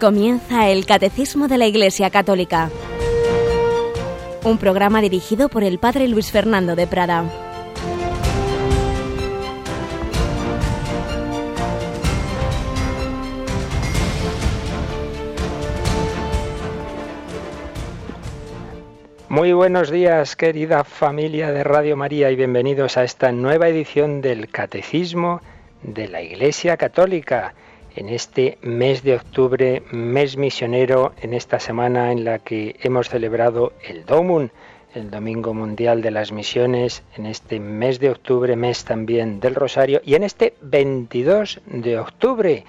Comienza 0.00 0.68
el 0.68 0.84
Catecismo 0.84 1.48
de 1.48 1.56
la 1.56 1.66
Iglesia 1.66 2.10
Católica, 2.10 2.70
un 4.44 4.58
programa 4.58 5.00
dirigido 5.00 5.48
por 5.48 5.64
el 5.64 5.78
Padre 5.78 6.06
Luis 6.06 6.30
Fernando 6.30 6.76
de 6.76 6.86
Prada. 6.86 7.24
Muy 19.30 19.54
buenos 19.54 19.90
días, 19.90 20.36
querida 20.36 20.84
familia 20.84 21.52
de 21.52 21.64
Radio 21.64 21.96
María, 21.96 22.30
y 22.30 22.36
bienvenidos 22.36 22.98
a 22.98 23.04
esta 23.04 23.32
nueva 23.32 23.68
edición 23.68 24.20
del 24.20 24.50
Catecismo 24.50 25.40
de 25.82 26.08
la 26.08 26.20
Iglesia 26.20 26.76
Católica 26.76 27.54
en 27.96 28.10
este 28.10 28.58
mes 28.60 29.02
de 29.02 29.14
octubre, 29.14 29.82
mes 29.90 30.36
misionero, 30.36 31.12
en 31.20 31.32
esta 31.32 31.58
semana 31.58 32.12
en 32.12 32.24
la 32.24 32.38
que 32.38 32.76
hemos 32.82 33.08
celebrado 33.08 33.72
el 33.82 34.04
Domun, 34.04 34.52
el 34.94 35.10
Domingo 35.10 35.54
Mundial 35.54 36.02
de 36.02 36.10
las 36.10 36.30
Misiones, 36.30 37.02
en 37.16 37.26
este 37.26 37.58
mes 37.58 37.98
de 37.98 38.10
octubre, 38.10 38.54
mes 38.54 38.84
también 38.84 39.40
del 39.40 39.54
Rosario, 39.54 40.00
y 40.04 40.14
en 40.14 40.24
este 40.24 40.54
22 40.60 41.60
de 41.66 41.98
octubre, 41.98 42.64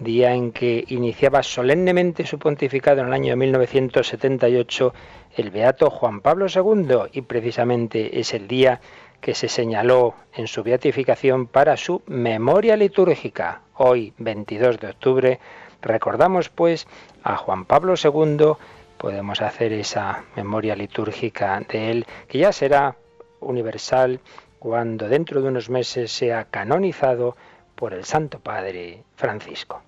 día 0.00 0.34
en 0.34 0.52
que 0.52 0.84
iniciaba 0.88 1.42
solemnemente 1.42 2.26
su 2.26 2.38
pontificado 2.38 3.00
en 3.00 3.06
el 3.06 3.12
año 3.14 3.36
1978 3.36 4.92
el 5.36 5.50
Beato 5.50 5.90
Juan 5.90 6.20
Pablo 6.20 6.46
II, 6.54 7.10
y 7.12 7.22
precisamente 7.22 8.18
es 8.18 8.34
el 8.34 8.48
día 8.48 8.80
que 9.26 9.34
se 9.34 9.48
señaló 9.48 10.14
en 10.32 10.46
su 10.46 10.62
beatificación 10.62 11.48
para 11.48 11.76
su 11.76 12.00
memoria 12.06 12.76
litúrgica. 12.76 13.62
Hoy, 13.74 14.14
22 14.18 14.78
de 14.78 14.86
octubre, 14.86 15.40
recordamos 15.82 16.48
pues 16.48 16.86
a 17.24 17.36
Juan 17.36 17.64
Pablo 17.64 17.94
II, 18.00 18.52
podemos 18.96 19.42
hacer 19.42 19.72
esa 19.72 20.22
memoria 20.36 20.76
litúrgica 20.76 21.60
de 21.68 21.90
él, 21.90 22.06
que 22.28 22.38
ya 22.38 22.52
será 22.52 22.94
universal 23.40 24.20
cuando 24.60 25.08
dentro 25.08 25.42
de 25.42 25.48
unos 25.48 25.70
meses 25.70 26.12
sea 26.12 26.44
canonizado 26.44 27.36
por 27.74 27.94
el 27.94 28.04
Santo 28.04 28.38
Padre 28.38 29.02
Francisco. 29.16 29.82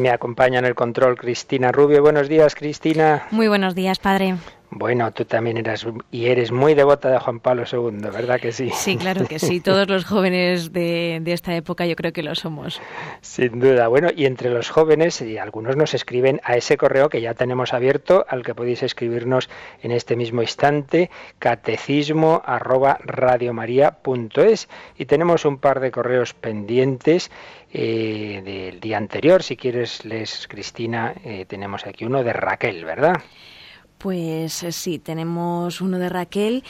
Me 0.00 0.10
acompaña 0.10 0.58
en 0.58 0.64
el 0.64 0.74
control 0.74 1.16
Cristina 1.16 1.70
Rubio. 1.70 2.02
Buenos 2.02 2.28
días, 2.28 2.54
Cristina. 2.54 3.26
Muy 3.30 3.48
buenos 3.48 3.74
días, 3.74 3.98
padre. 3.98 4.36
Bueno, 4.72 5.10
tú 5.12 5.24
también 5.24 5.56
eras 5.56 5.84
y 6.12 6.26
eres 6.26 6.52
muy 6.52 6.74
devota 6.74 7.10
de 7.10 7.18
Juan 7.18 7.40
Pablo 7.40 7.64
II, 7.70 8.08
¿verdad 8.12 8.38
que 8.40 8.52
sí? 8.52 8.70
Sí, 8.72 8.96
claro 8.96 9.26
que 9.26 9.40
sí. 9.40 9.60
Todos 9.60 9.88
los 9.88 10.04
jóvenes 10.04 10.72
de, 10.72 11.20
esta 11.26 11.56
época 11.56 11.86
yo 11.86 11.96
creo 11.96 12.12
que 12.12 12.22
lo 12.22 12.36
somos. 12.36 12.80
Sin 13.20 13.58
duda. 13.58 13.88
Bueno, 13.88 14.10
y 14.14 14.26
entre 14.26 14.48
los 14.48 14.70
jóvenes, 14.70 15.20
y 15.22 15.38
algunos 15.38 15.76
nos 15.76 15.94
escriben 15.94 16.40
a 16.44 16.56
ese 16.56 16.76
correo 16.76 17.08
que 17.08 17.20
ya 17.20 17.34
tenemos 17.34 17.74
abierto, 17.74 18.24
al 18.28 18.44
que 18.44 18.54
podéis 18.54 18.84
escribirnos 18.84 19.50
en 19.82 19.90
este 19.90 20.14
mismo 20.14 20.40
instante, 20.40 21.10
catecismo 21.40 22.40
arroba 22.44 22.98
Y 24.96 25.04
tenemos 25.06 25.44
un 25.44 25.58
par 25.58 25.80
de 25.80 25.90
correos 25.90 26.32
pendientes 26.34 27.32
eh, 27.72 28.40
del 28.44 28.78
día 28.78 28.98
anterior. 28.98 29.42
Si 29.42 29.56
quieres, 29.56 30.04
les, 30.04 30.46
Cristina, 30.46 31.12
eh, 31.24 31.44
tenemos 31.48 31.86
aquí 31.86 32.04
uno 32.04 32.22
de 32.22 32.32
Raquel, 32.32 32.84
¿verdad? 32.84 33.14
Pues 34.00 34.62
eh, 34.62 34.72
sí, 34.72 34.98
tenemos 34.98 35.82
uno 35.82 35.98
de 35.98 36.08
Raquel 36.08 36.64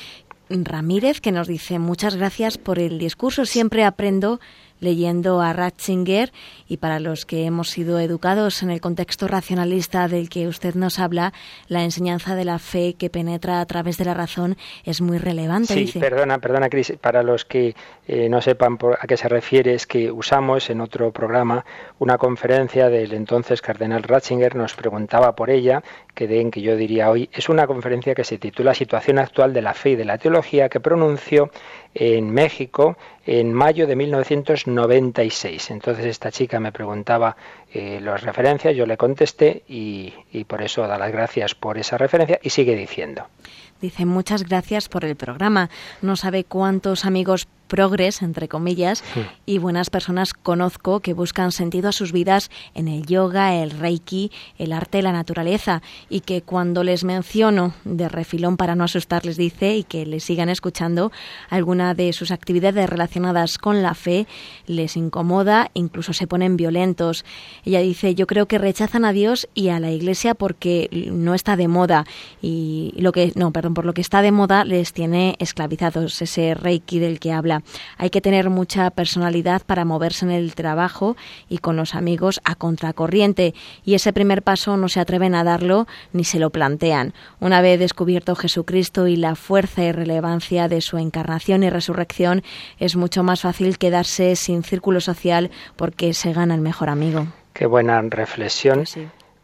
Ramírez 0.48 1.20
que 1.20 1.30
nos 1.30 1.46
dice 1.46 1.78
muchas 1.78 2.16
gracias 2.16 2.58
por 2.58 2.80
el 2.80 2.98
discurso. 2.98 3.46
Siempre 3.46 3.84
aprendo 3.84 4.40
leyendo 4.80 5.40
a 5.40 5.52
Ratzinger 5.52 6.32
y 6.68 6.78
para 6.78 7.00
los 7.00 7.26
que 7.26 7.44
hemos 7.44 7.70
sido 7.70 8.00
educados 8.00 8.62
en 8.62 8.70
el 8.70 8.80
contexto 8.80 9.28
racionalista 9.28 10.08
del 10.08 10.28
que 10.28 10.48
usted 10.48 10.74
nos 10.74 10.98
habla, 10.98 11.32
la 11.68 11.84
enseñanza 11.84 12.34
de 12.34 12.44
la 12.44 12.58
fe 12.58 12.94
que 12.94 13.10
penetra 13.10 13.60
a 13.60 13.66
través 13.66 13.98
de 13.98 14.04
la 14.04 14.14
razón 14.14 14.56
es 14.84 15.00
muy 15.00 15.18
relevante. 15.18 15.86
Sí, 15.86 15.98
perdona, 15.98 16.38
perdona, 16.38 16.68
Cris, 16.68 16.94
para 17.00 17.22
los 17.22 17.44
que 17.44 17.74
eh, 18.08 18.28
no 18.28 18.40
sepan 18.40 18.78
a 18.98 19.06
qué 19.06 19.16
se 19.16 19.28
refiere, 19.28 19.74
es 19.74 19.86
que 19.86 20.10
usamos 20.10 20.70
en 20.70 20.80
otro 20.80 21.12
programa 21.12 21.64
una 21.98 22.18
conferencia 22.18 22.88
del 22.88 23.12
entonces 23.12 23.62
cardenal 23.62 24.02
Ratzinger, 24.02 24.56
nos 24.56 24.74
preguntaba 24.74 25.34
por 25.34 25.50
ella, 25.50 25.82
que 26.14 26.26
den 26.26 26.50
que 26.50 26.62
yo 26.62 26.76
diría 26.76 27.10
hoy, 27.10 27.28
es 27.32 27.48
una 27.48 27.66
conferencia 27.66 28.14
que 28.14 28.24
se 28.24 28.38
titula 28.38 28.74
Situación 28.74 29.18
actual 29.18 29.52
de 29.52 29.62
la 29.62 29.74
fe 29.74 29.90
y 29.90 29.96
de 29.96 30.04
la 30.04 30.18
teología 30.18 30.68
que 30.68 30.80
pronunció 30.80 31.50
en 31.94 32.30
México 32.30 32.96
en 33.26 33.52
mayo 33.52 33.86
de 33.86 33.96
1996. 33.96 35.70
Entonces 35.70 36.06
esta 36.06 36.30
chica 36.30 36.58
me 36.60 36.72
preguntaba 36.72 37.36
eh, 37.72 38.00
las 38.00 38.22
referencias, 38.22 38.74
yo 38.74 38.86
le 38.86 38.96
contesté 38.96 39.62
y, 39.68 40.12
por 40.48 40.62
eso 40.62 40.86
da 40.86 40.98
las 40.98 41.12
gracias 41.12 41.54
por 41.54 41.78
esa 41.78 41.96
referencia 41.98 42.40
y 42.42 42.50
sigue 42.50 42.74
diciendo. 42.74 43.26
Dice 43.80 44.04
muchas 44.04 44.42
gracias 44.44 44.88
por 44.88 45.04
el 45.04 45.16
programa. 45.16 45.70
No 46.02 46.16
sabe 46.16 46.44
cuántos 46.44 47.04
amigos 47.04 47.46
progres, 47.70 48.20
entre 48.20 48.48
comillas, 48.48 49.02
y 49.46 49.58
buenas 49.58 49.88
personas 49.88 50.34
conozco 50.34 51.00
que 51.00 51.14
buscan 51.14 51.52
sentido 51.52 51.88
a 51.88 51.92
sus 51.92 52.12
vidas 52.12 52.50
en 52.74 52.88
el 52.88 53.06
yoga, 53.06 53.54
el 53.54 53.70
reiki, 53.70 54.32
el 54.58 54.72
arte, 54.72 55.00
la 55.00 55.12
naturaleza, 55.12 55.80
y 56.10 56.20
que 56.20 56.42
cuando 56.42 56.82
les 56.82 57.04
menciono 57.04 57.72
de 57.84 58.08
refilón 58.08 58.56
para 58.56 58.74
no 58.74 58.84
asustarles, 58.84 59.36
dice, 59.36 59.76
y 59.76 59.84
que 59.84 60.04
les 60.04 60.24
sigan 60.24 60.48
escuchando, 60.48 61.12
alguna 61.48 61.94
de 61.94 62.12
sus 62.12 62.32
actividades 62.32 62.90
relacionadas 62.90 63.56
con 63.56 63.82
la 63.82 63.94
fe 63.94 64.26
les 64.66 64.96
incomoda, 64.96 65.70
incluso 65.74 66.12
se 66.12 66.26
ponen 66.26 66.56
violentos. 66.56 67.24
Ella 67.64 67.80
dice, 67.80 68.16
yo 68.16 68.26
creo 68.26 68.46
que 68.46 68.58
rechazan 68.58 69.04
a 69.04 69.12
Dios 69.12 69.48
y 69.54 69.68
a 69.68 69.78
la 69.78 69.92
Iglesia 69.92 70.34
porque 70.34 70.88
no 71.12 71.34
está 71.34 71.54
de 71.54 71.68
moda, 71.68 72.04
y 72.42 72.92
lo 72.96 73.12
que, 73.12 73.32
no, 73.36 73.52
perdón, 73.52 73.74
por 73.74 73.84
lo 73.86 73.94
que 73.94 74.00
está 74.00 74.22
de 74.22 74.32
moda 74.32 74.64
les 74.64 74.92
tiene 74.92 75.36
esclavizados, 75.38 76.20
ese 76.20 76.54
reiki 76.54 76.98
del 76.98 77.20
que 77.20 77.30
habla. 77.30 77.59
Hay 77.96 78.10
que 78.10 78.20
tener 78.20 78.50
mucha 78.50 78.90
personalidad 78.90 79.62
para 79.62 79.84
moverse 79.84 80.24
en 80.24 80.30
el 80.30 80.54
trabajo 80.54 81.16
y 81.48 81.58
con 81.58 81.76
los 81.76 81.94
amigos 81.94 82.40
a 82.44 82.54
contracorriente 82.54 83.54
y 83.84 83.94
ese 83.94 84.12
primer 84.12 84.42
paso 84.42 84.76
no 84.76 84.88
se 84.88 85.00
atreven 85.00 85.34
a 85.34 85.44
darlo 85.44 85.86
ni 86.12 86.24
se 86.24 86.38
lo 86.38 86.50
plantean. 86.50 87.14
Una 87.40 87.60
vez 87.60 87.78
descubierto 87.78 88.34
Jesucristo 88.34 89.06
y 89.06 89.16
la 89.16 89.34
fuerza 89.34 89.82
y 89.82 89.92
relevancia 89.92 90.68
de 90.68 90.80
su 90.80 90.98
encarnación 90.98 91.62
y 91.62 91.70
resurrección, 91.70 92.42
es 92.78 92.96
mucho 92.96 93.22
más 93.22 93.42
fácil 93.42 93.78
quedarse 93.78 94.36
sin 94.36 94.62
círculo 94.62 95.00
social 95.00 95.50
porque 95.76 96.14
se 96.14 96.32
gana 96.32 96.54
el 96.54 96.60
mejor 96.60 96.88
amigo. 96.88 97.26
Qué 97.52 97.66
buena 97.66 98.00
reflexión 98.02 98.84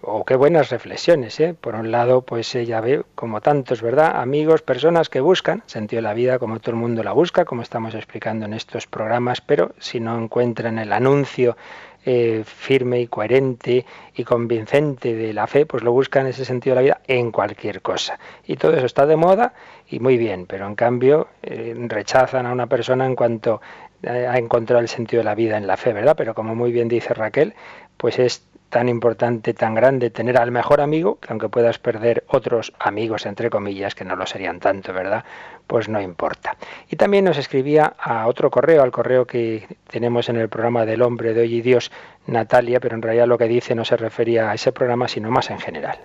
o 0.08 0.24
qué 0.24 0.36
buenas 0.36 0.70
reflexiones, 0.70 1.40
¿eh? 1.40 1.54
Por 1.60 1.74
un 1.74 1.90
lado, 1.90 2.22
pues 2.22 2.54
ella 2.54 2.80
ve, 2.80 3.02
como 3.16 3.40
tantos, 3.40 3.82
¿verdad? 3.82 4.20
Amigos, 4.20 4.62
personas 4.62 5.08
que 5.08 5.20
buscan 5.20 5.64
sentido 5.66 5.98
de 5.98 6.02
la 6.02 6.14
vida 6.14 6.38
como 6.38 6.60
todo 6.60 6.70
el 6.70 6.76
mundo 6.76 7.02
la 7.02 7.12
busca, 7.12 7.44
como 7.44 7.62
estamos 7.62 7.92
explicando 7.94 8.46
en 8.46 8.54
estos 8.54 8.86
programas, 8.86 9.40
pero 9.40 9.74
si 9.80 9.98
no 9.98 10.16
encuentran 10.16 10.78
el 10.78 10.92
anuncio 10.92 11.56
eh, 12.04 12.44
firme 12.46 13.00
y 13.00 13.08
coherente 13.08 13.84
y 14.14 14.22
convincente 14.22 15.12
de 15.12 15.32
la 15.32 15.48
fe, 15.48 15.66
pues 15.66 15.82
lo 15.82 15.90
buscan 15.90 16.28
ese 16.28 16.44
sentido 16.44 16.76
de 16.76 16.82
la 16.82 16.84
vida 16.84 17.00
en 17.08 17.32
cualquier 17.32 17.82
cosa. 17.82 18.16
Y 18.46 18.54
todo 18.54 18.76
eso 18.76 18.86
está 18.86 19.06
de 19.06 19.16
moda 19.16 19.54
y 19.88 19.98
muy 19.98 20.16
bien, 20.16 20.46
pero 20.46 20.68
en 20.68 20.76
cambio 20.76 21.26
eh, 21.42 21.74
rechazan 21.76 22.46
a 22.46 22.52
una 22.52 22.68
persona 22.68 23.06
en 23.06 23.16
cuanto 23.16 23.60
ha 24.06 24.38
encontrado 24.38 24.80
el 24.80 24.88
sentido 24.88 25.20
de 25.20 25.24
la 25.24 25.34
vida 25.34 25.56
en 25.56 25.66
la 25.66 25.76
fe, 25.76 25.92
¿verdad? 25.92 26.14
Pero 26.16 26.34
como 26.34 26.54
muy 26.54 26.70
bien 26.70 26.86
dice 26.86 27.14
Raquel, 27.14 27.54
pues 27.96 28.18
es 28.18 28.46
tan 28.68 28.88
importante, 28.88 29.54
tan 29.54 29.74
grande 29.74 30.10
tener 30.10 30.36
al 30.36 30.50
mejor 30.50 30.80
amigo, 30.80 31.18
que 31.20 31.28
aunque 31.30 31.48
puedas 31.48 31.78
perder 31.78 32.24
otros 32.28 32.72
amigos, 32.78 33.24
entre 33.24 33.48
comillas, 33.48 33.94
que 33.94 34.04
no 34.04 34.16
lo 34.16 34.26
serían 34.26 34.60
tanto, 34.60 34.92
¿verdad? 34.92 35.24
Pues 35.66 35.88
no 35.88 36.00
importa. 36.00 36.56
Y 36.90 36.96
también 36.96 37.24
nos 37.24 37.38
escribía 37.38 37.94
a 37.98 38.26
otro 38.26 38.50
correo, 38.50 38.82
al 38.82 38.90
correo 38.90 39.26
que 39.26 39.66
tenemos 39.88 40.28
en 40.28 40.36
el 40.36 40.48
programa 40.48 40.84
del 40.84 41.02
hombre 41.02 41.32
de 41.32 41.42
hoy 41.42 41.54
y 41.54 41.62
Dios, 41.62 41.92
Natalia, 42.26 42.80
pero 42.80 42.96
en 42.96 43.02
realidad 43.02 43.26
lo 43.26 43.38
que 43.38 43.48
dice 43.48 43.74
no 43.74 43.84
se 43.84 43.96
refería 43.96 44.50
a 44.50 44.54
ese 44.54 44.72
programa, 44.72 45.08
sino 45.08 45.30
más 45.30 45.50
en 45.50 45.58
general. 45.58 45.98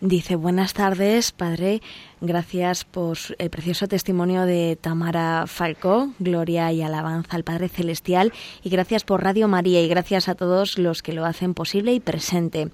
Dice, 0.00 0.36
buenas 0.36 0.74
tardes, 0.74 1.32
padre. 1.32 1.82
Gracias 2.20 2.84
por 2.84 3.18
el 3.38 3.50
precioso 3.50 3.88
testimonio 3.88 4.42
de 4.42 4.78
Tamara 4.80 5.46
Falcó. 5.48 6.10
Gloria 6.20 6.70
y 6.70 6.82
alabanza 6.82 7.34
al 7.34 7.42
Padre 7.42 7.68
Celestial. 7.68 8.32
Y 8.62 8.70
gracias 8.70 9.02
por 9.02 9.24
Radio 9.24 9.48
María 9.48 9.82
y 9.82 9.88
gracias 9.88 10.28
a 10.28 10.36
todos 10.36 10.78
los 10.78 11.02
que 11.02 11.12
lo 11.12 11.24
hacen 11.24 11.52
posible 11.52 11.94
y 11.94 11.98
presente. 11.98 12.68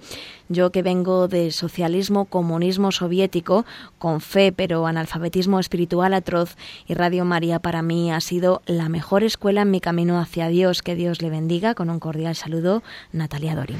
Yo 0.49 0.71
que 0.71 0.83
vengo 0.83 1.27
del 1.27 1.51
socialismo, 1.51 2.25
comunismo 2.25 2.91
soviético, 2.91 3.65
con 3.97 4.21
fe 4.21 4.51
pero 4.51 4.85
analfabetismo 4.85 5.59
espiritual 5.59 6.13
atroz, 6.13 6.55
y 6.85 6.93
Radio 6.93 7.25
María 7.25 7.57
para 7.57 7.81
mí 7.81 8.11
ha 8.11 8.19
sido 8.19 8.61
la 8.67 8.87
mejor 8.87 9.23
escuela 9.23 9.63
en 9.63 9.71
mi 9.71 9.81
camino 9.81 10.19
hacia 10.19 10.47
Dios. 10.47 10.83
Que 10.83 10.93
Dios 10.93 11.23
le 11.23 11.31
bendiga. 11.31 11.73
Con 11.73 11.89
un 11.89 11.99
cordial 11.99 12.35
saludo, 12.35 12.83
Natalia 13.11 13.55
Dorin. 13.55 13.79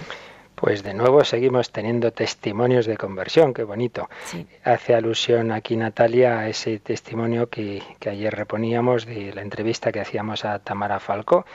Pues 0.56 0.84
de 0.84 0.94
nuevo 0.94 1.24
seguimos 1.26 1.72
teniendo 1.72 2.12
testimonios 2.12 2.86
de 2.86 2.96
conversión, 2.96 3.54
qué 3.54 3.64
bonito. 3.64 4.10
Hace 4.64 4.96
alusión 4.96 5.52
aquí 5.52 5.76
Natalia 5.76 6.40
a 6.40 6.48
ese 6.48 6.80
testimonio 6.80 7.50
que, 7.50 7.84
que, 8.00 8.10
ayer 8.10 8.34
reponíamos 8.34 9.06
de 9.06 9.34
la 9.34 9.42
entrevista 9.42 9.92
que 9.92 10.00
hacíamos 10.00 10.46
a 10.46 10.60
Tamara 10.60 11.00
Falco 11.00 11.46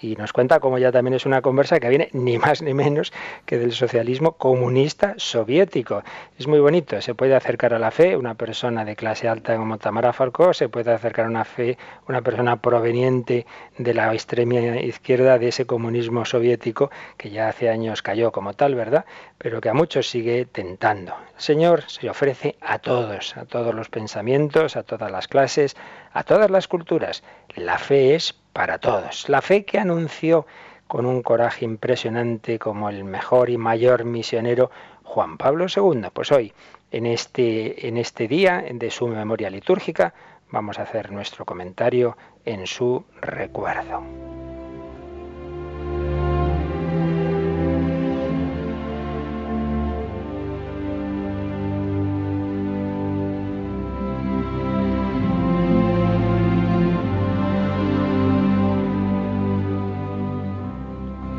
y 0.00 0.16
nos 0.16 0.32
cuenta 0.32 0.60
cómo 0.60 0.78
ya 0.78 0.92
también 0.92 1.14
es 1.14 1.26
una 1.26 1.42
conversa 1.42 1.80
que 1.80 1.88
viene 1.88 2.08
ni 2.12 2.38
más 2.38 2.62
ni 2.62 2.74
menos 2.74 3.12
que 3.46 3.58
del 3.58 3.72
socialismo 3.72 4.32
comunista 4.32 5.14
soviético. 5.16 6.02
Es 6.38 6.46
muy 6.46 6.60
bonito, 6.60 7.00
se 7.00 7.14
puede 7.14 7.34
acercar 7.34 7.74
a 7.74 7.78
la 7.78 7.90
fe 7.90 8.16
una 8.16 8.34
persona 8.34 8.84
de 8.84 8.96
clase 8.96 9.28
alta 9.28 9.56
como 9.56 9.78
Tamara 9.78 10.12
Falcó, 10.12 10.54
se 10.54 10.68
puede 10.68 10.92
acercar 10.92 11.26
a 11.26 11.28
una 11.28 11.44
fe 11.44 11.78
una 12.06 12.22
persona 12.22 12.60
proveniente 12.60 13.46
de 13.76 13.94
la 13.94 14.12
extrema 14.12 14.58
izquierda 14.80 15.38
de 15.38 15.48
ese 15.48 15.66
comunismo 15.66 16.24
soviético 16.24 16.90
que 17.16 17.30
ya 17.30 17.48
hace 17.48 17.68
años 17.68 18.02
cayó 18.02 18.32
como 18.32 18.54
tal, 18.54 18.74
¿verdad? 18.74 19.04
Pero 19.38 19.60
que 19.60 19.68
a 19.68 19.74
muchos 19.74 20.08
sigue 20.08 20.46
tentando. 20.46 21.14
El 21.36 21.42
Señor 21.42 21.84
se 21.86 22.08
ofrece 22.08 22.56
a 22.60 22.78
todos, 22.78 23.36
a 23.36 23.44
todos 23.44 23.74
los 23.74 23.88
pensamientos, 23.88 24.76
a 24.76 24.82
todas 24.82 25.10
las 25.10 25.28
clases, 25.28 25.76
a 26.12 26.22
todas 26.24 26.50
las 26.50 26.68
culturas. 26.68 27.22
La 27.54 27.78
fe 27.78 28.14
es 28.14 28.32
para 28.52 28.78
todos. 28.78 29.28
La 29.28 29.42
fe 29.42 29.64
que 29.64 29.78
anunció 29.78 30.46
con 30.86 31.06
un 31.06 31.22
coraje 31.22 31.64
impresionante 31.64 32.58
como 32.58 32.88
el 32.88 33.04
mejor 33.04 33.50
y 33.50 33.58
mayor 33.58 34.04
misionero 34.04 34.70
Juan 35.04 35.36
Pablo 35.36 35.66
II. 35.74 36.08
Pues 36.12 36.32
hoy, 36.32 36.52
en 36.90 37.06
este, 37.06 37.86
en 37.88 37.98
este 37.98 38.26
día 38.26 38.64
de 38.72 38.90
su 38.90 39.06
memoria 39.06 39.50
litúrgica, 39.50 40.14
vamos 40.50 40.78
a 40.78 40.82
hacer 40.82 41.12
nuestro 41.12 41.44
comentario 41.44 42.16
en 42.44 42.66
su 42.66 43.04
recuerdo. 43.20 44.02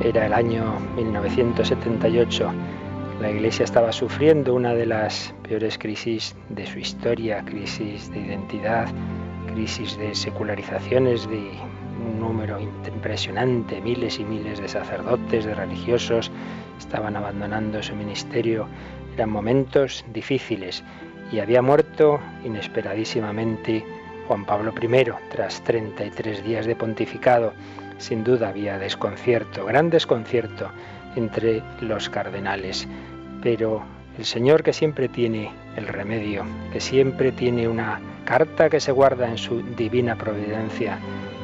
Era 0.10 0.26
el 0.26 0.34
año 0.34 0.80
1978. 0.96 2.52
La 3.22 3.30
Iglesia 3.30 3.64
estaba 3.64 3.92
sufriendo 3.92 4.56
una 4.56 4.74
de 4.74 4.88
las 4.88 5.36
peores 5.44 5.78
crisis 5.78 6.36
de 6.50 6.66
su 6.66 6.80
historia, 6.80 7.46
crisis 7.46 8.12
de 8.12 8.22
identidad, 8.22 8.88
crisis 9.54 10.00
de 10.00 10.16
secularizaciones 10.16 11.30
de 11.30 11.52
un 12.04 12.20
número 12.20 12.60
impresionante, 12.60 13.82
miles 13.82 14.20
y 14.20 14.24
miles 14.24 14.60
de 14.60 14.68
sacerdotes, 14.68 15.46
de 15.46 15.54
religiosos, 15.54 16.32
estaban 16.80 17.16
abandonando 17.16 17.84
su 17.84 17.96
ministerio. 17.96 18.68
Eran 19.14 19.30
momentos 19.30 20.04
difíciles 20.12 20.84
y 21.32 21.38
había 21.38 21.62
muerto 21.62 22.20
inesperadísimamente 22.44 23.86
Juan 24.28 24.44
Pablo 24.44 24.74
I 24.82 25.06
tras 25.30 25.64
33 25.66 26.44
días 26.44 26.66
de 26.66 26.76
pontificado 26.76 27.54
sin 28.00 28.24
duda 28.24 28.50
había 28.50 28.80
desconcierto, 28.80 29.66
gran 29.66 29.92
desconcierto 29.92 30.72
entre 31.16 31.62
los 31.82 32.10
cardenales, 32.10 32.88
pero 33.44 33.84
el 34.18 34.26
Señor 34.26 34.64
que 34.64 34.74
siempre 34.74 35.08
tiene 35.08 35.52
el 35.76 35.88
remedio, 35.88 36.44
que 36.74 36.82
siempre 36.82 37.32
tiene 37.32 37.68
una 37.68 38.02
carta 38.26 38.70
que 38.70 38.80
se 38.80 38.92
guarda 38.92 39.30
en 39.30 39.38
su 39.38 39.62
divina 39.62 40.16
providencia, 40.16 40.98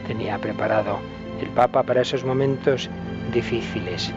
tenía 0.08 0.40
preparado 0.40 1.00
el 1.42 1.50
Papa 1.50 1.84
para 1.84 2.02
esos 2.02 2.24
momentos 2.24 2.90
difíciles. 3.34 4.12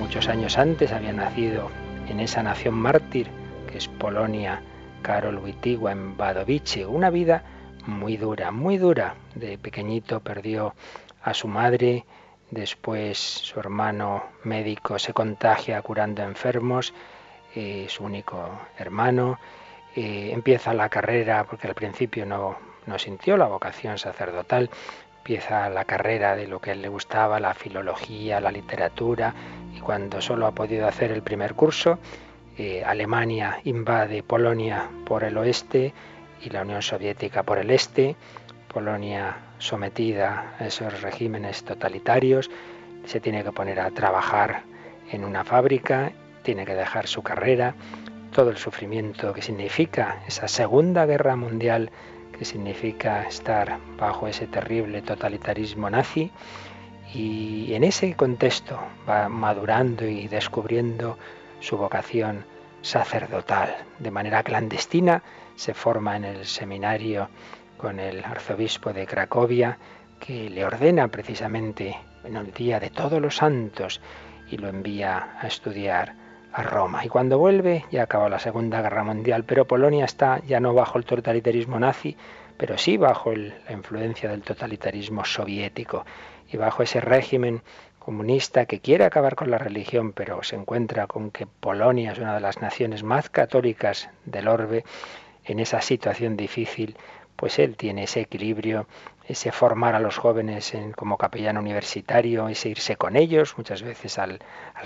Muchos 0.00 0.28
años 0.28 0.58
antes 0.58 0.92
había 0.92 1.12
nacido 1.12 1.70
en 2.08 2.20
esa 2.20 2.42
nación 2.42 2.74
mártir 2.74 3.28
que 3.70 3.78
es 3.78 3.88
Polonia, 3.88 4.62
Karol 5.02 5.38
Wojtyła 5.38 5.92
en 5.92 6.14
Wadowice, 6.18 6.86
una 6.86 7.10
vida 7.10 7.42
muy 7.86 8.16
dura, 8.16 8.50
muy 8.50 8.78
dura. 8.78 9.14
De 9.34 9.58
pequeñito 9.58 10.20
perdió 10.20 10.74
a 11.22 11.34
su 11.34 11.48
madre, 11.48 12.04
después 12.50 13.18
su 13.18 13.60
hermano 13.60 14.24
médico 14.44 14.98
se 14.98 15.12
contagia 15.12 15.80
curando 15.82 16.22
enfermos, 16.22 16.92
eh, 17.54 17.86
su 17.88 18.04
único 18.04 18.60
hermano, 18.78 19.38
eh, 19.96 20.30
empieza 20.32 20.72
la 20.72 20.88
carrera, 20.88 21.44
porque 21.44 21.66
al 21.66 21.74
principio 21.74 22.24
no, 22.26 22.56
no 22.86 22.98
sintió 22.98 23.36
la 23.36 23.46
vocación 23.46 23.98
sacerdotal, 23.98 24.70
empieza 25.18 25.68
la 25.68 25.84
carrera 25.84 26.36
de 26.36 26.46
lo 26.46 26.60
que 26.60 26.70
a 26.70 26.72
él 26.72 26.82
le 26.82 26.88
gustaba, 26.88 27.40
la 27.40 27.54
filología, 27.54 28.40
la 28.40 28.50
literatura, 28.50 29.34
y 29.74 29.80
cuando 29.80 30.20
solo 30.20 30.46
ha 30.46 30.52
podido 30.52 30.86
hacer 30.86 31.12
el 31.12 31.22
primer 31.22 31.54
curso, 31.54 31.98
eh, 32.56 32.82
Alemania 32.84 33.60
invade 33.64 34.22
Polonia 34.22 34.90
por 35.06 35.24
el 35.24 35.36
oeste 35.38 35.92
y 36.42 36.50
la 36.50 36.62
Unión 36.62 36.82
Soviética 36.82 37.42
por 37.42 37.58
el 37.58 37.70
este, 37.70 38.16
Polonia 38.72 39.36
sometida 39.58 40.54
a 40.58 40.66
esos 40.66 41.02
regímenes 41.02 41.64
totalitarios, 41.64 42.50
se 43.04 43.20
tiene 43.20 43.42
que 43.42 43.52
poner 43.52 43.80
a 43.80 43.90
trabajar 43.90 44.62
en 45.10 45.24
una 45.24 45.44
fábrica, 45.44 46.12
tiene 46.42 46.64
que 46.64 46.74
dejar 46.74 47.06
su 47.06 47.22
carrera, 47.22 47.74
todo 48.32 48.50
el 48.50 48.56
sufrimiento 48.56 49.32
que 49.32 49.42
significa 49.42 50.22
esa 50.26 50.46
Segunda 50.46 51.04
Guerra 51.04 51.36
Mundial, 51.36 51.90
que 52.38 52.44
significa 52.44 53.24
estar 53.24 53.78
bajo 53.98 54.28
ese 54.28 54.46
terrible 54.46 55.02
totalitarismo 55.02 55.90
nazi, 55.90 56.30
y 57.12 57.74
en 57.74 57.82
ese 57.82 58.14
contexto 58.14 58.78
va 59.08 59.28
madurando 59.28 60.06
y 60.06 60.28
descubriendo 60.28 61.18
su 61.58 61.76
vocación 61.76 62.44
sacerdotal. 62.82 63.74
De 63.98 64.10
manera 64.10 64.42
clandestina 64.42 65.22
se 65.56 65.74
forma 65.74 66.16
en 66.16 66.24
el 66.24 66.46
seminario 66.46 67.28
con 67.80 67.98
el 67.98 68.22
arzobispo 68.22 68.92
de 68.92 69.06
Cracovia, 69.06 69.78
que 70.18 70.50
le 70.50 70.66
ordena 70.66 71.08
precisamente 71.08 71.96
en 72.24 72.36
el 72.36 72.52
día 72.52 72.78
de 72.78 72.90
todos 72.90 73.22
los 73.22 73.36
santos 73.36 74.02
y 74.50 74.58
lo 74.58 74.68
envía 74.68 75.38
a 75.40 75.46
estudiar 75.46 76.14
a 76.52 76.62
Roma. 76.62 77.02
Y 77.06 77.08
cuando 77.08 77.38
vuelve, 77.38 77.86
ya 77.90 78.02
acaba 78.02 78.28
la 78.28 78.38
Segunda 78.38 78.82
Guerra 78.82 79.02
Mundial, 79.02 79.44
pero 79.44 79.66
Polonia 79.66 80.04
está 80.04 80.42
ya 80.46 80.60
no 80.60 80.74
bajo 80.74 80.98
el 80.98 81.06
totalitarismo 81.06 81.80
nazi, 81.80 82.18
pero 82.58 82.76
sí 82.76 82.98
bajo 82.98 83.32
la 83.34 83.72
influencia 83.72 84.28
del 84.28 84.42
totalitarismo 84.42 85.24
soviético 85.24 86.04
y 86.52 86.58
bajo 86.58 86.82
ese 86.82 87.00
régimen 87.00 87.62
comunista 87.98 88.66
que 88.66 88.80
quiere 88.80 89.04
acabar 89.04 89.36
con 89.36 89.50
la 89.50 89.56
religión, 89.56 90.12
pero 90.12 90.42
se 90.42 90.56
encuentra 90.56 91.06
con 91.06 91.30
que 91.30 91.46
Polonia 91.46 92.12
es 92.12 92.18
una 92.18 92.34
de 92.34 92.40
las 92.40 92.60
naciones 92.60 93.02
más 93.02 93.30
católicas 93.30 94.10
del 94.26 94.48
orbe, 94.48 94.84
en 95.44 95.58
esa 95.58 95.80
situación 95.80 96.36
difícil, 96.36 96.96
pues 97.40 97.58
él 97.58 97.74
tiene 97.78 98.02
ese 98.02 98.20
equilibrio, 98.20 98.86
ese 99.26 99.50
formar 99.50 99.94
a 99.94 99.98
los 99.98 100.18
jóvenes 100.18 100.74
en, 100.74 100.92
como 100.92 101.16
capellán 101.16 101.56
universitario, 101.56 102.48
ese 102.48 102.68
irse 102.68 102.96
con 102.96 103.16
ellos 103.16 103.56
muchas 103.56 103.80
veces 103.80 104.18
al, 104.18 104.40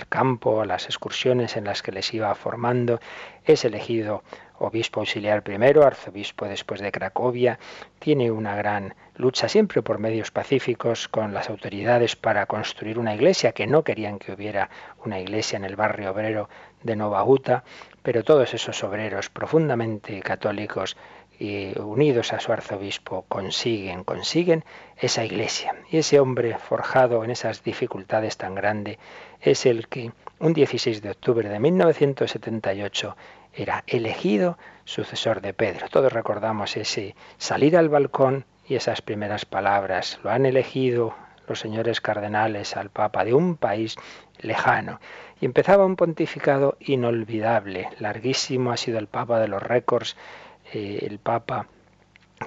campo, 0.07 0.61
a 0.61 0.65
las 0.65 0.85
excursiones 0.85 1.57
en 1.57 1.65
las 1.65 1.83
que 1.83 1.91
les 1.91 2.13
iba 2.13 2.33
formando. 2.33 3.01
Es 3.43 3.65
elegido 3.65 4.23
obispo 4.57 5.01
auxiliar 5.01 5.43
primero, 5.43 5.85
arzobispo 5.85 6.45
después 6.45 6.79
de 6.79 6.93
Cracovia. 6.93 7.59
Tiene 7.99 8.31
una 8.31 8.55
gran 8.55 8.95
lucha 9.17 9.49
siempre 9.49 9.81
por 9.81 9.99
medios 9.99 10.31
pacíficos 10.31 11.09
con 11.09 11.33
las 11.33 11.49
autoridades 11.49 12.15
para 12.15 12.45
construir 12.45 12.97
una 12.99 13.15
iglesia, 13.15 13.51
que 13.51 13.67
no 13.67 13.83
querían 13.83 14.17
que 14.17 14.31
hubiera 14.31 14.69
una 15.03 15.19
iglesia 15.19 15.57
en 15.57 15.65
el 15.65 15.75
barrio 15.75 16.09
obrero 16.09 16.47
de 16.83 16.95
Nova 16.95 17.21
Uta, 17.25 17.65
pero 18.01 18.23
todos 18.23 18.53
esos 18.53 18.81
obreros 18.83 19.29
profundamente 19.29 20.21
católicos 20.21 20.95
y 21.39 21.77
unidos 21.79 22.33
a 22.33 22.39
su 22.39 22.51
arzobispo 22.51 23.25
consiguen, 23.27 24.03
consiguen 24.03 24.63
esa 24.97 25.23
iglesia. 25.23 25.75
Y 25.89 25.97
ese 25.97 26.19
hombre 26.19 26.57
forjado 26.57 27.23
en 27.23 27.31
esas 27.31 27.63
dificultades 27.63 28.37
tan 28.37 28.55
grandes 28.55 28.97
es 29.41 29.65
el 29.65 29.87
que 29.87 30.11
un 30.39 30.53
16 30.53 31.01
de 31.01 31.11
octubre 31.11 31.47
de 31.47 31.59
1978 31.59 33.15
era 33.53 33.83
elegido 33.87 34.57
sucesor 34.83 35.41
de 35.41 35.53
Pedro. 35.53 35.87
Todos 35.89 36.11
recordamos 36.11 36.75
ese 36.77 37.15
salir 37.37 37.77
al 37.77 37.89
balcón 37.89 38.45
y 38.67 38.75
esas 38.75 39.01
primeras 39.01 39.45
palabras. 39.45 40.19
Lo 40.23 40.31
han 40.31 40.45
elegido 40.45 41.15
los 41.47 41.59
señores 41.59 42.01
cardenales 42.01 42.75
al 42.75 42.89
Papa 42.89 43.23
de 43.23 43.33
un 43.33 43.55
país 43.55 43.95
lejano. 44.39 44.99
Y 45.39 45.45
empezaba 45.45 45.85
un 45.85 45.95
pontificado 45.95 46.77
inolvidable, 46.79 47.89
larguísimo, 47.99 48.71
ha 48.71 48.77
sido 48.77 48.99
el 48.99 49.07
Papa 49.07 49.39
de 49.39 49.47
los 49.47 49.61
récords 49.61 50.15
eh, 50.75 51.07
el 51.09 51.19
Papa 51.19 51.67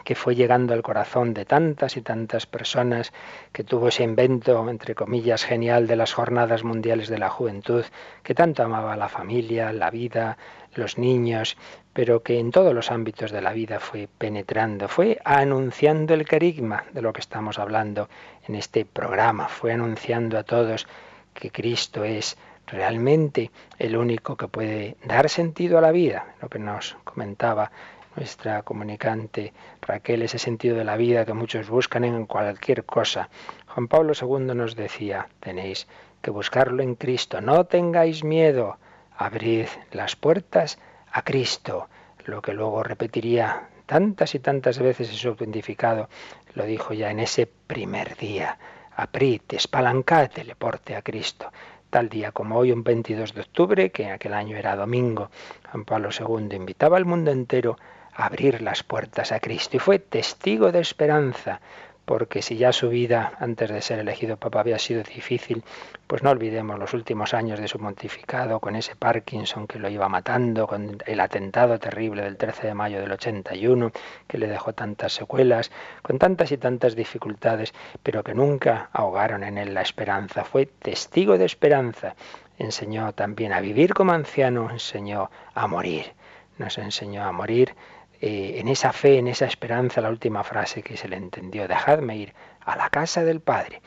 que 0.05 0.15
fue 0.15 0.35
llegando 0.35 0.75
al 0.75 0.83
corazón 0.83 1.33
de 1.33 1.45
tantas 1.47 1.97
y 1.97 2.03
tantas 2.03 2.47
personas, 2.47 3.13
que 3.53 3.65
tuvo 3.65 3.89
ese 3.89 4.05
invento, 4.05 4.69
entre 4.69 4.95
comillas, 4.95 5.45
genial 5.45 5.87
de 5.87 5.97
las 5.97 6.13
jornadas 6.13 6.63
mundiales 6.63 7.09
de 7.09 7.19
la 7.19 7.31
juventud, 7.31 7.85
que 8.23 8.35
tanto 8.35 8.63
amaba 8.63 8.97
la 8.97 9.09
familia, 9.09 9.73
la 9.73 9.91
vida, 9.91 10.37
los 10.75 10.99
niños, 10.99 11.57
pero 11.95 12.23
que 12.23 12.39
en 12.39 12.51
todos 12.51 12.75
los 12.75 12.91
ámbitos 12.91 13.31
de 13.31 13.41
la 13.41 13.53
vida 13.53 13.81
fue 13.81 14.09
penetrando, 14.19 14.89
fue 14.89 15.19
anunciando 15.25 16.13
el 16.15 16.27
querigma 16.27 16.85
de 16.93 17.03
lo 17.03 17.13
que 17.13 17.21
estamos 17.21 17.59
hablando 17.59 18.09
en 18.47 18.57
este 18.57 18.85
programa, 18.85 19.49
fue 19.49 19.73
anunciando 19.73 20.39
a 20.39 20.45
todos 20.45 20.87
que 21.33 21.51
Cristo 21.51 22.05
es 22.05 22.37
realmente 22.67 23.51
el 23.79 23.97
único 23.97 24.37
que 24.37 24.49
puede 24.49 24.97
dar 25.03 25.31
sentido 25.31 25.79
a 25.79 25.81
la 25.81 25.91
vida, 25.91 26.35
lo 26.43 26.51
que 26.51 26.59
nos 26.59 26.97
comentaba 27.05 27.71
nuestra 28.19 28.63
comunicante 28.63 29.53
Raquel, 29.81 30.23
ese 30.23 30.39
sentido 30.39 30.77
de 30.77 30.85
la 30.85 30.97
vida 30.97 31.25
que 31.25 31.35
muchos 31.35 31.71
buscan 31.71 32.03
en 32.03 32.27
cualquier 32.27 32.85
cosa. 32.85 33.29
Juan 33.69 33.87
Pablo 33.87 34.13
II 34.21 34.55
nos 34.57 34.75
decía, 34.75 35.29
tenéis 35.39 35.87
que 36.21 36.33
buscarlo 36.33 36.83
en 36.83 36.97
Cristo, 36.97 37.41
no 37.41 37.67
tengáis 37.67 38.25
miedo, 38.25 38.79
abrid 39.17 39.69
las 39.93 40.17
puertas 40.17 40.81
a 41.13 41.23
Cristo, 41.23 41.89
lo 42.25 42.43
que 42.43 42.55
luego 42.55 42.83
repetiría 42.83 43.69
tantas 43.87 44.35
y 44.35 44.41
tantas 44.41 44.81
veces 44.81 45.11
en 45.11 45.17
su 45.17 45.29
identificado, 45.29 46.09
lo 46.55 46.65
dijo 46.65 46.95
ya 46.95 47.13
en 47.13 47.21
ese 47.21 47.47
primer 47.47 48.17
día, 48.17 48.59
aprid, 48.97 49.43
espalancad 49.51 50.33
le 50.45 50.57
porte 50.57 50.97
a 50.97 51.03
Cristo. 51.03 51.53
Tal 51.89 52.09
día 52.09 52.33
como 52.33 52.59
hoy, 52.59 52.73
un 52.73 52.83
22 52.83 53.33
de 53.33 53.41
octubre, 53.43 53.91
que 53.91 54.03
en 54.03 54.11
aquel 54.11 54.35
año 54.35 54.57
era 54.57 54.75
domingo, 54.75 55.31
Juan 55.71 55.85
Pablo 55.85 56.09
II 56.11 56.55
invitaba 56.55 56.97
al 56.97 57.07
mundo 57.07 57.31
entero 57.31 57.79
abrir 58.19 58.61
las 58.63 58.83
puertas 58.83 59.33
a 59.33 59.41
Cristo 59.41 59.77
y 59.77 59.81
fue 59.81 59.99
testigo 60.01 60.73
de 60.73 60.81
esperanza 60.81 61.61
porque 62.09 62.41
si 62.41 62.57
ya 62.57 62.73
su 62.73 62.89
vida 62.89 63.35
antes 63.39 63.69
de 63.69 63.83
ser 63.83 63.99
elegido 63.99 64.39
papa 64.39 64.61
había 64.61 64.79
sido 64.79 65.03
difícil, 65.03 65.63
pues 66.07 66.23
no 66.23 66.31
olvidemos 66.31 66.79
los 66.79 66.95
últimos 66.95 67.35
años 67.35 67.61
de 67.61 67.69
su 67.69 67.79
pontificado 67.79 68.61
con 68.61 68.77
ese 68.77 68.97
Parkinson 68.97 69.67
que 69.67 69.79
lo 69.79 69.91
iba 69.91 70.09
matando, 70.09 70.67
con 70.67 70.97
el 71.05 71.21
atentado 71.21 71.79
terrible 71.79 72.23
del 72.23 72.39
13 72.39 72.69
de 72.69 72.75
mayo 72.75 72.99
del 72.99 73.13
81 73.13 73.93
que 74.27 74.39
le 74.39 74.47
dejó 74.47 74.73
tantas 74.73 75.13
secuelas, 75.13 75.71
con 76.01 76.19
tantas 76.19 76.51
y 76.51 76.57
tantas 76.57 76.97
dificultades, 76.97 77.75
pero 78.03 78.25
que 78.25 78.33
nunca 78.33 78.89
ahogaron 78.95 79.45
en 79.45 79.59
él 79.59 79.75
la 79.75 79.83
esperanza. 79.83 80.45
Fue 80.45 80.65
testigo 80.65 81.37
de 81.37 81.45
esperanza. 81.45 82.15
Enseñó 82.59 83.13
también 83.13 83.53
a 83.53 83.61
vivir 83.61 83.93
como 83.93 84.13
anciano, 84.13 84.71
enseñó 84.71 85.31
a 85.55 85.67
morir. 85.67 86.15
Nos 86.57 86.79
enseñó 86.79 87.23
a 87.25 87.33
morir 87.33 87.75
eh, 88.21 88.57
en 88.59 88.69
esa 88.69 88.93
fe, 88.93 89.19
en 89.19 89.29
esa 89.29 89.47
esperanza, 89.47 90.01
la 90.01 90.11
última 90.11 90.43
frase 90.45 90.83
que 90.83 90.97
se 90.97 91.09
le 91.09 91.17
entendió, 91.17 91.69
dejadme 91.69 92.17
ir 92.17 92.35
a 92.61 92.77
la 92.77 92.91
casa 92.91 93.25
del 93.25 93.41
Padre. 93.41 93.81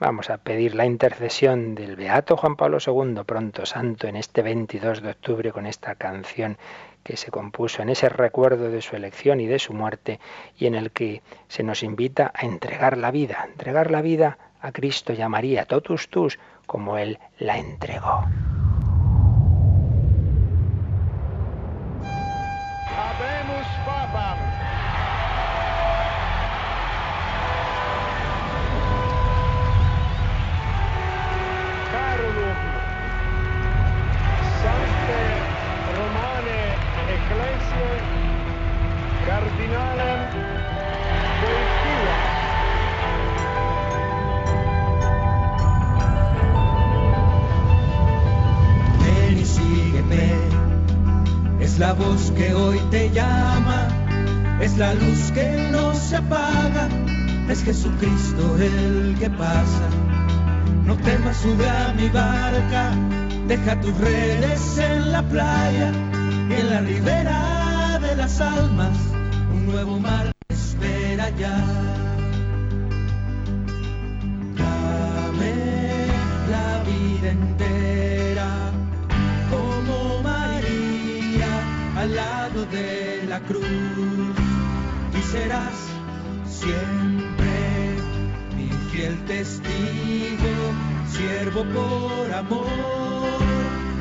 Vamos 0.00 0.30
a 0.30 0.38
pedir 0.38 0.76
la 0.76 0.84
intercesión 0.84 1.74
del 1.74 1.96
Beato 1.96 2.36
Juan 2.36 2.54
Pablo 2.54 2.78
II, 2.84 3.24
pronto 3.26 3.66
santo, 3.66 4.06
en 4.06 4.14
este 4.14 4.42
22 4.42 5.02
de 5.02 5.10
octubre 5.10 5.50
con 5.50 5.66
esta 5.66 5.96
canción 5.96 6.56
que 7.02 7.16
se 7.16 7.30
compuso 7.30 7.82
en 7.82 7.88
ese 7.88 8.08
recuerdo 8.08 8.70
de 8.70 8.82
su 8.82 8.94
elección 8.94 9.40
y 9.40 9.46
de 9.46 9.58
su 9.58 9.72
muerte 9.72 10.20
y 10.56 10.66
en 10.66 10.74
el 10.74 10.92
que 10.92 11.22
se 11.48 11.62
nos 11.62 11.82
invita 11.82 12.30
a 12.34 12.44
entregar 12.46 12.96
la 12.96 13.10
vida, 13.10 13.44
entregar 13.44 13.90
la 13.90 14.02
vida 14.02 14.38
a 14.60 14.70
Cristo 14.70 15.12
y 15.12 15.20
a 15.22 15.28
María, 15.28 15.64
totus 15.64 16.08
tus, 16.08 16.38
como 16.66 16.98
Él 16.98 17.18
la 17.38 17.58
entregó. 17.58 18.24
La 51.78 51.92
voz 51.92 52.32
que 52.32 52.52
hoy 52.54 52.78
te 52.90 53.10
llama, 53.10 53.88
es 54.60 54.76
la 54.76 54.94
luz 54.94 55.30
que 55.32 55.68
no 55.70 55.94
se 55.94 56.16
apaga, 56.16 56.88
es 57.48 57.62
Jesucristo 57.62 58.56
el 58.58 59.16
que 59.18 59.30
pasa. 59.30 59.88
No 60.84 60.96
temas, 60.96 61.36
sube 61.36 61.68
a 61.68 61.92
mi 61.94 62.08
barca, 62.08 62.90
deja 63.46 63.80
tus 63.80 63.96
redes 63.98 64.78
en 64.78 65.12
la 65.12 65.22
playa 65.22 65.92
en 66.50 66.70
la 66.70 66.80
ribera 66.80 67.98
de 68.00 68.16
las 68.16 68.40
almas, 68.40 68.96
un 69.52 69.66
nuevo 69.66 69.98
mar 69.98 70.32
espera 70.48 71.30
ya. 71.30 71.97
De 82.70 83.24
la 83.28 83.40
cruz 83.40 83.64
y 83.64 85.22
serás 85.22 85.74
siempre 86.46 87.96
mi 88.56 88.68
fiel 88.90 89.16
testigo, 89.24 90.54
siervo 91.10 91.64
por 91.64 92.32
amor, 92.32 93.38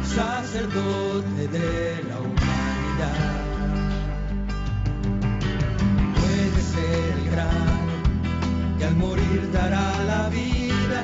sacerdote 0.04 1.48
de 1.48 2.04
la 2.10 2.20
humanidad. 2.20 3.38
Puede 6.16 6.62
ser 6.62 7.14
el 7.20 7.32
gran 7.32 8.80
y 8.80 8.84
al 8.84 8.96
morir 8.96 9.50
dará 9.54 10.04
la 10.04 10.30
vida, 10.30 11.04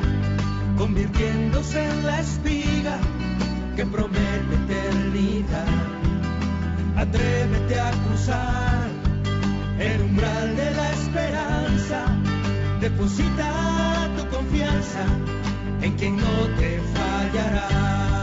convirtiéndose 0.77 1.86
en 1.86 2.05
la 2.05 2.20
espiga 2.20 2.98
que 3.75 3.86
promete 3.86 4.55
eternidad 4.65 6.03
Atrévete 7.04 7.78
a 7.78 7.92
cruzar 7.92 8.88
el 9.78 10.02
umbral 10.04 10.56
de 10.56 10.72
la 10.72 10.90
esperanza. 10.92 12.06
Deposita 12.80 14.10
tu 14.16 14.26
confianza 14.34 15.04
en 15.82 15.98
quien 15.98 16.16
no 16.16 16.48
te 16.58 16.80
fallará. 16.96 18.23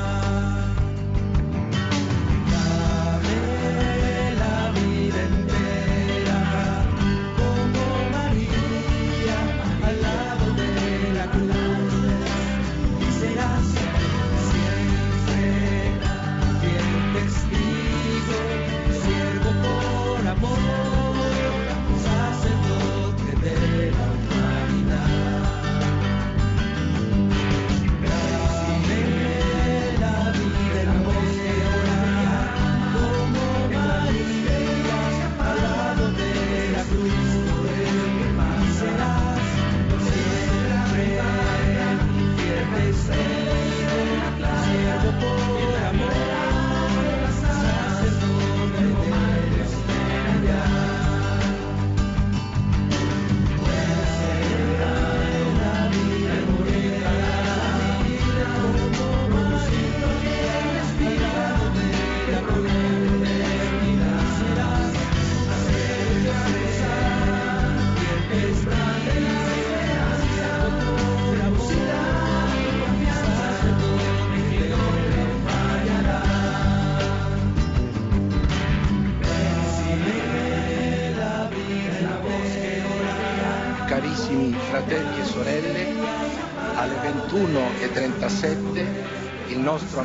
Nostro 89.92 90.04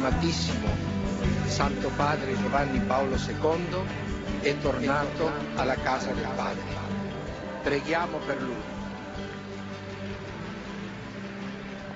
Santo 1.45 1.89
Padre 1.95 2.35
Giovanni 2.37 2.79
Paolo 2.79 3.15
II 3.15 4.41
è 4.41 4.57
tornato 4.57 5.29
alla 5.55 5.75
casa 5.75 6.11
del 6.11 6.27
Padre. 6.35 6.63
Preghiamo 7.61 8.17
per 8.25 8.41
lui. 8.41 8.55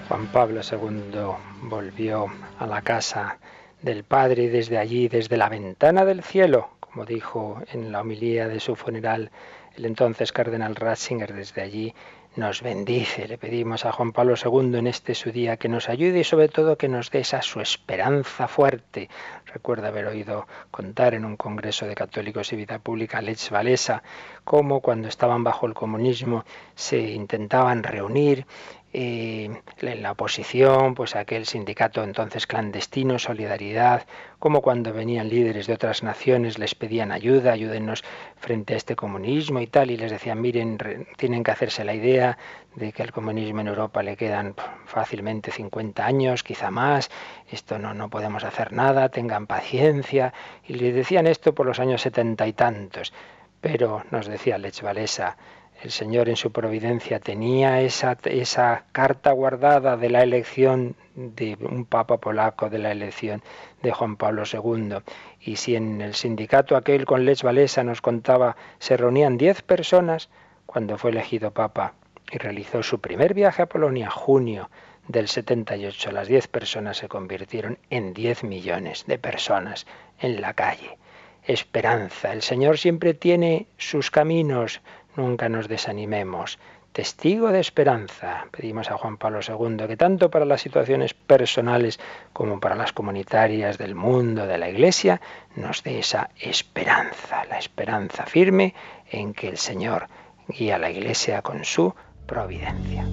Juan 0.08 0.29
Pablo 0.29 0.62
II 0.62 1.67
volvió 1.67 2.31
a 2.58 2.65
la 2.67 2.81
casa 2.81 3.38
del 3.79 4.03
Padre 4.03 4.43
y 4.43 4.48
desde 4.50 4.77
allí, 4.77 5.08
desde 5.08 5.38
la 5.38 5.50
ventana 5.50 6.05
del 6.05 6.24
cielo, 6.24 6.69
como 6.79 7.05
dijo 7.05 7.60
en 7.72 7.91
la 7.91 8.01
homilía 8.01 8.48
de 8.48 8.60
su 8.60 8.75
funeral 8.75 9.31
el 9.75 9.86
entonces 9.86 10.31
cardenal 10.31 10.75
Ratzinger, 10.75 11.34
desde 11.34 11.62
allí 11.62 11.96
nos 12.39 12.62
bendice. 12.62 13.27
Le 13.27 13.38
pedimos 13.38 13.86
a 13.86 13.91
Juan 13.91 14.13
Pablo 14.13 14.34
II 14.34 14.77
en 14.77 14.88
este 14.88 15.13
su 15.13 15.31
día 15.31 15.58
que 15.58 15.67
nos 15.67 15.89
ayude 15.89 16.19
y 16.19 16.24
sobre 16.24 16.48
todo 16.48 16.77
que 16.77 16.88
nos 16.88 17.12
dé 17.12 17.19
esa 17.19 17.41
su 17.41 17.60
esperanza 17.60 18.48
fuerte. 18.48 19.10
Recuerda 19.46 19.89
haber 19.89 20.05
oído 20.08 20.48
contar 20.72 21.15
en 21.15 21.25
un 21.25 21.36
congreso 21.36 21.86
de 21.86 21.96
católicos 21.96 22.53
y 22.53 22.55
vida 22.55 22.79
pública 22.79 23.22
Lech 23.22 23.51
Walesa 23.51 24.03
cómo 24.46 24.79
cuando 24.79 25.10
estaban 25.10 25.43
bajo 25.43 25.67
el 25.67 25.74
comunismo 25.74 26.46
se 26.75 27.00
intentaban 27.00 27.84
reunir 27.84 28.46
en 28.91 29.62
la 29.81 30.12
oposición, 30.12 30.96
pues 30.96 31.15
aquel 31.15 31.46
sindicato 31.46 32.03
entonces 32.03 32.48
clandestino, 32.48 33.19
Solidaridad, 33.19 34.08
como 34.39 34.62
cuando 34.62 34.93
venían 34.93 35.29
líderes 35.29 35.67
de 35.67 35.74
otras 35.74 36.01
naciones 36.01 36.58
les 36.58 36.74
pedían 36.74 37.12
ayuda, 37.12 37.51
ayúdennos 37.51 38.03
frente 38.38 38.74
a 38.74 38.77
este 38.77 38.96
comunismo 38.96 39.60
y 39.62 39.67
tal, 39.67 39.91
y 39.91 39.98
les 39.98 40.12
decían, 40.12 40.41
miren, 40.41 40.77
tienen 41.17 41.43
que 41.43 41.51
hacerse 41.51 41.84
la 41.84 41.93
idea 41.93 42.38
de 42.75 42.91
que 42.91 43.03
al 43.03 43.12
comunismo 43.12 43.62
en 43.62 43.67
Europa 43.67 44.01
le 44.01 44.17
quedan 44.17 44.55
fácilmente 44.86 45.51
50 45.51 46.05
años, 46.05 46.43
quizá 46.43 46.72
más, 46.72 47.12
esto 47.51 47.77
no, 47.77 47.93
no 47.93 48.10
podemos 48.10 48.43
hacer 48.43 48.74
nada, 48.74 49.10
tengan 49.10 49.46
paciencia, 49.46 50.34
y 50.67 50.74
les 50.74 50.96
decían 50.96 51.27
esto 51.27 51.53
por 51.53 51.67
los 51.67 51.79
años 51.79 52.01
setenta 52.01 52.48
y 52.48 52.53
tantos. 52.53 53.13
Pero 53.62 54.03
nos 54.10 54.27
decía 54.27 54.58
Lech 54.58 54.81
Walesa, 54.81 55.38
el 55.82 55.92
Señor 55.92 56.28
en 56.28 56.36
su 56.36 56.52
providencia 56.52 57.20
tenía 57.20 57.82
esa, 57.82 58.84
carta 58.92 59.32
guardada 59.32 59.96
de 59.96 60.10
la 60.10 60.24
elección 60.24 60.96
de 61.16 61.58
un 61.62 61.86
papa 61.86 62.18
polaco, 62.18 62.70
de 62.70 62.80
la 62.80 62.92
elección 62.92 63.42
de 63.82 63.92
Juan 63.92 64.18
Pablo 64.18 64.44
II. 64.52 64.98
Y 65.40 65.56
si 65.56 65.76
en 65.76 66.02
el 66.02 66.16
sindicato 66.16 66.76
aquel 66.76 67.06
con 67.06 67.26
Les 67.26 67.44
Valesa 67.44 67.84
nos 67.84 68.02
contaba, 68.02 68.58
se 68.80 68.98
reunían 68.98 69.38
diez 69.38 69.62
personas 69.62 70.30
cuando 70.66 70.98
fue 70.98 71.12
elegido 71.12 71.52
papa 71.52 71.94
y 72.32 72.38
realizó 72.38 72.84
su 72.84 73.00
primer 73.00 73.34
viaje 73.34 73.62
a 73.62 73.70
Polonia, 73.70 74.10
junio 74.10 74.70
del 75.08 75.28
78, 75.28 76.12
las 76.12 76.28
diez 76.28 76.48
personas 76.48 76.98
se 76.98 77.08
convirtieron 77.08 77.80
en 77.90 78.14
diez 78.14 78.44
millones 78.44 79.06
de 79.08 79.18
personas 79.18 79.88
en 80.20 80.42
la 80.42 80.54
calle. 80.54 80.98
Esperanza. 81.44 82.32
El 82.32 82.44
Señor 82.44 82.78
siempre 82.78 83.16
tiene 83.16 83.66
sus 83.78 84.12
caminos, 84.12 84.82
nunca 85.20 85.50
nos 85.50 85.68
desanimemos. 85.68 86.58
Testigo 86.94 87.52
de 87.52 87.60
esperanza, 87.60 88.48
pedimos 88.52 88.90
a 88.90 88.98
Juan 88.98 89.18
Pablo 89.18 89.42
II, 89.48 89.86
que 89.88 89.96
tanto 89.96 90.32
para 90.32 90.46
las 90.46 90.62
situaciones 90.62 91.14
personales 91.14 92.00
como 92.34 92.60
para 92.60 92.76
las 92.76 92.94
comunitarias 92.94 93.78
del 93.78 93.94
mundo, 93.94 94.48
de 94.48 94.58
la 94.58 94.70
Iglesia, 94.70 95.22
nos 95.56 95.84
dé 95.84 96.00
esa 96.00 96.32
esperanza, 96.40 97.46
la 97.46 97.60
esperanza 97.60 98.26
firme 98.26 98.74
en 99.12 99.34
que 99.34 99.50
el 99.50 99.58
Señor 99.58 100.08
guía 100.48 100.76
a 100.76 100.80
la 100.80 100.90
Iglesia 100.90 101.44
con 101.44 101.64
su 101.64 101.94
providencia. 102.26 103.06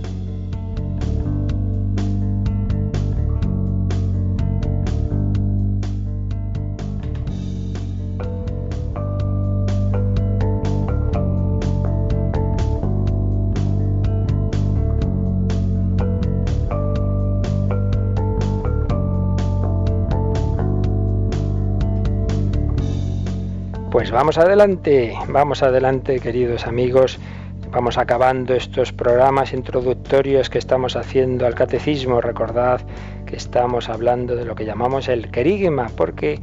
Pues 24.07 24.15
vamos 24.15 24.39
adelante, 24.39 25.15
vamos 25.31 25.65
adelante 25.65 26.21
queridos 26.21 26.69
amigos. 26.69 27.19
Vamos 27.73 27.99
acabando 27.99 28.55
estos 28.55 28.93
programas 28.93 29.53
introductorios 29.53 30.49
que 30.49 30.59
estamos 30.59 30.95
haciendo 30.95 31.45
al 31.45 31.57
catecismo. 31.57 32.21
Recordad 32.21 32.83
que 33.27 33.35
estamos 33.35 33.89
hablando 33.89 34.37
de 34.37 34.45
lo 34.45 34.55
que 34.55 34.65
llamamos 34.65 35.09
el 35.09 35.29
querigma, 35.33 35.89
porque 35.97 36.41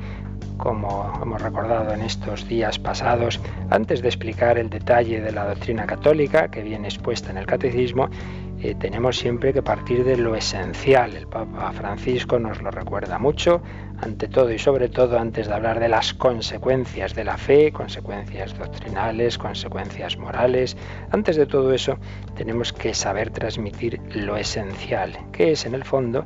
como 0.58 1.10
hemos 1.22 1.42
recordado 1.42 1.94
en 1.94 2.02
estos 2.02 2.50
días 2.50 2.80
pasados, 2.80 3.40
antes 3.70 4.02
de 4.02 4.10
explicar 4.10 4.58
el 4.58 4.70
detalle 4.70 5.22
de 5.22 5.32
la 5.32 5.46
doctrina 5.46 5.86
católica 5.86 6.50
que 6.50 6.64
viene 6.64 6.90
expuesta 6.90 7.32
en 7.32 7.38
el 7.38 7.46
catecismo, 7.46 8.10
eh, 8.62 8.76
tenemos 8.76 9.18
siempre 9.18 9.54
que 9.54 9.62
partir 9.62 10.04
de 10.04 10.18
lo 10.18 10.36
esencial. 10.36 11.16
El 11.16 11.28
Papa 11.28 11.72
Francisco 11.72 12.40
nos 12.40 12.62
lo 12.62 12.72
recuerda 12.72 13.20
mucho, 13.20 13.62
ante 14.04 14.28
todo 14.28 14.52
y 14.52 14.60
sobre 14.60 14.90
todo 14.90 15.18
antes 15.18 15.48
de 15.48 15.54
hablar 15.54 15.80
de 15.80 15.88
las 15.88 16.14
consecuencias 16.14 17.16
de 17.16 17.24
la 17.24 17.38
fe, 17.38 17.72
consecuencias 17.72 18.58
doctrinales, 18.58 19.38
consecuencias 19.38 20.18
morales. 20.18 20.76
Antes 21.12 21.38
de 21.38 21.46
todo 21.46 21.74
eso, 21.74 21.98
tenemos 22.36 22.74
que 22.74 22.94
saber 22.94 23.30
transmitir 23.30 24.02
lo 24.14 24.36
esencial, 24.36 25.18
que 25.32 25.54
es 25.54 25.66
en 25.66 25.74
el 25.74 25.86
fondo 25.86 26.26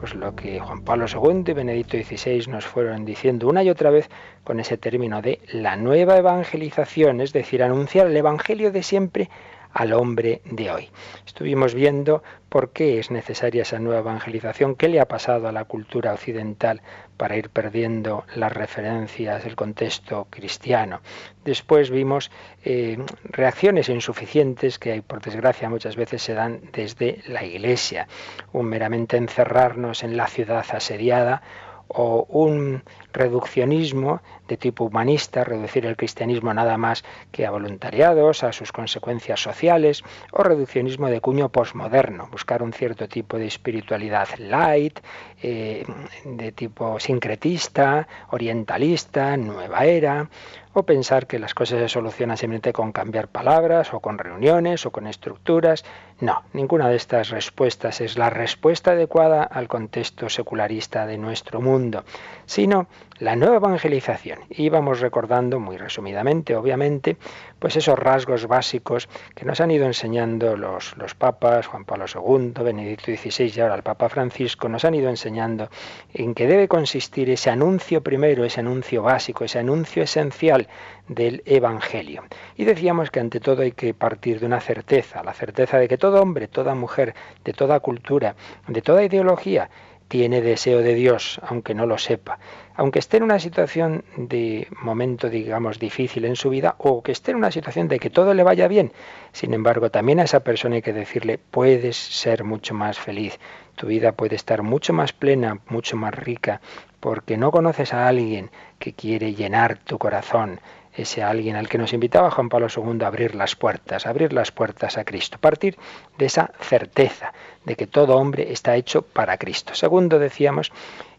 pues 0.00 0.14
lo 0.14 0.34
que 0.36 0.60
Juan 0.60 0.82
Pablo 0.82 1.06
II 1.12 1.42
y 1.48 1.52
Benedicto 1.52 1.96
XVI 1.96 2.46
nos 2.48 2.64
fueron 2.64 3.04
diciendo 3.04 3.48
una 3.48 3.64
y 3.64 3.70
otra 3.70 3.90
vez 3.90 4.08
con 4.44 4.60
ese 4.60 4.78
término 4.78 5.20
de 5.22 5.40
la 5.52 5.76
nueva 5.76 6.16
evangelización, 6.16 7.20
es 7.20 7.32
decir, 7.32 7.62
anunciar 7.62 8.06
el 8.06 8.16
Evangelio 8.16 8.70
de 8.70 8.82
siempre 8.84 9.28
al 9.72 9.92
hombre 9.92 10.42
de 10.44 10.70
hoy. 10.70 10.90
Estuvimos 11.26 11.74
viendo 11.74 12.22
por 12.48 12.70
qué 12.70 12.98
es 12.98 13.10
necesaria 13.10 13.62
esa 13.62 13.78
nueva 13.78 14.00
evangelización, 14.00 14.74
qué 14.74 14.88
le 14.88 15.00
ha 15.00 15.06
pasado 15.06 15.48
a 15.48 15.52
la 15.52 15.64
cultura 15.64 16.12
occidental 16.12 16.80
para 17.16 17.36
ir 17.36 17.50
perdiendo 17.50 18.24
las 18.34 18.52
referencias, 18.52 19.44
el 19.44 19.56
contexto 19.56 20.26
cristiano. 20.30 21.00
Después 21.44 21.90
vimos 21.90 22.30
eh, 22.64 22.98
reacciones 23.24 23.88
insuficientes 23.88 24.78
que, 24.78 25.02
por 25.02 25.20
desgracia, 25.20 25.68
muchas 25.68 25.96
veces 25.96 26.22
se 26.22 26.34
dan 26.34 26.60
desde 26.72 27.20
la 27.26 27.44
Iglesia. 27.44 28.08
Un 28.52 28.66
meramente 28.66 29.16
encerrarnos 29.16 30.02
en 30.02 30.16
la 30.16 30.26
ciudad 30.26 30.64
asediada 30.70 31.42
o 31.88 32.26
un 32.28 32.82
reduccionismo 33.12 34.20
de 34.46 34.56
tipo 34.56 34.84
humanista, 34.84 35.44
reducir 35.44 35.86
el 35.86 35.96
cristianismo 35.96 36.52
nada 36.54 36.76
más 36.76 37.04
que 37.32 37.46
a 37.46 37.50
voluntariados, 37.50 38.44
a 38.44 38.52
sus 38.52 38.72
consecuencias 38.72 39.40
sociales, 39.40 40.02
o 40.32 40.42
reduccionismo 40.42 41.08
de 41.08 41.20
cuño 41.20 41.48
posmoderno, 41.48 42.28
buscar 42.30 42.62
un 42.62 42.72
cierto 42.72 43.08
tipo 43.08 43.38
de 43.38 43.46
espiritualidad 43.46 44.28
light, 44.38 45.00
eh, 45.42 45.84
de 46.24 46.52
tipo 46.52 47.00
sincretista, 47.00 48.06
orientalista, 48.30 49.36
nueva 49.36 49.84
era, 49.84 50.28
o 50.72 50.82
pensar 50.84 51.26
que 51.26 51.38
las 51.38 51.54
cosas 51.54 51.80
se 51.80 51.88
solucionan 51.88 52.36
simplemente 52.36 52.72
con 52.72 52.92
cambiar 52.92 53.28
palabras, 53.28 53.92
o 53.92 54.00
con 54.00 54.18
reuniones, 54.18 54.86
o 54.86 54.90
con 54.90 55.06
estructuras. 55.06 55.84
No, 56.20 56.42
ninguna 56.52 56.88
de 56.88 56.96
estas 56.96 57.30
respuestas 57.30 58.00
es 58.00 58.18
la 58.18 58.28
respuesta 58.28 58.90
adecuada 58.90 59.44
al 59.44 59.68
contexto 59.68 60.28
secularista 60.28 61.06
de 61.06 61.16
nuestro 61.16 61.60
mundo, 61.60 62.02
sino 62.44 62.88
la 63.20 63.36
nueva 63.36 63.56
evangelización. 63.56 64.40
Y 64.50 64.68
vamos 64.68 64.98
recordando, 64.98 65.60
muy 65.60 65.76
resumidamente, 65.76 66.56
obviamente, 66.56 67.18
pues 67.60 67.76
esos 67.76 67.96
rasgos 67.96 68.48
básicos 68.48 69.08
que 69.36 69.44
nos 69.44 69.60
han 69.60 69.70
ido 69.70 69.86
enseñando 69.86 70.56
los, 70.56 70.96
los 70.96 71.14
papas, 71.14 71.68
Juan 71.68 71.84
Pablo 71.84 72.06
II, 72.12 72.64
Benedicto 72.64 73.12
XVI 73.12 73.52
y 73.54 73.60
ahora 73.60 73.76
el 73.76 73.84
Papa 73.84 74.08
Francisco, 74.08 74.68
nos 74.68 74.84
han 74.84 74.96
ido 74.96 75.10
enseñando 75.10 75.70
en 76.12 76.34
qué 76.34 76.48
debe 76.48 76.66
consistir 76.66 77.30
ese 77.30 77.50
anuncio 77.50 78.02
primero, 78.02 78.44
ese 78.44 78.58
anuncio 78.58 79.02
básico, 79.02 79.44
ese 79.44 79.60
anuncio 79.60 80.02
esencial 80.02 80.66
del 81.08 81.42
Evangelio. 81.46 82.24
Y 82.56 82.64
decíamos 82.64 83.10
que 83.10 83.20
ante 83.20 83.40
todo 83.40 83.62
hay 83.62 83.72
que 83.72 83.94
partir 83.94 84.40
de 84.40 84.46
una 84.46 84.60
certeza, 84.60 85.22
la 85.22 85.34
certeza 85.34 85.78
de 85.78 85.88
que 85.88 85.98
todo 85.98 86.22
hombre, 86.22 86.48
toda 86.48 86.74
mujer, 86.74 87.14
de 87.44 87.52
toda 87.52 87.80
cultura, 87.80 88.36
de 88.66 88.82
toda 88.82 89.04
ideología, 89.04 89.70
tiene 90.08 90.40
deseo 90.40 90.80
de 90.80 90.94
Dios, 90.94 91.40
aunque 91.46 91.74
no 91.74 91.84
lo 91.84 91.98
sepa 91.98 92.38
aunque 92.78 93.00
esté 93.00 93.16
en 93.16 93.24
una 93.24 93.40
situación 93.40 94.04
de 94.16 94.68
momento, 94.80 95.28
digamos, 95.28 95.80
difícil 95.80 96.24
en 96.24 96.36
su 96.36 96.48
vida, 96.48 96.76
o 96.78 97.02
que 97.02 97.10
esté 97.10 97.32
en 97.32 97.38
una 97.38 97.50
situación 97.50 97.88
de 97.88 97.98
que 97.98 98.08
todo 98.08 98.34
le 98.34 98.44
vaya 98.44 98.68
bien, 98.68 98.92
sin 99.32 99.52
embargo, 99.52 99.90
también 99.90 100.20
a 100.20 100.22
esa 100.22 100.44
persona 100.44 100.76
hay 100.76 100.82
que 100.82 100.92
decirle, 100.92 101.38
puedes 101.38 101.96
ser 101.96 102.44
mucho 102.44 102.74
más 102.74 102.96
feliz, 102.96 103.40
tu 103.74 103.88
vida 103.88 104.12
puede 104.12 104.36
estar 104.36 104.62
mucho 104.62 104.92
más 104.92 105.12
plena, 105.12 105.58
mucho 105.68 105.96
más 105.96 106.14
rica, 106.14 106.60
porque 107.00 107.36
no 107.36 107.50
conoces 107.50 107.92
a 107.92 108.06
alguien 108.06 108.52
que 108.78 108.92
quiere 108.92 109.34
llenar 109.34 109.78
tu 109.78 109.98
corazón, 109.98 110.60
ese 110.98 111.22
alguien 111.22 111.56
al 111.56 111.68
que 111.68 111.78
nos 111.78 111.92
invitaba 111.92 112.30
Juan 112.30 112.48
Pablo 112.48 112.66
II 112.74 113.02
a 113.02 113.06
abrir 113.06 113.34
las 113.34 113.56
puertas, 113.56 114.06
abrir 114.06 114.32
las 114.32 114.50
puertas 114.50 114.98
a 114.98 115.04
Cristo, 115.04 115.38
partir 115.40 115.76
de 116.18 116.26
esa 116.26 116.52
certeza 116.60 117.32
de 117.64 117.76
que 117.76 117.86
todo 117.86 118.16
hombre 118.16 118.52
está 118.52 118.76
hecho 118.76 119.02
para 119.02 119.38
Cristo. 119.38 119.74
Segundo, 119.74 120.18
decíamos, 120.18 120.72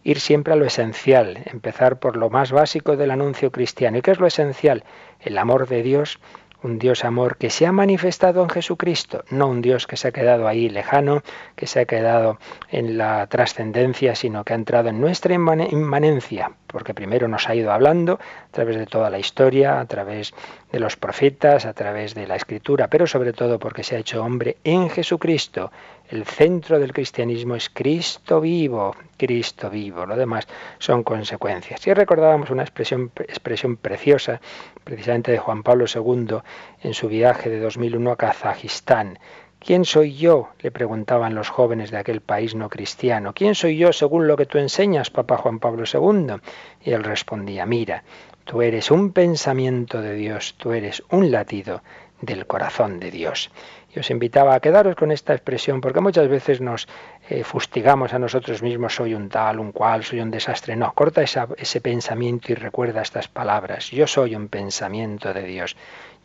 ir 0.04 0.20
siempre 0.20 0.54
a 0.54 0.56
lo 0.56 0.65
esencial, 0.65 1.39
empezar 1.46 2.00
por 2.00 2.18
lo 2.18 2.30
más 2.30 2.52
básico 2.52 2.98
del 2.98 3.12
anuncio 3.12 3.52
cristiano. 3.52 3.98
¿Y 3.98 4.02
qué 4.02 4.12
es 4.12 4.20
lo 4.20 4.28
esencial? 4.28 4.84
El 5.20 5.38
amor 5.38 5.68
de 5.68 5.84
Dios 5.84 6.20
un 6.62 6.80
Dios 6.80 7.06
amor 7.06 7.38
que 7.38 7.50
se 7.50 7.65
ha 7.65 7.72
manifestado 7.72 8.43
en 8.43 8.50
Jesucristo, 8.50 9.24
no 9.30 9.48
un 9.48 9.62
Dios 9.62 9.88
que 9.88 9.98
se 9.98 10.10
ha 10.10 10.12
quedado 10.12 10.48
ahí 10.48 10.69
lejano, 10.69 11.22
que 11.56 11.67
se 11.67 11.80
ha 11.80 11.86
quedado 11.86 12.38
en 12.69 12.98
la 12.98 13.28
trascendencia, 13.28 14.15
sino 14.15 14.43
que 14.43 14.54
ha 14.54 14.58
entrado 14.58 14.89
en 14.89 15.00
nuestra 15.00 15.34
inmanencia, 15.34 16.52
porque 16.67 16.93
primero 16.93 17.28
nos 17.28 17.48
ha 17.48 17.56
ido 17.56 17.72
hablando 17.72 18.19
a 18.19 18.52
través 18.52 18.78
de 18.78 18.86
toda 18.86 19.10
la 19.10 19.19
historia, 19.19 19.80
a 19.80 19.86
través 19.86 20.34
de 20.72 20.80
los 20.80 20.98
profetas, 20.98 21.65
a 21.65 21.74
través 21.74 22.13
de 22.13 22.28
la 22.28 22.36
escritura, 22.36 22.88
pero 22.88 23.08
sobre 23.08 23.34
todo 23.34 23.60
porque 23.60 23.84
se 23.84 23.95
ha 23.95 24.00
hecho 24.00 24.24
hombre 24.24 24.58
en 24.63 24.89
Jesucristo. 24.89 25.72
El 26.10 26.26
centro 26.26 26.80
del 26.80 26.91
cristianismo 26.91 27.56
es 27.56 27.69
Cristo 27.69 28.41
vivo, 28.41 28.95
Cristo 29.15 29.69
vivo. 29.69 30.08
Lo 30.08 30.15
demás 30.15 30.48
son 30.80 31.04
consecuencias. 31.04 31.86
Y 31.86 31.93
recordábamos 31.93 32.50
una 32.50 32.63
expresión, 32.63 33.12
expresión 33.15 33.78
preciosa, 33.78 34.41
precisamente 34.84 35.32
de 35.32 35.38
Juan 35.38 35.62
Pablo 35.62 35.86
II, 35.86 36.38
en 36.82 36.95
su 36.95 37.10
viaje 37.10 37.52
de 37.52 37.60
2001 37.60 38.12
a 38.12 38.15
Kazajistán. 38.15 39.19
¿Quién 39.60 39.86
soy 39.86 40.15
yo? 40.15 40.50
le 40.62 40.72
preguntaban 40.72 41.36
los 41.36 41.50
jóvenes 41.50 41.91
de 41.91 41.98
aquel 41.98 42.22
país 42.22 42.56
no 42.56 42.69
cristiano. 42.69 43.34
¿Quién 43.36 43.54
soy 43.54 43.78
yo 43.78 43.93
según 43.93 44.26
lo 44.26 44.36
que 44.36 44.48
tú 44.48 44.58
enseñas, 44.58 45.12
Papa 45.12 45.38
Juan 45.38 45.60
Pablo 45.60 45.84
II? 45.84 46.38
Y 46.84 46.91
él 46.91 47.04
respondía, 47.04 47.67
mira, 47.67 48.04
tú 48.45 48.63
eres 48.63 48.89
un 48.89 49.12
pensamiento 49.12 50.02
de 50.02 50.15
Dios, 50.15 50.56
tú 50.58 50.72
eres 50.72 51.04
un 51.12 51.30
latido 51.30 51.84
del 52.22 52.48
corazón 52.48 53.00
de 53.00 53.12
Dios. 53.12 53.52
Y 53.93 53.99
os 53.99 54.10
invitaba 54.12 54.54
a 54.54 54.60
quedaros 54.60 54.95
con 54.95 55.12
esta 55.12 55.34
expresión, 55.34 55.82
porque 55.82 55.99
muchas 55.99 56.28
veces 56.28 56.62
nos 56.62 56.88
eh, 57.28 57.43
fustigamos 57.43 58.13
a 58.13 58.19
nosotros 58.19 58.62
mismos, 58.62 58.93
soy 58.93 59.15
un 59.15 59.30
tal, 59.30 59.60
un 59.60 59.71
cual, 59.71 60.04
soy 60.04 60.19
un 60.19 60.30
desastre. 60.30 60.75
No, 60.75 60.93
corta 60.93 61.23
ese 61.23 61.82
pensamiento 61.82 62.52
y 62.52 62.56
recuerda 62.56 63.02
estas 63.02 63.28
palabras. 63.28 63.89
Yo 63.89 64.06
soy 64.06 64.36
un 64.36 64.47
pensamiento 64.47 65.34
de 65.34 65.43
Dios, 65.43 65.75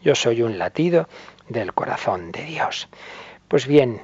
yo 0.03 0.15
soy 0.15 0.43
un 0.43 0.59
latido 0.59 1.09
del 1.49 1.73
corazón 1.73 2.33
de 2.33 2.45
Dios. 2.45 2.89
Pues 3.49 3.67
bien, 3.67 4.03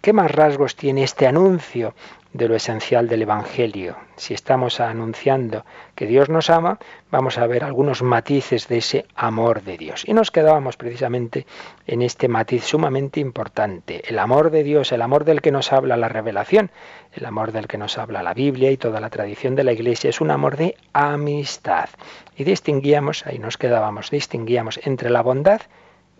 ¿qué 0.00 0.12
más 0.12 0.30
rasgos 0.30 0.76
tiene 0.76 1.02
este 1.02 1.26
anuncio 1.26 1.94
de 2.36 2.48
lo 2.48 2.54
esencial 2.54 3.08
del 3.08 3.22
Evangelio. 3.22 3.96
Si 4.16 4.34
estamos 4.34 4.80
anunciando 4.80 5.64
que 5.94 6.06
Dios 6.06 6.28
nos 6.28 6.50
ama, 6.50 6.78
vamos 7.10 7.38
a 7.38 7.46
ver 7.46 7.64
algunos 7.64 8.02
matices 8.02 8.68
de 8.68 8.78
ese 8.78 9.06
amor 9.14 9.62
de 9.62 9.76
Dios. 9.76 10.04
Y 10.06 10.14
nos 10.14 10.30
quedábamos 10.30 10.76
precisamente 10.76 11.46
en 11.86 12.02
este 12.02 12.28
matiz 12.28 12.64
sumamente 12.64 13.20
importante. 13.20 14.02
El 14.08 14.18
amor 14.18 14.50
de 14.50 14.62
Dios, 14.62 14.92
el 14.92 15.02
amor 15.02 15.24
del 15.24 15.40
que 15.40 15.52
nos 15.52 15.72
habla 15.72 15.96
la 15.96 16.08
revelación, 16.08 16.70
el 17.12 17.24
amor 17.24 17.52
del 17.52 17.66
que 17.66 17.78
nos 17.78 17.98
habla 17.98 18.22
la 18.22 18.34
Biblia 18.34 18.70
y 18.70 18.76
toda 18.76 19.00
la 19.00 19.10
tradición 19.10 19.54
de 19.54 19.64
la 19.64 19.72
Iglesia, 19.72 20.10
es 20.10 20.20
un 20.20 20.30
amor 20.30 20.56
de 20.56 20.76
amistad. 20.92 21.88
Y 22.36 22.44
distinguíamos, 22.44 23.26
ahí 23.26 23.38
nos 23.38 23.56
quedábamos, 23.56 24.10
distinguíamos 24.10 24.80
entre 24.84 25.10
la 25.10 25.22
bondad 25.22 25.62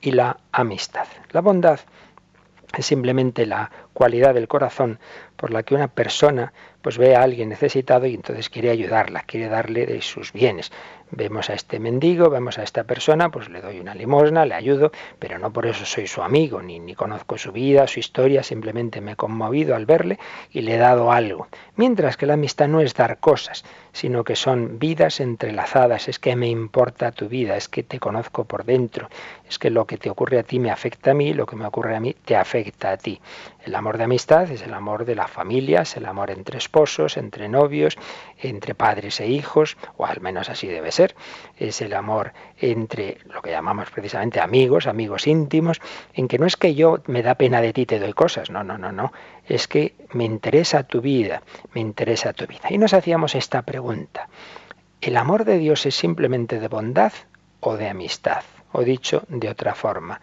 y 0.00 0.12
la 0.12 0.38
amistad. 0.52 1.06
La 1.30 1.40
bondad 1.40 1.80
es 2.76 2.86
simplemente 2.86 3.46
la 3.46 3.70
cualidad 3.96 4.34
del 4.34 4.46
corazón 4.46 4.98
por 5.36 5.50
la 5.50 5.62
que 5.62 5.74
una 5.74 5.88
persona 5.88 6.52
pues 6.82 6.98
ve 6.98 7.16
a 7.16 7.22
alguien 7.22 7.48
necesitado 7.48 8.06
y 8.06 8.14
entonces 8.14 8.48
quiere 8.48 8.70
ayudarla, 8.70 9.24
quiere 9.26 9.48
darle 9.48 9.86
de 9.86 10.02
sus 10.02 10.32
bienes. 10.32 10.70
Vemos 11.10 11.50
a 11.50 11.54
este 11.54 11.78
mendigo, 11.80 12.30
vemos 12.30 12.58
a 12.58 12.62
esta 12.62 12.84
persona, 12.84 13.30
pues 13.30 13.48
le 13.48 13.60
doy 13.60 13.80
una 13.80 13.94
limosna, 13.94 14.44
le 14.44 14.54
ayudo, 14.54 14.92
pero 15.18 15.38
no 15.38 15.52
por 15.52 15.66
eso 15.66 15.84
soy 15.84 16.06
su 16.06 16.22
amigo, 16.22 16.62
ni, 16.62 16.78
ni 16.78 16.94
conozco 16.94 17.38
su 17.38 17.52
vida, 17.52 17.86
su 17.86 18.00
historia, 18.00 18.42
simplemente 18.42 19.00
me 19.00 19.12
he 19.12 19.16
conmovido 19.16 19.74
al 19.74 19.86
verle 19.86 20.18
y 20.50 20.60
le 20.60 20.74
he 20.74 20.78
dado 20.78 21.10
algo. 21.10 21.48
Mientras 21.76 22.16
que 22.16 22.26
la 22.26 22.34
amistad 22.34 22.68
no 22.68 22.80
es 22.80 22.94
dar 22.94 23.18
cosas, 23.18 23.64
sino 23.92 24.24
que 24.24 24.36
son 24.36 24.78
vidas 24.78 25.20
entrelazadas, 25.20 26.08
es 26.08 26.18
que 26.18 26.36
me 26.36 26.48
importa 26.48 27.12
tu 27.12 27.28
vida, 27.28 27.56
es 27.56 27.68
que 27.68 27.82
te 27.82 27.98
conozco 27.98 28.44
por 28.44 28.64
dentro, 28.64 29.08
es 29.48 29.58
que 29.58 29.70
lo 29.70 29.86
que 29.86 29.96
te 29.96 30.10
ocurre 30.10 30.38
a 30.38 30.42
ti 30.42 30.58
me 30.58 30.70
afecta 30.70 31.12
a 31.12 31.14
mí, 31.14 31.32
lo 31.34 31.46
que 31.46 31.56
me 31.56 31.66
ocurre 31.66 31.96
a 31.96 32.00
mí 32.00 32.14
te 32.24 32.36
afecta 32.36 32.90
a 32.92 32.96
ti. 32.96 33.20
El 33.66 33.74
amor 33.74 33.98
de 33.98 34.04
amistad 34.04 34.48
es 34.52 34.62
el 34.62 34.72
amor 34.74 35.04
de 35.04 35.16
la 35.16 35.26
familia, 35.26 35.80
es 35.80 35.96
el 35.96 36.06
amor 36.06 36.30
entre 36.30 36.56
esposos, 36.56 37.16
entre 37.16 37.48
novios, 37.48 37.98
entre 38.38 38.76
padres 38.76 39.18
e 39.18 39.26
hijos, 39.26 39.76
o 39.96 40.06
al 40.06 40.20
menos 40.20 40.48
así 40.48 40.68
debe 40.68 40.92
ser. 40.92 41.16
Es 41.56 41.82
el 41.82 41.94
amor 41.94 42.32
entre 42.60 43.18
lo 43.24 43.42
que 43.42 43.50
llamamos 43.50 43.90
precisamente 43.90 44.38
amigos, 44.38 44.86
amigos 44.86 45.26
íntimos, 45.26 45.80
en 46.14 46.28
que 46.28 46.38
no 46.38 46.46
es 46.46 46.56
que 46.56 46.76
yo 46.76 47.02
me 47.06 47.24
da 47.24 47.34
pena 47.34 47.60
de 47.60 47.72
ti 47.72 47.86
te 47.86 47.98
doy 47.98 48.12
cosas, 48.12 48.50
no, 48.50 48.62
no, 48.62 48.78
no, 48.78 48.92
no. 48.92 49.12
Es 49.44 49.66
que 49.66 49.96
me 50.12 50.22
interesa 50.22 50.84
tu 50.84 51.00
vida, 51.00 51.42
me 51.74 51.80
interesa 51.80 52.32
tu 52.32 52.46
vida. 52.46 52.68
Y 52.70 52.78
nos 52.78 52.94
hacíamos 52.94 53.34
esta 53.34 53.62
pregunta. 53.62 54.28
¿El 55.00 55.16
amor 55.16 55.44
de 55.44 55.58
Dios 55.58 55.86
es 55.86 55.96
simplemente 55.96 56.60
de 56.60 56.68
bondad 56.68 57.12
o 57.58 57.76
de 57.76 57.88
amistad? 57.88 58.44
O 58.70 58.82
dicho 58.84 59.24
de 59.26 59.48
otra 59.48 59.74
forma, 59.74 60.20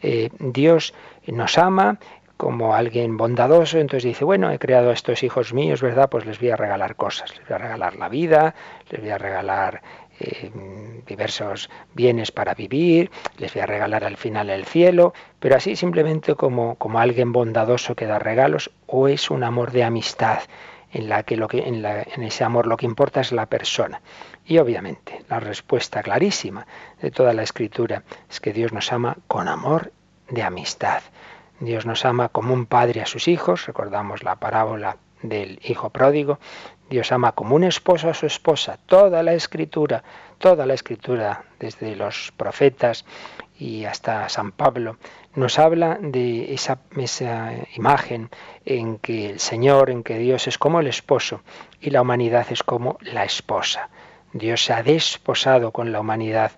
eh, 0.00 0.30
Dios 0.38 0.94
nos 1.26 1.58
ama, 1.58 1.98
como 2.36 2.74
alguien 2.74 3.16
bondadoso, 3.16 3.78
entonces 3.78 4.04
dice, 4.04 4.24
bueno, 4.24 4.50
he 4.50 4.58
creado 4.58 4.90
a 4.90 4.92
estos 4.92 5.22
hijos 5.22 5.52
míos, 5.52 5.82
¿verdad? 5.82 6.08
Pues 6.10 6.26
les 6.26 6.40
voy 6.40 6.50
a 6.50 6.56
regalar 6.56 6.96
cosas, 6.96 7.30
les 7.36 7.46
voy 7.46 7.54
a 7.54 7.58
regalar 7.58 7.96
la 7.96 8.08
vida, 8.08 8.54
les 8.90 9.00
voy 9.00 9.10
a 9.10 9.18
regalar 9.18 9.82
eh, 10.20 10.50
diversos 11.06 11.70
bienes 11.94 12.32
para 12.32 12.54
vivir, 12.54 13.10
les 13.38 13.52
voy 13.54 13.62
a 13.62 13.66
regalar 13.66 14.04
al 14.04 14.16
final 14.16 14.50
el 14.50 14.64
cielo, 14.64 15.14
pero 15.38 15.56
así 15.56 15.76
simplemente 15.76 16.34
como, 16.34 16.76
como 16.76 16.98
alguien 16.98 17.32
bondadoso 17.32 17.94
que 17.94 18.06
da 18.06 18.18
regalos, 18.18 18.70
o 18.86 19.08
es 19.08 19.30
un 19.30 19.44
amor 19.44 19.70
de 19.70 19.84
amistad, 19.84 20.40
en 20.92 21.08
la 21.08 21.24
que, 21.24 21.36
lo 21.36 21.48
que 21.48 21.58
en, 21.58 21.84
en 21.84 22.22
ese 22.22 22.44
amor 22.44 22.66
lo 22.66 22.76
que 22.76 22.86
importa 22.86 23.20
es 23.20 23.32
la 23.32 23.46
persona. 23.46 24.00
Y 24.46 24.58
obviamente 24.58 25.24
la 25.28 25.40
respuesta 25.40 26.02
clarísima 26.02 26.66
de 27.00 27.10
toda 27.10 27.32
la 27.32 27.42
escritura 27.42 28.04
es 28.30 28.40
que 28.40 28.52
Dios 28.52 28.72
nos 28.72 28.92
ama 28.92 29.16
con 29.26 29.48
amor 29.48 29.92
de 30.30 30.42
amistad. 30.42 31.02
Dios 31.60 31.86
nos 31.86 32.04
ama 32.04 32.28
como 32.28 32.52
un 32.52 32.66
padre 32.66 33.00
a 33.00 33.06
sus 33.06 33.28
hijos, 33.28 33.66
recordamos 33.66 34.22
la 34.22 34.36
parábola 34.36 34.96
del 35.22 35.58
hijo 35.64 35.90
pródigo. 35.90 36.38
Dios 36.90 37.12
ama 37.12 37.32
como 37.32 37.56
un 37.56 37.64
esposo 37.64 38.10
a 38.10 38.14
su 38.14 38.26
esposa. 38.26 38.78
Toda 38.86 39.22
la 39.22 39.32
escritura, 39.32 40.04
toda 40.38 40.66
la 40.66 40.74
escritura, 40.74 41.44
desde 41.58 41.96
los 41.96 42.32
profetas 42.36 43.04
y 43.58 43.84
hasta 43.84 44.28
San 44.28 44.52
Pablo, 44.52 44.98
nos 45.34 45.58
habla 45.58 45.98
de 46.00 46.52
esa, 46.52 46.78
esa, 46.96 47.52
imagen 47.74 48.30
en 48.64 48.98
que 48.98 49.30
el 49.30 49.40
Señor, 49.40 49.90
en 49.90 50.02
que 50.02 50.18
Dios 50.18 50.46
es 50.46 50.58
como 50.58 50.80
el 50.80 50.86
esposo 50.88 51.40
y 51.80 51.90
la 51.90 52.02
humanidad 52.02 52.46
es 52.50 52.62
como 52.62 52.98
la 53.00 53.24
esposa. 53.24 53.88
Dios 54.32 54.64
se 54.64 54.72
ha 54.72 54.82
desposado 54.82 55.70
con 55.70 55.92
la 55.92 56.00
humanidad 56.00 56.52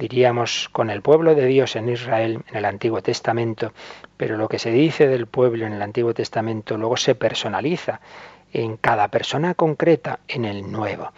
diríamos, 0.00 0.70
con 0.72 0.88
el 0.88 1.02
pueblo 1.02 1.34
de 1.34 1.44
Dios 1.46 1.76
en 1.76 1.90
Israel 1.90 2.42
en 2.48 2.56
el 2.56 2.64
Antiguo 2.64 3.02
Testamento, 3.02 3.72
pero 4.20 4.36
lo 4.36 4.50
que 4.50 4.58
se 4.58 4.70
dice 4.70 5.08
del 5.08 5.26
pueblo 5.26 5.64
en 5.64 5.72
el 5.72 5.80
Antiguo 5.80 6.12
Testamento 6.12 6.76
luego 6.76 6.98
se 6.98 7.14
personaliza 7.14 8.02
en 8.52 8.76
cada 8.76 9.08
persona 9.08 9.54
concreta 9.54 10.18
en 10.28 10.44
el 10.44 10.70
Nuevo. 10.70 11.10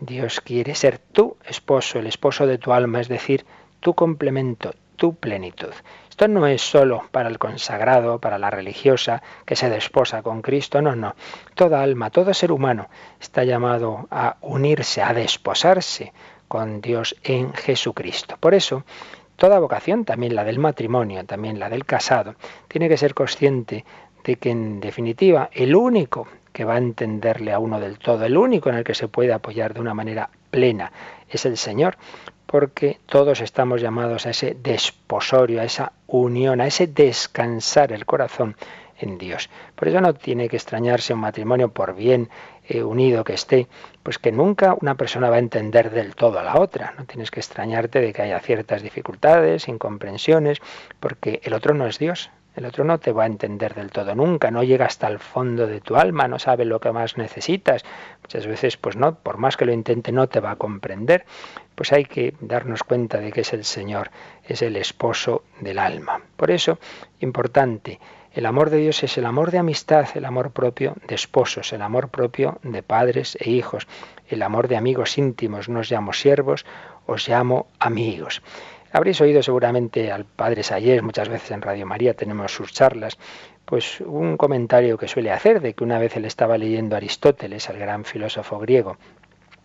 Dios 0.00 0.40
quiere 0.40 0.74
ser 0.74 0.98
tu 0.98 1.36
esposo, 1.44 2.00
el 2.00 2.08
esposo 2.08 2.48
de 2.48 2.58
tu 2.58 2.72
alma, 2.72 3.00
es 3.00 3.06
decir, 3.06 3.46
tu 3.78 3.94
complemento, 3.94 4.74
tu 4.96 5.14
plenitud. 5.14 5.72
Esto 6.10 6.26
no 6.26 6.48
es 6.48 6.60
solo 6.60 7.04
para 7.12 7.28
el 7.28 7.38
consagrado, 7.38 8.18
para 8.18 8.38
la 8.38 8.50
religiosa 8.50 9.22
que 9.46 9.54
se 9.54 9.70
desposa 9.70 10.24
con 10.24 10.42
Cristo, 10.42 10.82
no, 10.82 10.96
no. 10.96 11.14
Toda 11.54 11.80
alma, 11.80 12.10
todo 12.10 12.34
ser 12.34 12.50
humano 12.50 12.88
está 13.20 13.44
llamado 13.44 14.08
a 14.10 14.36
unirse, 14.40 15.00
a 15.00 15.14
desposarse 15.14 16.12
con 16.48 16.80
Dios 16.80 17.14
en 17.22 17.54
Jesucristo. 17.54 18.36
Por 18.40 18.54
eso, 18.54 18.82
toda 19.38 19.60
vocación, 19.60 20.04
también 20.04 20.34
la 20.34 20.44
del 20.44 20.58
matrimonio, 20.58 21.24
también 21.24 21.58
la 21.60 21.70
del 21.70 21.86
casado, 21.86 22.34
tiene 22.66 22.88
que 22.88 22.96
ser 22.96 23.14
consciente 23.14 23.84
de 24.24 24.36
que 24.36 24.50
en 24.50 24.80
definitiva 24.80 25.48
el 25.52 25.76
único 25.76 26.26
que 26.52 26.64
va 26.64 26.74
a 26.74 26.78
entenderle 26.78 27.52
a 27.52 27.60
uno 27.60 27.78
del 27.78 27.98
todo, 27.98 28.24
el 28.24 28.36
único 28.36 28.68
en 28.68 28.74
el 28.74 28.84
que 28.84 28.94
se 28.94 29.06
puede 29.06 29.32
apoyar 29.32 29.74
de 29.74 29.80
una 29.80 29.94
manera 29.94 30.28
plena 30.50 30.92
es 31.30 31.46
el 31.46 31.56
Señor, 31.56 31.96
porque 32.46 32.98
todos 33.06 33.40
estamos 33.40 33.80
llamados 33.80 34.26
a 34.26 34.30
ese 34.30 34.56
desposorio, 34.60 35.60
a 35.60 35.64
esa 35.64 35.92
unión, 36.08 36.60
a 36.60 36.66
ese 36.66 36.88
descansar 36.88 37.92
el 37.92 38.06
corazón 38.06 38.56
en 38.98 39.18
Dios. 39.18 39.50
Por 39.76 39.86
eso 39.86 40.00
no 40.00 40.14
tiene 40.14 40.48
que 40.48 40.56
extrañarse 40.56 41.14
un 41.14 41.20
matrimonio 41.20 41.68
por 41.68 41.94
bien 41.94 42.28
eh, 42.66 42.82
unido 42.82 43.22
que 43.22 43.34
esté, 43.34 43.68
pues 44.08 44.18
que 44.18 44.32
nunca 44.32 44.74
una 44.80 44.94
persona 44.94 45.28
va 45.28 45.36
a 45.36 45.38
entender 45.38 45.90
del 45.90 46.14
todo 46.14 46.38
a 46.38 46.42
la 46.42 46.58
otra. 46.58 46.94
No 46.96 47.04
tienes 47.04 47.30
que 47.30 47.40
extrañarte 47.40 48.00
de 48.00 48.14
que 48.14 48.22
haya 48.22 48.40
ciertas 48.40 48.80
dificultades, 48.80 49.68
incomprensiones, 49.68 50.62
porque 50.98 51.42
el 51.44 51.52
otro 51.52 51.74
no 51.74 51.86
es 51.86 51.98
Dios. 51.98 52.30
El 52.56 52.64
otro 52.64 52.84
no 52.84 52.98
te 52.98 53.12
va 53.12 53.24
a 53.24 53.26
entender 53.26 53.74
del 53.74 53.90
todo 53.90 54.14
nunca, 54.14 54.50
no 54.50 54.62
llega 54.62 54.86
hasta 54.86 55.08
el 55.08 55.18
fondo 55.18 55.66
de 55.66 55.82
tu 55.82 55.96
alma, 55.96 56.26
no 56.26 56.38
sabe 56.38 56.64
lo 56.64 56.80
que 56.80 56.90
más 56.90 57.18
necesitas. 57.18 57.84
Muchas 58.22 58.46
veces, 58.46 58.78
pues 58.78 58.96
no, 58.96 59.14
por 59.14 59.36
más 59.36 59.58
que 59.58 59.66
lo 59.66 59.74
intente, 59.74 60.10
no 60.10 60.26
te 60.26 60.40
va 60.40 60.52
a 60.52 60.56
comprender. 60.56 61.26
Pues 61.74 61.92
hay 61.92 62.06
que 62.06 62.32
darnos 62.40 62.84
cuenta 62.84 63.18
de 63.18 63.30
que 63.30 63.42
es 63.42 63.52
el 63.52 63.66
Señor, 63.66 64.10
es 64.42 64.62
el 64.62 64.76
esposo 64.76 65.44
del 65.60 65.78
alma. 65.78 66.22
Por 66.38 66.50
eso, 66.50 66.78
importante, 67.20 68.00
el 68.38 68.46
amor 68.46 68.70
de 68.70 68.76
Dios 68.76 69.02
es 69.02 69.18
el 69.18 69.26
amor 69.26 69.50
de 69.50 69.58
amistad, 69.58 70.06
el 70.14 70.24
amor 70.24 70.52
propio 70.52 70.94
de 71.08 71.16
esposos, 71.16 71.72
el 71.72 71.82
amor 71.82 72.08
propio 72.08 72.60
de 72.62 72.84
padres 72.84 73.36
e 73.40 73.50
hijos, 73.50 73.88
el 74.28 74.42
amor 74.42 74.68
de 74.68 74.76
amigos 74.76 75.18
íntimos. 75.18 75.68
No 75.68 75.80
os 75.80 75.90
llamo 75.90 76.12
siervos, 76.12 76.64
os 77.06 77.28
llamo 77.28 77.66
amigos. 77.80 78.40
Habréis 78.92 79.20
oído 79.20 79.42
seguramente 79.42 80.12
al 80.12 80.24
padre 80.24 80.62
Sayers, 80.62 81.02
muchas 81.02 81.28
veces 81.28 81.50
en 81.50 81.62
Radio 81.62 81.84
María 81.84 82.14
tenemos 82.14 82.52
sus 82.52 82.72
charlas, 82.72 83.18
pues 83.64 84.00
un 84.02 84.36
comentario 84.36 84.98
que 84.98 85.08
suele 85.08 85.32
hacer 85.32 85.60
de 85.60 85.74
que 85.74 85.82
una 85.82 85.98
vez 85.98 86.16
él 86.16 86.24
estaba 86.24 86.56
leyendo 86.58 86.94
Aristóteles, 86.94 87.68
el 87.68 87.80
gran 87.80 88.04
filósofo 88.04 88.60
griego, 88.60 88.98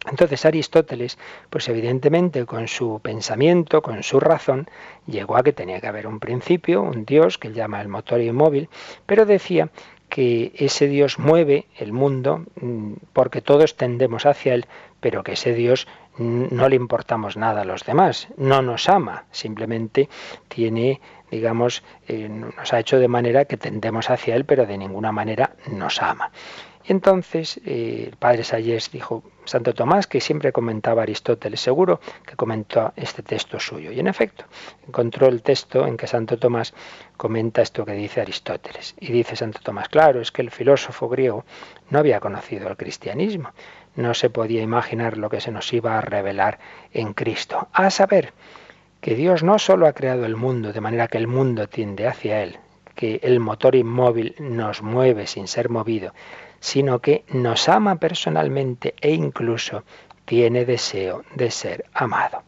entonces 0.09 0.45
Aristóteles, 0.45 1.17
pues 1.49 1.69
evidentemente 1.69 2.45
con 2.45 2.67
su 2.67 2.99
pensamiento, 3.01 3.81
con 3.81 4.03
su 4.03 4.19
razón, 4.19 4.67
llegó 5.07 5.37
a 5.37 5.43
que 5.43 5.53
tenía 5.53 5.79
que 5.79 5.87
haber 5.87 6.07
un 6.07 6.19
principio, 6.19 6.81
un 6.81 7.05
Dios 7.05 7.37
que 7.37 7.47
él 7.47 7.53
llama 7.53 7.81
el 7.81 7.87
motor 7.87 8.21
inmóvil, 8.21 8.69
pero 9.05 9.25
decía 9.25 9.69
que 10.09 10.51
ese 10.55 10.87
Dios 10.87 11.17
mueve 11.17 11.65
el 11.77 11.91
mundo 11.91 12.45
mm, 12.61 12.93
porque 13.13 13.41
todos 13.41 13.75
tendemos 13.77 14.25
hacia 14.25 14.53
él, 14.53 14.67
pero 14.99 15.23
que 15.23 15.33
ese 15.33 15.53
Dios 15.53 15.87
no 16.17 16.69
le 16.69 16.75
importamos 16.75 17.37
nada 17.37 17.61
a 17.61 17.65
los 17.65 17.83
demás, 17.83 18.27
no 18.37 18.61
nos 18.61 18.87
ama, 18.87 19.25
simplemente 19.31 20.09
tiene, 20.47 21.01
digamos, 21.31 21.83
eh, 22.07 22.29
nos 22.29 22.71
ha 22.71 22.79
hecho 22.79 22.99
de 22.99 23.07
manera 23.07 23.45
que 23.45 23.57
tendemos 23.57 24.11
hacia 24.11 24.35
él, 24.35 24.45
pero 24.45 24.67
de 24.67 24.77
ninguna 24.77 25.11
manera 25.11 25.55
nos 25.71 26.01
ama. 26.01 26.31
Entonces 26.85 27.59
eh, 27.65 28.05
el 28.09 28.17
padre 28.17 28.43
Sayes 28.43 28.91
dijo, 28.91 29.23
Santo 29.45 29.73
Tomás, 29.73 30.07
que 30.07 30.21
siempre 30.21 30.51
comentaba 30.51 31.03
Aristóteles, 31.03 31.59
seguro 31.59 31.99
que 32.25 32.35
comentó 32.35 32.93
este 32.95 33.23
texto 33.23 33.59
suyo. 33.59 33.91
Y 33.91 33.99
en 33.99 34.07
efecto, 34.07 34.45
encontró 34.87 35.27
el 35.27 35.41
texto 35.41 35.85
en 35.85 35.97
que 35.97 36.07
Santo 36.07 36.37
Tomás 36.37 36.73
comenta 37.17 37.61
esto 37.61 37.85
que 37.85 37.93
dice 37.93 38.21
Aristóteles. 38.21 38.95
Y 38.99 39.11
dice 39.11 39.35
Santo 39.35 39.59
Tomás, 39.63 39.89
claro, 39.89 40.21
es 40.21 40.31
que 40.31 40.41
el 40.41 40.51
filósofo 40.51 41.09
griego 41.09 41.45
no 41.89 41.99
había 41.99 42.19
conocido 42.19 42.67
el 42.69 42.77
cristianismo, 42.77 43.51
no 43.95 44.13
se 44.13 44.29
podía 44.29 44.61
imaginar 44.61 45.17
lo 45.17 45.29
que 45.29 45.41
se 45.41 45.51
nos 45.51 45.71
iba 45.73 45.97
a 45.97 46.01
revelar 46.01 46.59
en 46.91 47.13
Cristo. 47.13 47.67
A 47.73 47.89
saber, 47.89 48.33
que 49.03 49.15
Dios 49.15 49.43
no 49.43 49.59
solo 49.59 49.85
ha 49.85 49.91
creado 49.91 50.25
el 50.25 50.37
mundo 50.37 50.71
de 50.71 50.79
manera 50.79 51.09
que 51.09 51.17
el 51.17 51.27
mundo 51.27 51.67
tiende 51.67 52.07
hacia 52.07 52.41
Él, 52.41 52.57
que 52.95 53.19
el 53.21 53.41
motor 53.41 53.75
inmóvil 53.75 54.33
nos 54.39 54.81
mueve 54.81 55.27
sin 55.27 55.49
ser 55.49 55.69
movido, 55.69 56.13
sino 56.63 56.99
que 56.99 57.25
nos 57.27 57.67
ama 57.67 57.97
personalmente 57.97 58.95
e 59.01 59.11
incluso 59.11 59.83
tiene 60.23 60.63
deseo 60.63 61.23
de 61.35 61.51
ser 61.51 61.83
amado. 61.93 62.43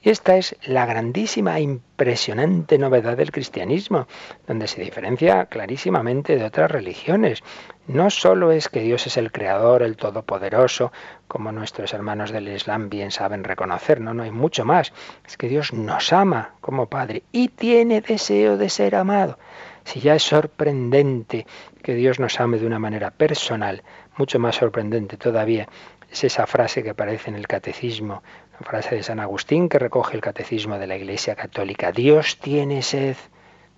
Y 0.00 0.08
esta 0.08 0.38
es 0.38 0.56
la 0.62 0.86
grandísima 0.86 1.58
e 1.58 1.62
impresionante 1.62 2.78
novedad 2.78 3.18
del 3.18 3.30
cristianismo, 3.30 4.06
donde 4.46 4.68
se 4.68 4.80
diferencia 4.80 5.46
clarísimamente 5.46 6.36
de 6.36 6.46
otras 6.46 6.70
religiones. 6.70 7.42
No 7.86 8.08
solo 8.08 8.52
es 8.52 8.70
que 8.70 8.80
Dios 8.80 9.06
es 9.06 9.18
el 9.18 9.32
creador, 9.32 9.82
el 9.82 9.98
todopoderoso, 9.98 10.90
como 11.26 11.52
nuestros 11.52 11.92
hermanos 11.92 12.30
del 12.30 12.48
Islam 12.48 12.88
bien 12.88 13.10
saben 13.10 13.44
reconocer, 13.44 14.00
no, 14.00 14.14
no 14.14 14.22
hay 14.22 14.30
mucho 14.30 14.64
más. 14.64 14.94
Es 15.26 15.36
que 15.36 15.48
Dios 15.48 15.74
nos 15.74 16.10
ama 16.14 16.54
como 16.62 16.86
Padre 16.86 17.24
y 17.32 17.48
tiene 17.48 18.00
deseo 18.00 18.56
de 18.56 18.70
ser 18.70 18.94
amado. 18.94 19.38
Si 19.84 20.00
ya 20.00 20.14
es 20.14 20.22
sorprendente 20.22 21.46
que 21.82 21.94
Dios 21.94 22.18
nos 22.18 22.38
ame 22.40 22.58
de 22.58 22.66
una 22.66 22.78
manera 22.78 23.10
personal, 23.10 23.82
mucho 24.16 24.38
más 24.38 24.56
sorprendente 24.56 25.16
todavía 25.16 25.68
es 26.10 26.24
esa 26.24 26.46
frase 26.46 26.82
que 26.82 26.90
aparece 26.90 27.30
en 27.30 27.36
el 27.36 27.46
catecismo, 27.46 28.22
la 28.58 28.66
frase 28.66 28.94
de 28.94 29.02
San 29.02 29.20
Agustín 29.20 29.68
que 29.68 29.78
recoge 29.78 30.16
el 30.16 30.22
catecismo 30.22 30.78
de 30.78 30.86
la 30.86 30.96
Iglesia 30.96 31.34
Católica. 31.34 31.92
Dios 31.92 32.38
tiene 32.38 32.82
sed 32.82 33.16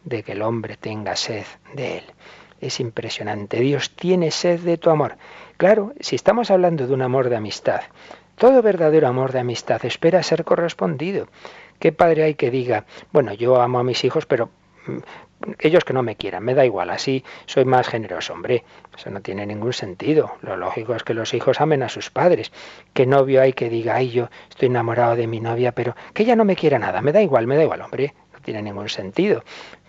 de 0.04 0.22
que 0.22 0.32
el 0.32 0.42
hombre 0.42 0.76
tenga 0.76 1.16
sed 1.16 1.44
de 1.74 1.98
él. 1.98 2.04
Es 2.60 2.78
impresionante. 2.78 3.60
Dios 3.60 3.90
tiene 3.96 4.30
sed 4.30 4.60
de 4.60 4.78
tu 4.78 4.90
amor. 4.90 5.16
Claro, 5.56 5.94
si 6.00 6.16
estamos 6.16 6.50
hablando 6.50 6.86
de 6.86 6.94
un 6.94 7.02
amor 7.02 7.28
de 7.28 7.36
amistad, 7.36 7.82
todo 8.36 8.62
verdadero 8.62 9.08
amor 9.08 9.32
de 9.32 9.40
amistad 9.40 9.84
espera 9.84 10.22
ser 10.22 10.44
correspondido. 10.44 11.28
¿Qué 11.78 11.92
padre 11.92 12.24
hay 12.24 12.34
que 12.34 12.50
diga, 12.50 12.84
bueno, 13.12 13.32
yo 13.32 13.60
amo 13.60 13.78
a 13.78 13.84
mis 13.84 14.04
hijos, 14.04 14.26
pero 14.26 14.50
mm, 14.86 14.98
ellos 15.58 15.84
que 15.84 15.92
no 15.92 16.02
me 16.02 16.16
quieran, 16.16 16.44
me 16.44 16.54
da 16.54 16.64
igual, 16.64 16.90
así 16.90 17.24
soy 17.46 17.64
más 17.64 17.88
generoso, 17.88 18.32
hombre, 18.32 18.64
eso 18.96 19.10
no 19.10 19.20
tiene 19.20 19.46
ningún 19.46 19.72
sentido. 19.72 20.32
Lo 20.42 20.56
lógico 20.56 20.94
es 20.94 21.02
que 21.02 21.14
los 21.14 21.34
hijos 21.34 21.60
amen 21.60 21.82
a 21.82 21.88
sus 21.88 22.10
padres. 22.10 22.52
¿Qué 22.92 23.06
novio 23.06 23.40
hay 23.40 23.52
que 23.52 23.70
diga, 23.70 23.96
ay, 23.96 24.10
yo 24.10 24.28
estoy 24.48 24.66
enamorado 24.66 25.16
de 25.16 25.26
mi 25.26 25.40
novia, 25.40 25.72
pero 25.72 25.94
que 26.12 26.22
ella 26.22 26.36
no 26.36 26.44
me 26.44 26.56
quiera 26.56 26.78
nada, 26.78 27.00
me 27.00 27.12
da 27.12 27.22
igual, 27.22 27.46
me 27.46 27.56
da 27.56 27.62
igual, 27.62 27.82
hombre, 27.82 28.14
no 28.32 28.40
tiene 28.40 28.62
ningún 28.62 28.88
sentido. 28.88 29.42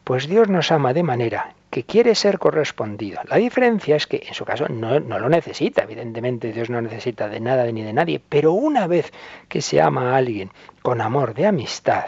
Pues 0.03 0.27
Dios 0.27 0.49
nos 0.49 0.71
ama 0.71 0.93
de 0.93 1.03
manera 1.03 1.53
que 1.69 1.83
quiere 1.83 2.15
ser 2.15 2.37
correspondido. 2.37 3.21
La 3.29 3.37
diferencia 3.37 3.95
es 3.95 4.07
que 4.07 4.23
en 4.27 4.33
su 4.33 4.45
caso 4.45 4.67
no, 4.67 4.99
no, 4.99 5.19
lo 5.19 5.29
necesita, 5.29 5.83
evidentemente 5.83 6.51
Dios 6.51 6.69
no 6.69 6.81
necesita 6.81 7.29
de 7.29 7.39
nada 7.39 7.65
ni 7.71 7.81
de 7.81 7.93
nadie, 7.93 8.21
pero 8.27 8.51
una 8.51 8.87
vez 8.87 9.11
que 9.47 9.61
se 9.61 9.79
ama 9.79 10.11
a 10.11 10.17
alguien 10.17 10.51
con 10.81 11.01
amor 11.01 11.33
de 11.33 11.45
amistad, 11.45 12.05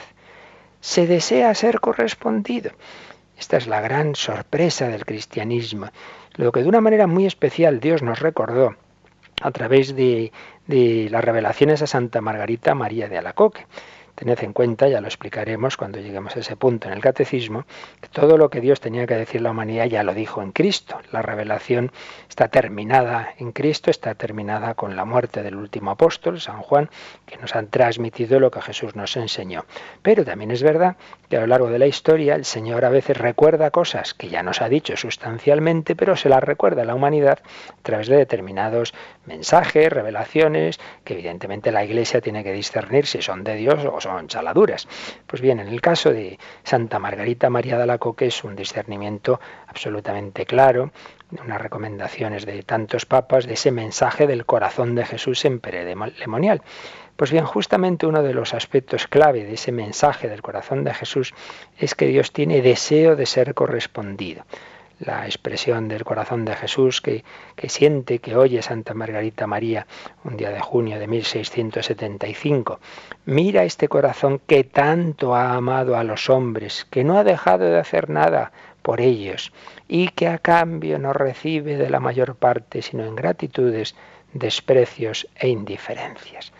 se 0.81 1.07
desea 1.07 1.55
ser 1.55 1.79
correspondido. 1.79 2.71
Esta 3.37 3.57
es 3.57 3.67
la 3.67 3.81
gran 3.81 4.15
sorpresa 4.15 4.87
del 4.87 5.05
cristianismo. 5.05 5.89
Lo 6.35 6.51
que 6.51 6.61
de 6.61 6.69
una 6.69 6.81
manera 6.81 7.07
muy 7.07 7.25
especial 7.25 7.79
Dios 7.79 8.01
nos 8.01 8.19
recordó 8.19 8.75
a 9.41 9.51
través 9.51 9.95
de, 9.95 10.31
de 10.67 11.07
las 11.09 11.23
revelaciones 11.23 11.81
a 11.81 11.87
Santa 11.87 12.21
Margarita 12.21 12.75
María 12.75 13.09
de 13.09 13.17
Alacoque. 13.17 13.65
Tened 14.23 14.41
en 14.41 14.53
cuenta, 14.53 14.87
ya 14.87 15.01
lo 15.01 15.07
explicaremos 15.07 15.75
cuando 15.75 15.99
lleguemos 15.99 16.33
a 16.37 16.39
ese 16.39 16.55
punto 16.55 16.87
en 16.87 16.93
el 16.93 17.01
catecismo, 17.01 17.65
que 17.99 18.07
todo 18.07 18.37
lo 18.37 18.49
que 18.49 18.61
Dios 18.61 18.79
tenía 18.79 19.05
que 19.05 19.15
decir 19.15 19.41
a 19.41 19.43
la 19.43 19.51
humanidad 19.51 19.83
ya 19.87 20.01
lo 20.01 20.13
dijo 20.13 20.41
en 20.41 20.53
Cristo. 20.53 20.97
La 21.11 21.21
revelación 21.21 21.91
está 22.29 22.47
terminada 22.47 23.33
en 23.37 23.51
Cristo, 23.51 23.91
está 23.91 24.15
terminada 24.15 24.75
con 24.75 24.95
la 24.95 25.03
muerte 25.03 25.43
del 25.43 25.57
último 25.57 25.91
apóstol, 25.91 26.39
San 26.39 26.61
Juan, 26.61 26.89
que 27.25 27.35
nos 27.35 27.53
han 27.53 27.67
transmitido 27.67 28.39
lo 28.39 28.49
que 28.49 28.61
Jesús 28.61 28.95
nos 28.95 29.17
enseñó. 29.17 29.65
Pero 30.01 30.23
también 30.23 30.51
es 30.51 30.63
verdad 30.63 30.95
que 31.29 31.35
a 31.35 31.41
lo 31.41 31.47
largo 31.47 31.69
de 31.69 31.79
la 31.79 31.87
historia 31.87 32.35
el 32.35 32.45
Señor 32.45 32.85
a 32.85 32.89
veces 32.89 33.17
recuerda 33.17 33.71
cosas 33.71 34.13
que 34.13 34.29
ya 34.29 34.41
nos 34.41 34.61
ha 34.61 34.69
dicho 34.69 34.95
sustancialmente, 34.95 35.97
pero 35.97 36.15
se 36.15 36.29
las 36.29 36.41
recuerda 36.41 36.83
a 36.83 36.85
la 36.85 36.95
humanidad 36.95 37.39
a 37.71 37.81
través 37.81 38.07
de 38.07 38.15
determinados 38.15 38.93
mensajes, 39.25 39.91
revelaciones, 39.91 40.79
que 41.03 41.13
evidentemente 41.13 41.73
la 41.73 41.83
Iglesia 41.83 42.21
tiene 42.21 42.41
que 42.45 42.53
discernir 42.53 43.05
si 43.05 43.21
son 43.21 43.43
de 43.43 43.55
Dios 43.55 43.83
o 43.85 43.99
son 43.99 44.12
chaladuras. 44.27 44.87
Pues 45.27 45.41
bien, 45.41 45.59
en 45.59 45.67
el 45.67 45.81
caso 45.81 46.11
de 46.11 46.39
Santa 46.63 46.99
Margarita 46.99 47.49
María 47.49 47.77
de 47.77 47.83
Alacoque 47.83 48.27
es 48.27 48.43
un 48.43 48.55
discernimiento 48.55 49.39
absolutamente 49.67 50.45
claro, 50.45 50.91
unas 51.43 51.61
recomendaciones 51.61 52.45
de 52.45 52.63
tantos 52.63 53.05
papas 53.05 53.45
de 53.45 53.53
ese 53.53 53.71
mensaje 53.71 54.27
del 54.27 54.45
corazón 54.45 54.95
de 54.95 55.05
Jesús 55.05 55.45
en 55.45 55.59
peredemonial. 55.59 56.61
Pues 57.15 57.31
bien, 57.31 57.45
justamente 57.45 58.07
uno 58.07 58.23
de 58.23 58.33
los 58.33 58.53
aspectos 58.53 59.07
clave 59.07 59.43
de 59.43 59.53
ese 59.53 59.71
mensaje 59.71 60.29
del 60.29 60.41
corazón 60.41 60.83
de 60.83 60.93
Jesús 60.93 61.33
es 61.77 61.95
que 61.95 62.07
Dios 62.07 62.31
tiene 62.31 62.61
deseo 62.61 63.15
de 63.15 63.25
ser 63.25 63.53
correspondido 63.53 64.45
la 64.99 65.25
expresión 65.25 65.87
del 65.87 66.03
corazón 66.03 66.45
de 66.45 66.55
Jesús 66.55 67.01
que, 67.01 67.23
siente, 67.67 68.19
que 68.19 68.35
oye 68.35 68.61
Santa 68.61 68.93
Margarita 68.93 69.47
María 69.47 69.87
un 70.23 70.37
día 70.37 70.51
de 70.51 70.59
junio 70.59 70.99
de 70.99 71.07
1675. 71.07 72.79
Mira 73.25 73.63
este 73.63 73.87
corazón 73.87 74.39
que 74.45 74.63
tanto 74.63 75.35
ha 75.35 75.53
amado 75.53 75.97
a 75.97 76.03
los 76.03 76.29
hombres, 76.29 76.85
que 76.89 77.03
no 77.03 77.17
ha 77.17 77.23
dejado 77.23 77.65
de 77.65 77.79
hacer 77.79 78.09
nada 78.09 78.51
por 78.81 79.01
ellos 79.01 79.53
y 79.87 80.09
que 80.09 80.27
a 80.27 80.37
cambio 80.37 80.99
no 80.99 81.13
recibe 81.13 81.77
de 81.77 81.89
la 81.89 81.99
mayor 81.99 82.35
parte 82.35 82.81
sino 82.81 83.05
ingratitudes, 83.05 83.95
desprecios 84.33 85.27
e 85.35 85.47
indiferencias. 85.47 86.51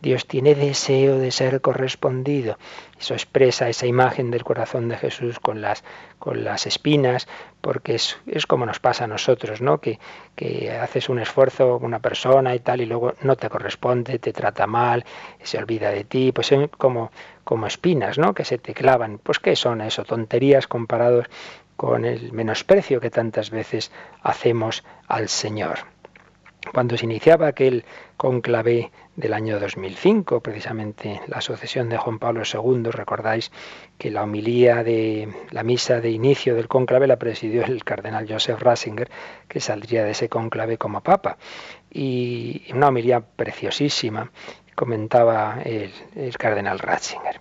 Dios 0.00 0.26
tiene 0.26 0.54
deseo 0.54 1.18
de 1.18 1.30
ser 1.30 1.60
correspondido. 1.60 2.58
Eso 2.98 3.14
expresa 3.14 3.68
esa 3.68 3.86
imagen 3.86 4.30
del 4.30 4.44
corazón 4.44 4.88
de 4.88 4.96
Jesús 4.96 5.40
con 5.40 5.60
las, 5.60 5.84
con 6.18 6.44
las 6.44 6.66
espinas, 6.66 7.28
porque 7.60 7.94
es, 7.94 8.18
es 8.26 8.46
como 8.46 8.66
nos 8.66 8.78
pasa 8.78 9.04
a 9.04 9.06
nosotros, 9.06 9.60
¿no? 9.60 9.78
Que, 9.78 9.98
que 10.36 10.70
haces 10.70 11.08
un 11.08 11.18
esfuerzo 11.18 11.78
con 11.78 11.86
una 11.86 12.00
persona 12.00 12.54
y 12.54 12.60
tal, 12.60 12.80
y 12.80 12.86
luego 12.86 13.14
no 13.22 13.36
te 13.36 13.48
corresponde, 13.48 14.18
te 14.18 14.32
trata 14.32 14.66
mal, 14.66 15.04
se 15.42 15.58
olvida 15.58 15.90
de 15.90 16.04
ti, 16.04 16.32
pues 16.32 16.48
son 16.48 16.68
como, 16.68 17.10
como 17.44 17.66
espinas, 17.66 18.18
¿no? 18.18 18.34
Que 18.34 18.44
se 18.44 18.58
te 18.58 18.74
clavan. 18.74 19.18
Pues 19.18 19.38
¿qué 19.38 19.56
son 19.56 19.80
eso? 19.80 20.04
Tonterías 20.04 20.66
comparados 20.66 21.26
con 21.76 22.04
el 22.04 22.32
menosprecio 22.32 23.00
que 23.00 23.08
tantas 23.08 23.50
veces 23.50 23.90
hacemos 24.22 24.84
al 25.08 25.30
Señor. 25.30 25.78
Cuando 26.74 26.98
se 26.98 27.06
iniciaba 27.06 27.46
aquel 27.46 27.86
conclave 28.18 28.90
del 29.16 29.34
año 29.34 29.58
2005, 29.58 30.40
precisamente 30.40 31.20
la 31.26 31.40
sucesión 31.40 31.88
de 31.88 31.98
Juan 31.98 32.18
Pablo 32.18 32.42
II, 32.44 32.90
recordáis 32.90 33.50
que 33.98 34.10
la 34.10 34.22
homilía 34.22 34.82
de 34.82 35.28
la 35.50 35.62
misa 35.62 36.00
de 36.00 36.10
inicio 36.10 36.54
del 36.54 36.68
conclave 36.68 37.06
la 37.06 37.18
presidió 37.18 37.64
el 37.64 37.84
cardenal 37.84 38.26
Joseph 38.28 38.60
Ratzinger, 38.60 39.10
que 39.48 39.60
saldría 39.60 40.04
de 40.04 40.12
ese 40.12 40.28
conclave 40.28 40.78
como 40.78 41.02
papa. 41.02 41.36
Y 41.90 42.64
una 42.72 42.88
homilía 42.88 43.20
preciosísima, 43.20 44.30
comentaba 44.74 45.60
el, 45.64 45.92
el 46.16 46.38
cardenal 46.38 46.78
Ratzinger. 46.78 47.40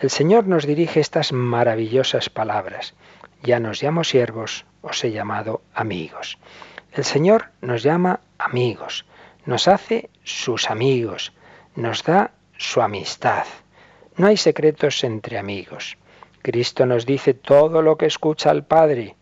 El 0.00 0.10
Señor 0.10 0.46
nos 0.46 0.66
dirige 0.66 1.00
estas 1.00 1.32
maravillosas 1.32 2.30
palabras. 2.30 2.94
Ya 3.42 3.60
nos 3.60 3.82
llamo 3.82 4.02
siervos, 4.02 4.64
os 4.82 5.04
he 5.04 5.12
llamado 5.12 5.62
amigos. 5.74 6.38
El 6.92 7.04
Señor 7.04 7.50
nos 7.60 7.82
llama 7.82 8.20
amigos, 8.38 9.04
nos 9.46 9.68
hace 9.68 10.10
sus 10.22 10.70
amigos, 10.70 11.32
nos 11.74 12.04
da 12.04 12.32
su 12.56 12.82
amistad, 12.82 13.46
No 14.16 14.26
hay 14.26 14.36
secretos 14.36 15.02
entre 15.04 15.38
amigos. 15.38 15.96
Cristo 16.42 16.84
nos 16.84 17.06
dice 17.06 17.32
todo 17.32 17.80
lo 17.80 17.96
que 17.96 18.04
escucha 18.06 18.50
al 18.50 18.64
Padre. 18.64 19.16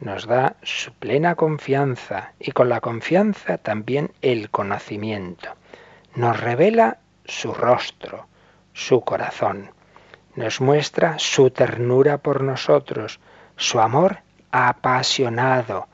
Nos 0.00 0.26
da 0.26 0.56
su 0.62 0.92
plena 0.92 1.34
confianza 1.34 2.34
y 2.38 2.50
con 2.50 2.68
la 2.68 2.80
confianza 2.80 3.56
también 3.56 4.12
el 4.20 4.50
conocimiento. 4.50 5.48
Nos 6.14 6.38
revela 6.38 6.98
su 7.24 7.54
rostro, 7.54 8.26
su 8.74 9.00
corazón. 9.00 9.70
Nos 10.36 10.60
muestra 10.60 11.18
su 11.18 11.50
ternura 11.50 12.18
por 12.18 12.42
nosotros, 12.42 13.20
su 13.56 13.80
amor 13.80 14.18
apasionado, 14.50 15.88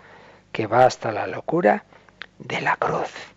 que 0.50 0.66
va 0.66 0.87
hasta 0.87 1.12
la 1.12 1.28
locura 1.28 1.85
de 2.38 2.61
la 2.62 2.76
cruz. 2.76 3.29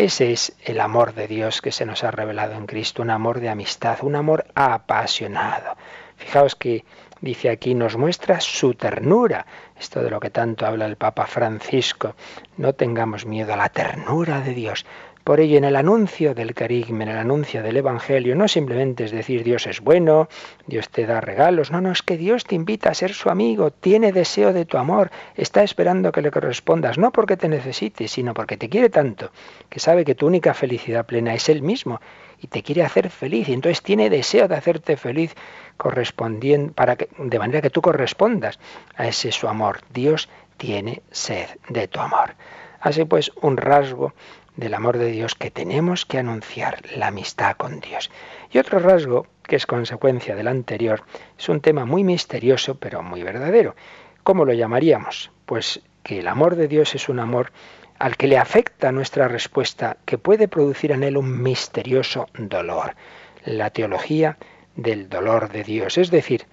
Ese 0.00 0.32
es 0.32 0.54
el 0.64 0.80
amor 0.80 1.12
de 1.12 1.28
Dios 1.28 1.60
que 1.60 1.72
se 1.72 1.84
nos 1.84 2.04
ha 2.04 2.10
revelado 2.10 2.54
en 2.54 2.64
Cristo, 2.64 3.02
un 3.02 3.10
amor 3.10 3.38
de 3.38 3.50
amistad, 3.50 3.98
un 4.00 4.16
amor 4.16 4.46
apasionado. 4.54 5.76
Fijaos 6.16 6.56
que 6.56 6.86
dice 7.20 7.50
aquí, 7.50 7.74
nos 7.74 7.98
muestra 7.98 8.40
su 8.40 8.72
ternura. 8.72 9.44
Esto 9.78 10.02
de 10.02 10.08
lo 10.08 10.18
que 10.18 10.30
tanto 10.30 10.64
habla 10.64 10.86
el 10.86 10.96
Papa 10.96 11.26
Francisco. 11.26 12.14
No 12.56 12.72
tengamos 12.72 13.26
miedo 13.26 13.52
a 13.52 13.58
la 13.58 13.68
ternura 13.68 14.40
de 14.40 14.54
Dios. 14.54 14.86
Por 15.24 15.38
ello, 15.38 15.58
en 15.58 15.64
el 15.64 15.76
anuncio 15.76 16.34
del 16.34 16.54
carigme, 16.54 17.04
en 17.04 17.10
el 17.10 17.18
anuncio 17.18 17.62
del 17.62 17.76
Evangelio, 17.76 18.34
no 18.34 18.48
simplemente 18.48 19.04
es 19.04 19.10
decir 19.10 19.44
Dios 19.44 19.66
es 19.66 19.80
bueno, 19.80 20.28
Dios 20.66 20.88
te 20.88 21.06
da 21.06 21.20
regalos, 21.20 21.70
no, 21.70 21.80
no, 21.80 21.92
es 21.92 22.02
que 22.02 22.16
Dios 22.16 22.44
te 22.44 22.54
invita 22.54 22.90
a 22.90 22.94
ser 22.94 23.12
su 23.12 23.28
amigo, 23.28 23.70
tiene 23.70 24.12
deseo 24.12 24.52
de 24.52 24.64
tu 24.64 24.78
amor, 24.78 25.10
está 25.36 25.62
esperando 25.62 26.10
que 26.10 26.22
le 26.22 26.30
correspondas, 26.30 26.96
no 26.96 27.12
porque 27.12 27.36
te 27.36 27.48
necesite, 27.48 28.08
sino 28.08 28.32
porque 28.32 28.56
te 28.56 28.70
quiere 28.70 28.88
tanto, 28.88 29.30
que 29.68 29.78
sabe 29.78 30.04
que 30.04 30.14
tu 30.14 30.26
única 30.26 30.54
felicidad 30.54 31.04
plena 31.04 31.34
es 31.34 31.48
Él 31.48 31.62
mismo 31.62 32.00
y 32.40 32.46
te 32.46 32.62
quiere 32.62 32.82
hacer 32.82 33.10
feliz, 33.10 33.48
y 33.48 33.52
entonces 33.52 33.82
tiene 33.82 34.08
deseo 34.08 34.48
de 34.48 34.56
hacerte 34.56 34.96
feliz 34.96 35.34
correspondiendo, 35.76 36.72
para 36.72 36.96
que, 36.96 37.08
de 37.18 37.38
manera 37.38 37.60
que 37.60 37.70
tú 37.70 37.82
correspondas 37.82 38.58
a 38.96 39.06
ese 39.06 39.32
su 39.32 39.48
amor. 39.48 39.80
Dios 39.92 40.30
tiene 40.56 41.02
sed 41.10 41.46
de 41.68 41.88
tu 41.88 42.00
amor. 42.00 42.34
Así 42.80 43.04
pues, 43.04 43.30
un 43.42 43.58
rasgo 43.58 44.14
del 44.60 44.74
amor 44.74 44.98
de 44.98 45.10
Dios 45.10 45.34
que 45.34 45.50
tenemos 45.50 46.04
que 46.04 46.18
anunciar, 46.18 46.82
la 46.94 47.06
amistad 47.06 47.56
con 47.56 47.80
Dios. 47.80 48.10
Y 48.52 48.58
otro 48.58 48.78
rasgo, 48.78 49.26
que 49.42 49.56
es 49.56 49.66
consecuencia 49.66 50.36
del 50.36 50.48
anterior, 50.48 51.02
es 51.38 51.48
un 51.48 51.62
tema 51.62 51.86
muy 51.86 52.04
misterioso, 52.04 52.74
pero 52.74 53.02
muy 53.02 53.22
verdadero. 53.22 53.74
¿Cómo 54.22 54.44
lo 54.44 54.52
llamaríamos? 54.52 55.30
Pues 55.46 55.80
que 56.02 56.18
el 56.18 56.28
amor 56.28 56.56
de 56.56 56.68
Dios 56.68 56.94
es 56.94 57.08
un 57.08 57.20
amor 57.20 57.52
al 57.98 58.18
que 58.18 58.28
le 58.28 58.36
afecta 58.36 58.92
nuestra 58.92 59.28
respuesta, 59.28 59.96
que 60.04 60.18
puede 60.18 60.46
producir 60.46 60.92
en 60.92 61.04
él 61.04 61.16
un 61.16 61.42
misterioso 61.42 62.28
dolor. 62.34 62.96
La 63.44 63.70
teología 63.70 64.36
del 64.76 65.08
dolor 65.08 65.50
de 65.50 65.64
Dios, 65.64 65.96
es 65.96 66.10
decir, 66.10 66.44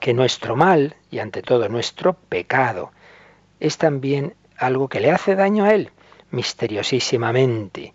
que 0.00 0.12
nuestro 0.12 0.56
mal, 0.56 0.96
y 1.08 1.20
ante 1.20 1.42
todo 1.42 1.68
nuestro 1.68 2.14
pecado, 2.14 2.90
es 3.60 3.78
también 3.78 4.34
algo 4.56 4.88
que 4.88 4.98
le 4.98 5.12
hace 5.12 5.36
daño 5.36 5.64
a 5.64 5.72
Él 5.72 5.92
misteriosísimamente. 6.32 7.94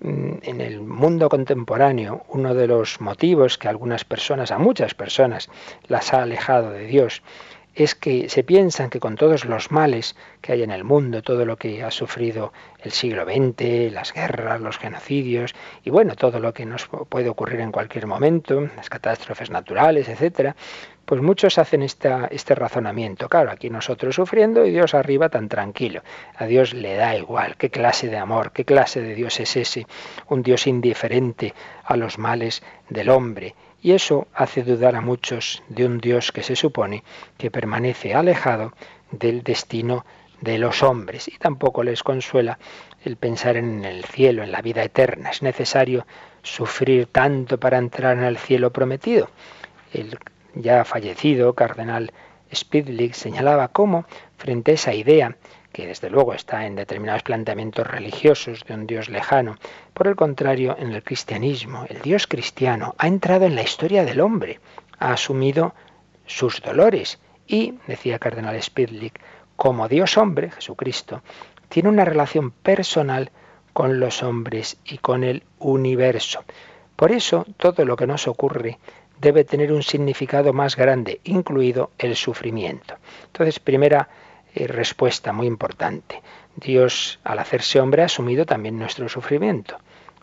Mm, 0.00 0.34
en 0.42 0.60
el 0.60 0.80
mundo 0.80 1.28
contemporáneo, 1.28 2.24
uno 2.28 2.54
de 2.54 2.66
los 2.66 3.00
motivos 3.00 3.58
que 3.58 3.68
algunas 3.68 4.04
personas, 4.04 4.50
a 4.50 4.58
muchas 4.58 4.94
personas, 4.94 5.48
las 5.88 6.12
ha 6.12 6.22
alejado 6.22 6.70
de 6.70 6.86
Dios, 6.86 7.22
es 7.74 7.94
que 7.94 8.28
se 8.28 8.44
piensan 8.44 8.90
que 8.90 9.00
con 9.00 9.16
todos 9.16 9.44
los 9.44 9.70
males 9.70 10.16
que 10.40 10.52
hay 10.52 10.62
en 10.62 10.70
el 10.70 10.84
mundo, 10.84 11.22
todo 11.22 11.44
lo 11.44 11.56
que 11.56 11.82
ha 11.82 11.90
sufrido 11.90 12.52
el 12.80 12.92
siglo 12.92 13.24
XX, 13.24 13.92
las 13.92 14.12
guerras, 14.12 14.60
los 14.60 14.78
genocidios 14.78 15.54
y 15.82 15.90
bueno, 15.90 16.14
todo 16.14 16.38
lo 16.38 16.52
que 16.52 16.66
nos 16.66 16.86
puede 17.08 17.28
ocurrir 17.28 17.60
en 17.60 17.72
cualquier 17.72 18.06
momento, 18.06 18.68
las 18.76 18.88
catástrofes 18.88 19.50
naturales, 19.50 20.08
etcétera, 20.08 20.54
pues 21.04 21.20
muchos 21.20 21.58
hacen 21.58 21.82
esta, 21.82 22.28
este 22.30 22.54
razonamiento. 22.54 23.28
Claro, 23.28 23.50
aquí 23.50 23.70
nosotros 23.70 24.14
sufriendo 24.14 24.64
y 24.64 24.70
Dios 24.70 24.94
arriba 24.94 25.28
tan 25.28 25.48
tranquilo. 25.48 26.02
A 26.36 26.46
Dios 26.46 26.74
le 26.74 26.94
da 26.94 27.16
igual 27.16 27.56
qué 27.56 27.70
clase 27.70 28.08
de 28.08 28.16
amor, 28.16 28.52
qué 28.52 28.64
clase 28.64 29.00
de 29.02 29.14
Dios 29.14 29.38
es 29.40 29.56
ese, 29.56 29.86
un 30.28 30.42
Dios 30.42 30.66
indiferente 30.66 31.54
a 31.84 31.96
los 31.96 32.18
males 32.18 32.62
del 32.88 33.10
hombre. 33.10 33.54
Y 33.84 33.92
eso 33.92 34.28
hace 34.32 34.62
dudar 34.62 34.96
a 34.96 35.02
muchos 35.02 35.62
de 35.68 35.84
un 35.84 35.98
Dios 35.98 36.32
que 36.32 36.42
se 36.42 36.56
supone 36.56 37.04
que 37.36 37.50
permanece 37.50 38.14
alejado 38.14 38.72
del 39.10 39.42
destino 39.42 40.06
de 40.40 40.56
los 40.56 40.82
hombres. 40.82 41.28
Y 41.28 41.36
tampoco 41.36 41.82
les 41.82 42.02
consuela 42.02 42.58
el 43.04 43.16
pensar 43.18 43.58
en 43.58 43.84
el 43.84 44.06
cielo, 44.06 44.42
en 44.42 44.52
la 44.52 44.62
vida 44.62 44.82
eterna. 44.82 45.28
Es 45.28 45.42
necesario 45.42 46.06
sufrir 46.42 47.08
tanto 47.08 47.60
para 47.60 47.76
entrar 47.76 48.16
en 48.16 48.24
el 48.24 48.38
cielo 48.38 48.72
prometido. 48.72 49.28
El 49.92 50.18
ya 50.54 50.86
fallecido 50.86 51.52
cardenal 51.52 52.10
Spidlick 52.54 53.12
señalaba 53.12 53.68
cómo, 53.68 54.06
frente 54.38 54.70
a 54.70 54.74
esa 54.74 54.94
idea, 54.94 55.36
que 55.74 55.88
desde 55.88 56.08
luego 56.08 56.32
está 56.34 56.66
en 56.66 56.76
determinados 56.76 57.24
planteamientos 57.24 57.84
religiosos 57.84 58.64
de 58.64 58.74
un 58.74 58.86
Dios 58.86 59.08
lejano, 59.08 59.56
por 59.92 60.06
el 60.06 60.14
contrario, 60.14 60.76
en 60.78 60.92
el 60.92 61.02
cristianismo, 61.02 61.84
el 61.88 62.00
Dios 62.00 62.28
cristiano 62.28 62.94
ha 62.96 63.08
entrado 63.08 63.44
en 63.44 63.56
la 63.56 63.62
historia 63.62 64.04
del 64.04 64.20
hombre, 64.20 64.60
ha 65.00 65.12
asumido 65.12 65.74
sus 66.26 66.62
dolores 66.62 67.18
y, 67.48 67.74
decía 67.88 68.20
cardenal 68.20 68.62
Spidlick, 68.62 69.20
como 69.56 69.88
Dios 69.88 70.16
hombre, 70.16 70.52
Jesucristo, 70.52 71.22
tiene 71.68 71.88
una 71.88 72.04
relación 72.04 72.52
personal 72.52 73.32
con 73.72 73.98
los 73.98 74.22
hombres 74.22 74.76
y 74.84 74.98
con 74.98 75.24
el 75.24 75.42
universo. 75.58 76.44
Por 76.94 77.10
eso 77.10 77.46
todo 77.56 77.84
lo 77.84 77.96
que 77.96 78.06
nos 78.06 78.28
ocurre 78.28 78.78
debe 79.20 79.42
tener 79.42 79.72
un 79.72 79.82
significado 79.82 80.52
más 80.52 80.76
grande, 80.76 81.20
incluido 81.24 81.90
el 81.98 82.14
sufrimiento. 82.14 82.94
Entonces, 83.26 83.58
primera 83.58 84.08
eh, 84.54 84.66
respuesta 84.66 85.32
muy 85.32 85.46
importante. 85.46 86.22
Dios, 86.56 87.18
al 87.24 87.38
hacerse 87.38 87.80
hombre, 87.80 88.02
ha 88.02 88.06
asumido 88.06 88.46
también 88.46 88.78
nuestro 88.78 89.08
sufrimiento. 89.08 89.78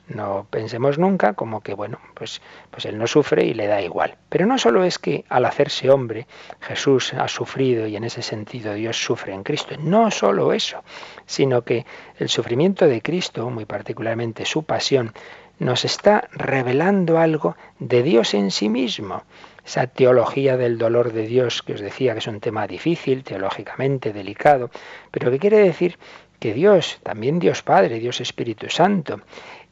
No 0.07 0.45
pensemos 0.49 0.97
nunca 0.97 1.33
como 1.33 1.61
que, 1.61 1.73
bueno, 1.73 1.99
pues, 2.13 2.41
pues 2.69 2.85
Él 2.85 2.97
no 2.97 3.07
sufre 3.07 3.45
y 3.45 3.53
le 3.53 3.67
da 3.67 3.81
igual. 3.81 4.17
Pero 4.29 4.45
no 4.45 4.57
solo 4.57 4.83
es 4.83 4.99
que 4.99 5.25
al 5.29 5.45
hacerse 5.45 5.89
hombre 5.89 6.27
Jesús 6.59 7.13
ha 7.13 7.27
sufrido 7.27 7.87
y 7.87 7.95
en 7.95 8.03
ese 8.03 8.21
sentido 8.21 8.73
Dios 8.73 9.01
sufre 9.01 9.33
en 9.33 9.43
Cristo. 9.43 9.75
No 9.79 10.11
solo 10.11 10.53
eso, 10.53 10.83
sino 11.25 11.63
que 11.63 11.85
el 12.17 12.29
sufrimiento 12.29 12.87
de 12.87 13.01
Cristo, 13.01 13.49
muy 13.49 13.65
particularmente 13.65 14.45
su 14.45 14.63
pasión, 14.63 15.13
nos 15.59 15.85
está 15.85 16.27
revelando 16.31 17.19
algo 17.19 17.55
de 17.79 18.03
Dios 18.03 18.33
en 18.33 18.51
sí 18.51 18.67
mismo. 18.67 19.23
Esa 19.65 19.87
teología 19.87 20.57
del 20.57 20.77
dolor 20.77 21.13
de 21.13 21.27
Dios 21.27 21.61
que 21.61 21.73
os 21.73 21.81
decía 21.81 22.13
que 22.13 22.19
es 22.19 22.27
un 22.27 22.39
tema 22.39 22.67
difícil, 22.67 23.23
teológicamente 23.23 24.11
delicado, 24.11 24.71
pero 25.11 25.31
que 25.31 25.39
quiere 25.39 25.57
decir 25.57 25.97
que 26.41 26.53
Dios, 26.53 26.99
también 27.03 27.37
Dios 27.37 27.61
Padre, 27.61 27.99
Dios 27.99 28.19
Espíritu 28.19 28.67
Santo, 28.69 29.21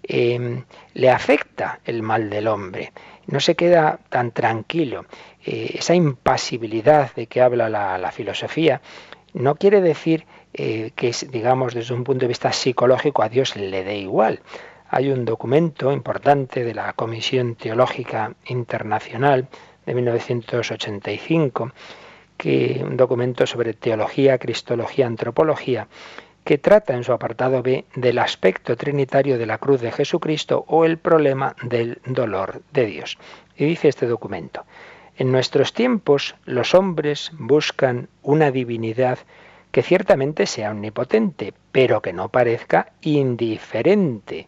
em, 0.03 0.63
le 0.93 1.09
afecta 1.09 1.79
el 1.83 2.03
mal 2.03 2.29
del 2.29 2.47
hombre. 2.47 2.93
No 3.25 3.39
se 3.39 3.55
queda 3.55 3.99
tan 4.09 4.31
tranquilo. 4.31 5.05
Eh, 5.43 5.71
esa 5.79 5.95
impasibilidad 5.95 7.13
de 7.15 7.25
que 7.25 7.41
habla 7.41 7.69
la, 7.69 8.11
filosofía 8.11 8.81
no 9.33 9.55
quiere 9.55 9.81
decir 9.81 10.25
eh, 10.53 10.91
que, 10.95 11.11
digamos, 11.31 11.73
desde 11.73 11.95
un 11.95 12.03
punto 12.03 12.21
de 12.21 12.27
vista 12.27 12.51
psicológico 12.51 13.23
a 13.23 13.29
Dios 13.29 13.55
le 13.55 13.83
dé 13.83 13.97
igual. 13.97 14.41
Hay 14.91 15.09
un 15.09 15.25
documento 15.25 15.91
importante 15.91 16.63
de 16.63 16.73
la 16.73 16.93
Comisión 16.93 17.55
Teológica 17.55 18.33
Internacional 18.45 19.47
de 19.89 19.95
1985, 19.95 21.71
que 22.37 22.81
un 22.85 22.95
documento 22.95 23.47
sobre 23.47 23.73
teología, 23.73 24.37
cristología, 24.37 25.07
antropología, 25.07 25.87
que 26.43 26.59
trata 26.59 26.93
en 26.93 27.03
su 27.03 27.11
apartado 27.11 27.63
B 27.63 27.85
del 27.95 28.19
aspecto 28.19 28.77
trinitario 28.77 29.39
de 29.39 29.47
la 29.47 29.57
cruz 29.57 29.81
de 29.81 29.91
Jesucristo 29.91 30.63
o 30.67 30.85
el 30.85 30.99
problema 30.99 31.55
del 31.63 31.97
dolor 32.05 32.61
de 32.71 32.85
Dios. 32.85 33.17
Y 33.57 33.65
dice 33.65 33.87
este 33.87 34.05
documento, 34.05 34.63
en 35.17 35.31
nuestros 35.31 35.73
tiempos 35.73 36.35
los 36.45 36.75
hombres 36.75 37.31
buscan 37.33 38.09
una 38.21 38.51
divinidad 38.51 39.17
que 39.71 39.81
ciertamente 39.81 40.45
sea 40.45 40.69
omnipotente, 40.69 41.55
pero 41.71 42.03
que 42.03 42.13
no 42.13 42.29
parezca 42.29 42.91
indiferente. 43.01 44.47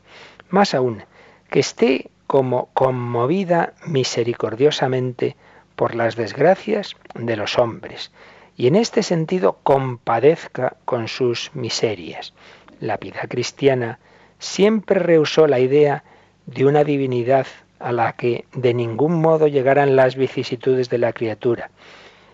Más 0.49 0.75
aún, 0.75 1.03
que 1.49 1.61
esté 1.61 2.11
como 2.31 2.69
conmovida 2.73 3.73
misericordiosamente 3.85 5.35
por 5.75 5.95
las 5.95 6.15
desgracias 6.15 6.95
de 7.13 7.35
los 7.35 7.59
hombres, 7.59 8.13
y 8.55 8.67
en 8.67 8.77
este 8.77 9.03
sentido 9.03 9.59
compadezca 9.63 10.77
con 10.85 11.09
sus 11.09 11.51
miserias. 11.53 12.33
La 12.79 12.95
vida 12.95 13.23
cristiana 13.27 13.99
siempre 14.39 14.97
rehusó 14.99 15.45
la 15.45 15.59
idea 15.59 16.05
de 16.45 16.65
una 16.65 16.85
divinidad 16.85 17.47
a 17.79 17.91
la 17.91 18.13
que 18.13 18.45
de 18.53 18.73
ningún 18.73 19.19
modo 19.19 19.47
llegaran 19.47 19.97
las 19.97 20.15
vicisitudes 20.15 20.89
de 20.89 20.99
la 20.99 21.11
criatura. 21.11 21.69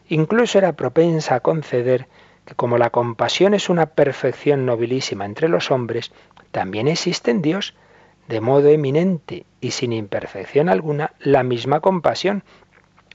Incluso 0.09 0.59
era 0.59 0.73
propensa 0.73 1.33
a 1.33 1.39
conceder 1.39 2.05
que 2.45 2.53
como 2.53 2.77
la 2.77 2.91
compasión 2.91 3.55
es 3.55 3.67
una 3.67 3.87
perfección 3.87 4.63
nobilísima 4.63 5.25
entre 5.25 5.49
los 5.49 5.71
hombres, 5.71 6.11
también 6.51 6.87
existe 6.87 7.31
en 7.31 7.41
Dios 7.41 7.73
de 8.27 8.41
modo 8.41 8.69
eminente 8.69 9.45
y 9.61 9.71
sin 9.71 9.93
imperfección 9.93 10.69
alguna 10.69 11.13
la 11.19 11.43
misma 11.43 11.79
compasión, 11.79 12.43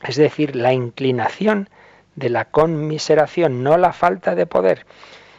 es 0.03 0.17
decir, 0.17 0.57
la 0.57 0.73
inclinación 0.73 1.69
de 2.17 2.29
la 2.29 2.47
conmiseración, 2.47 3.63
no 3.63 3.77
la 3.77 3.93
falta 3.93 4.35
de 4.35 4.47
poder, 4.47 4.87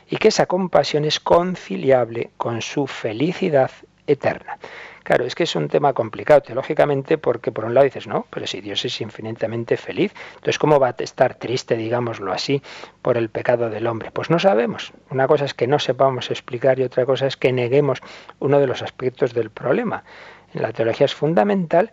y 0.09 0.17
que 0.17 0.29
esa 0.29 0.45
compasión 0.45 1.05
es 1.05 1.19
conciliable 1.19 2.31
con 2.37 2.61
su 2.61 2.87
felicidad 2.87 3.71
eterna. 4.07 4.57
Claro, 5.03 5.25
es 5.25 5.35
que 5.35 5.43
es 5.43 5.55
un 5.57 5.67
tema 5.67 5.91
complicado 5.91 6.41
teológicamente 6.41 7.17
porque 7.17 7.51
por 7.51 7.65
un 7.65 7.73
lado 7.73 7.83
dices, 7.83 8.07
no, 8.07 8.25
pero 8.29 8.47
si 8.47 8.61
Dios 8.61 8.85
es 8.85 9.01
infinitamente 9.01 9.75
feliz, 9.75 10.13
entonces 10.35 10.57
¿cómo 10.57 10.79
va 10.79 10.95
a 10.97 11.03
estar 11.03 11.35
triste, 11.35 11.75
digámoslo 11.75 12.31
así, 12.31 12.61
por 13.01 13.17
el 13.17 13.29
pecado 13.29 13.69
del 13.69 13.87
hombre? 13.87 14.11
Pues 14.11 14.29
no 14.29 14.39
sabemos. 14.39 14.93
Una 15.09 15.27
cosa 15.27 15.43
es 15.43 15.53
que 15.53 15.67
no 15.67 15.77
sepamos 15.77 16.31
explicar 16.31 16.79
y 16.79 16.83
otra 16.83 17.05
cosa 17.05 17.27
es 17.27 17.35
que 17.35 17.51
neguemos 17.51 17.99
uno 18.39 18.59
de 18.61 18.67
los 18.67 18.81
aspectos 18.81 19.33
del 19.33 19.49
problema. 19.49 20.05
En 20.53 20.61
la 20.61 20.71
teología 20.71 21.05
es 21.05 21.13
fundamental 21.13 21.91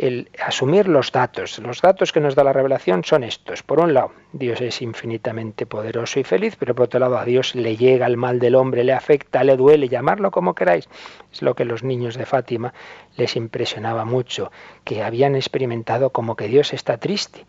el 0.00 0.30
asumir 0.42 0.88
los 0.88 1.12
datos. 1.12 1.58
Los 1.58 1.82
datos 1.82 2.10
que 2.10 2.20
nos 2.20 2.34
da 2.34 2.42
la 2.42 2.54
revelación 2.54 3.04
son 3.04 3.22
estos. 3.22 3.62
Por 3.62 3.80
un 3.80 3.92
lado, 3.92 4.12
Dios 4.32 4.62
es 4.62 4.80
infinitamente 4.80 5.66
poderoso 5.66 6.18
y 6.18 6.24
feliz, 6.24 6.56
pero 6.58 6.74
por 6.74 6.84
otro 6.84 7.00
lado, 7.00 7.18
a 7.18 7.26
Dios 7.26 7.54
le 7.54 7.76
llega 7.76 8.06
el 8.06 8.16
mal 8.16 8.38
del 8.38 8.54
hombre, 8.54 8.82
le 8.82 8.94
afecta, 8.94 9.44
le 9.44 9.58
duele, 9.58 9.90
llamarlo 9.90 10.30
como 10.30 10.54
queráis. 10.54 10.88
Es 11.30 11.42
lo 11.42 11.54
que 11.54 11.66
los 11.66 11.82
niños 11.82 12.16
de 12.16 12.24
Fátima 12.24 12.72
les 13.18 13.36
impresionaba 13.36 14.06
mucho, 14.06 14.50
que 14.84 15.02
habían 15.02 15.36
experimentado 15.36 16.08
como 16.08 16.34
que 16.34 16.48
Dios 16.48 16.72
está 16.72 16.96
triste. 16.96 17.44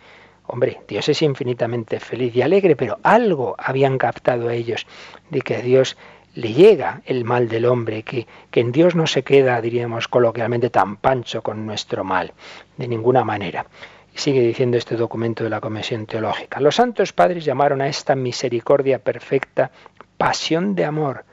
Hombre, 0.46 0.82
Dios 0.90 1.08
es 1.08 1.22
infinitamente 1.22 2.02
feliz 2.02 2.36
y 2.36 2.42
alegre, 2.42 2.76
pero 2.76 3.00
algo 3.04 3.56
habían 3.58 3.98
captado 3.98 4.50
ellos 4.50 4.86
de 5.30 5.40
que 5.40 5.62
Dios 5.62 5.96
le 6.34 6.54
llega 6.54 7.02
el 7.06 7.26
mal 7.26 7.50
del 7.50 7.66
hombre, 7.66 8.04
que, 8.04 8.28
que 8.50 8.62
en 8.62 8.72
Dios 8.72 8.96
no 8.96 9.08
se 9.08 9.24
queda, 9.24 9.62
diríamos 9.62 10.08
coloquialmente, 10.08 10.70
tan 10.70 10.98
pancho 10.98 11.42
con 11.42 11.66
nuestro 11.66 12.04
mal, 12.04 12.34
de 12.78 12.88
ninguna 12.88 13.24
manera. 13.24 13.66
Sigue 14.14 14.42
diciendo 14.42 14.78
este 14.78 14.96
documento 14.96 15.44
de 15.44 15.50
la 15.50 15.62
Comisión 15.62 16.06
Teológica. 16.06 16.60
Los 16.60 16.76
santos 16.76 17.14
padres 17.14 17.46
llamaron 17.46 17.82
a 17.82 17.88
esta 17.88 18.16
misericordia 18.16 19.00
perfecta 19.00 19.72
pasión 20.18 20.76
de 20.76 20.86
amor, 20.86 21.26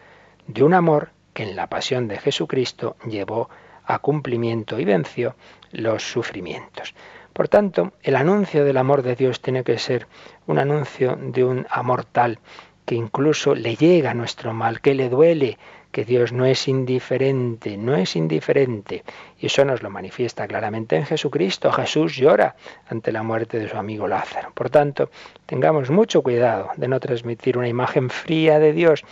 de 0.46 0.62
un 0.62 0.74
amor 0.74 1.10
que 1.34 1.42
en 1.42 1.56
la 1.56 1.66
pasión 1.66 2.08
de 2.08 2.18
Jesucristo 2.18 2.96
llevó 3.08 3.48
a 3.84 3.98
cumplimiento 3.98 4.78
y 4.78 4.84
venció 4.84 5.34
los 5.72 6.02
sufrimientos. 6.02 6.94
Por 7.32 7.48
tanto, 7.48 7.92
el 8.02 8.16
anuncio 8.16 8.64
del 8.64 8.76
amor 8.76 9.02
de 9.02 9.14
Dios 9.14 9.40
tiene 9.40 9.62
que 9.62 9.78
ser 9.78 10.06
un 10.46 10.58
anuncio 10.58 11.16
de 11.20 11.44
un 11.44 11.66
amor 11.70 12.04
tal 12.04 12.40
que 12.88 12.94
incluso 12.94 13.54
le 13.54 13.76
llega 13.76 14.14
nuestro 14.14 14.54
mal, 14.54 14.80
que 14.80 14.94
le 14.94 15.10
duele, 15.10 15.58
que 15.92 16.06
Dios 16.06 16.32
no 16.32 16.46
es 16.46 16.68
indiferente, 16.68 17.76
no 17.76 17.94
es 17.94 18.16
indiferente. 18.16 19.04
Y 19.38 19.44
eso 19.44 19.62
nos 19.66 19.82
lo 19.82 19.90
manifiesta 19.90 20.46
claramente 20.46 20.96
en 20.96 21.04
Jesucristo. 21.04 21.70
Jesús 21.70 22.16
llora 22.16 22.56
ante 22.88 23.12
la 23.12 23.22
muerte 23.22 23.58
de 23.58 23.68
su 23.68 23.76
amigo 23.76 24.08
Lázaro. 24.08 24.52
Por 24.54 24.70
tanto, 24.70 25.10
tengamos 25.44 25.90
mucho 25.90 26.22
cuidado 26.22 26.70
de 26.78 26.88
no 26.88 26.98
transmitir 26.98 27.58
una 27.58 27.68
imagen 27.68 28.08
fría 28.08 28.58
de 28.58 28.72
Dios, 28.72 29.04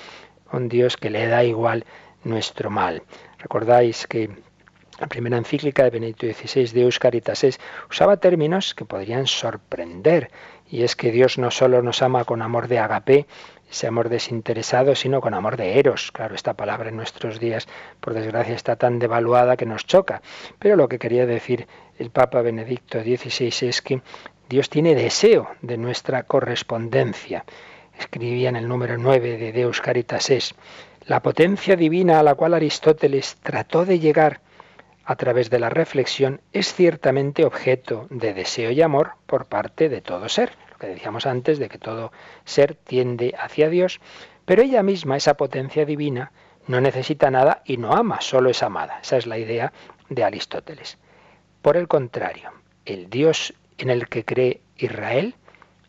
un 0.51 0.71
Dios 0.71 0.97
que 0.97 1.11
le 1.11 1.27
da 1.27 1.45
igual 1.45 1.85
nuestro 2.25 2.71
mal. 2.71 3.03
Recordáis 3.41 4.07
que 4.07 4.31
la 4.99 5.07
primera 5.07 5.37
encíclica 5.37 5.85
de 5.85 5.91
Benedicto 5.91 6.27
XVI, 6.27 6.73
Deus 6.73 6.99
Caritas, 6.99 7.45
es, 7.45 7.61
usaba 7.91 8.17
términos 8.17 8.75
que 8.75 8.87
podrían 8.87 9.27
sorprender. 9.27 10.31
Y 10.69 10.83
es 10.83 10.97
que 10.97 11.13
Dios 11.13 11.37
no 11.37 11.51
solo 11.51 11.83
nos 11.83 12.01
ama 12.03 12.25
con 12.25 12.43
amor 12.43 12.67
de 12.67 12.79
agape, 12.79 13.27
ese 13.71 13.87
amor 13.87 14.09
desinteresado, 14.09 14.95
sino 14.95 15.21
con 15.21 15.35
amor 15.35 15.57
de 15.57 15.79
eros. 15.79 16.13
Claro, 16.13 16.35
esta 16.35 16.55
palabra 16.55 16.89
en 16.89 16.97
nuestros 16.97 17.41
días, 17.41 17.67
por 18.01 18.15
desgracia, 18.15 18.55
está 18.55 18.77
tan 18.77 18.99
devaluada 18.99 19.57
que 19.57 19.67
nos 19.67 19.87
choca. 19.87 20.23
Pero 20.59 20.77
lo 20.77 20.89
que 20.89 20.99
quería 20.99 21.27
decir 21.27 21.67
el 21.99 22.11
Papa 22.11 22.43
Benedicto 22.43 23.03
XVI 23.03 23.69
es 23.69 23.83
que 23.83 24.03
Dios 24.49 24.71
tiene 24.71 24.95
deseo 24.95 25.49
de 25.63 25.77
nuestra 25.77 26.23
correspondencia. 26.23 27.45
Escribía 27.99 28.49
en 28.49 28.57
el 28.57 28.69
número 28.69 28.99
9 28.99 29.39
de 29.39 29.53
Deus 29.53 29.81
Caritas 29.81 30.31
es, 30.31 30.55
la 31.07 31.23
potencia 31.23 31.77
divina 31.77 32.21
a 32.21 32.23
la 32.23 32.35
cual 32.35 32.55
Aristóteles 32.55 33.37
trató 33.43 33.85
de 33.85 33.99
llegar 33.99 34.41
a 35.05 35.17
través 35.17 35.51
de 35.51 35.61
la 35.61 35.71
reflexión 35.71 36.41
es 36.53 36.75
ciertamente 36.75 37.45
objeto 37.45 38.07
de 38.11 38.35
deseo 38.35 38.73
y 38.73 38.83
amor 38.83 39.13
por 39.27 39.47
parte 39.47 39.89
de 39.89 40.01
todo 40.01 40.29
ser 40.29 40.51
que 40.79 40.87
decíamos 40.89 41.27
antes 41.27 41.59
de 41.59 41.69
que 41.69 41.79
todo 41.79 42.13
ser 42.45 42.75
tiende 42.75 43.35
hacia 43.39 43.69
Dios, 43.69 44.01
pero 44.45 44.63
ella 44.63 44.83
misma, 44.83 45.17
esa 45.17 45.35
potencia 45.35 45.85
divina, 45.85 46.33
no 46.67 46.81
necesita 46.81 47.31
nada 47.31 47.63
y 47.65 47.77
no 47.77 47.93
ama, 47.93 48.21
solo 48.21 48.51
es 48.51 48.63
amada. 48.63 49.01
Esa 49.03 49.17
es 49.17 49.27
la 49.27 49.39
idea 49.39 49.73
de 50.09 50.25
Aristóteles. 50.25 50.99
Por 51.63 51.77
el 51.77 51.89
contrario, 51.89 52.53
el 52.85 53.11
Dios 53.11 53.55
en 53.79 53.91
el 53.91 54.09
que 54.09 54.25
cree 54.25 54.63
Israel, 54.77 55.35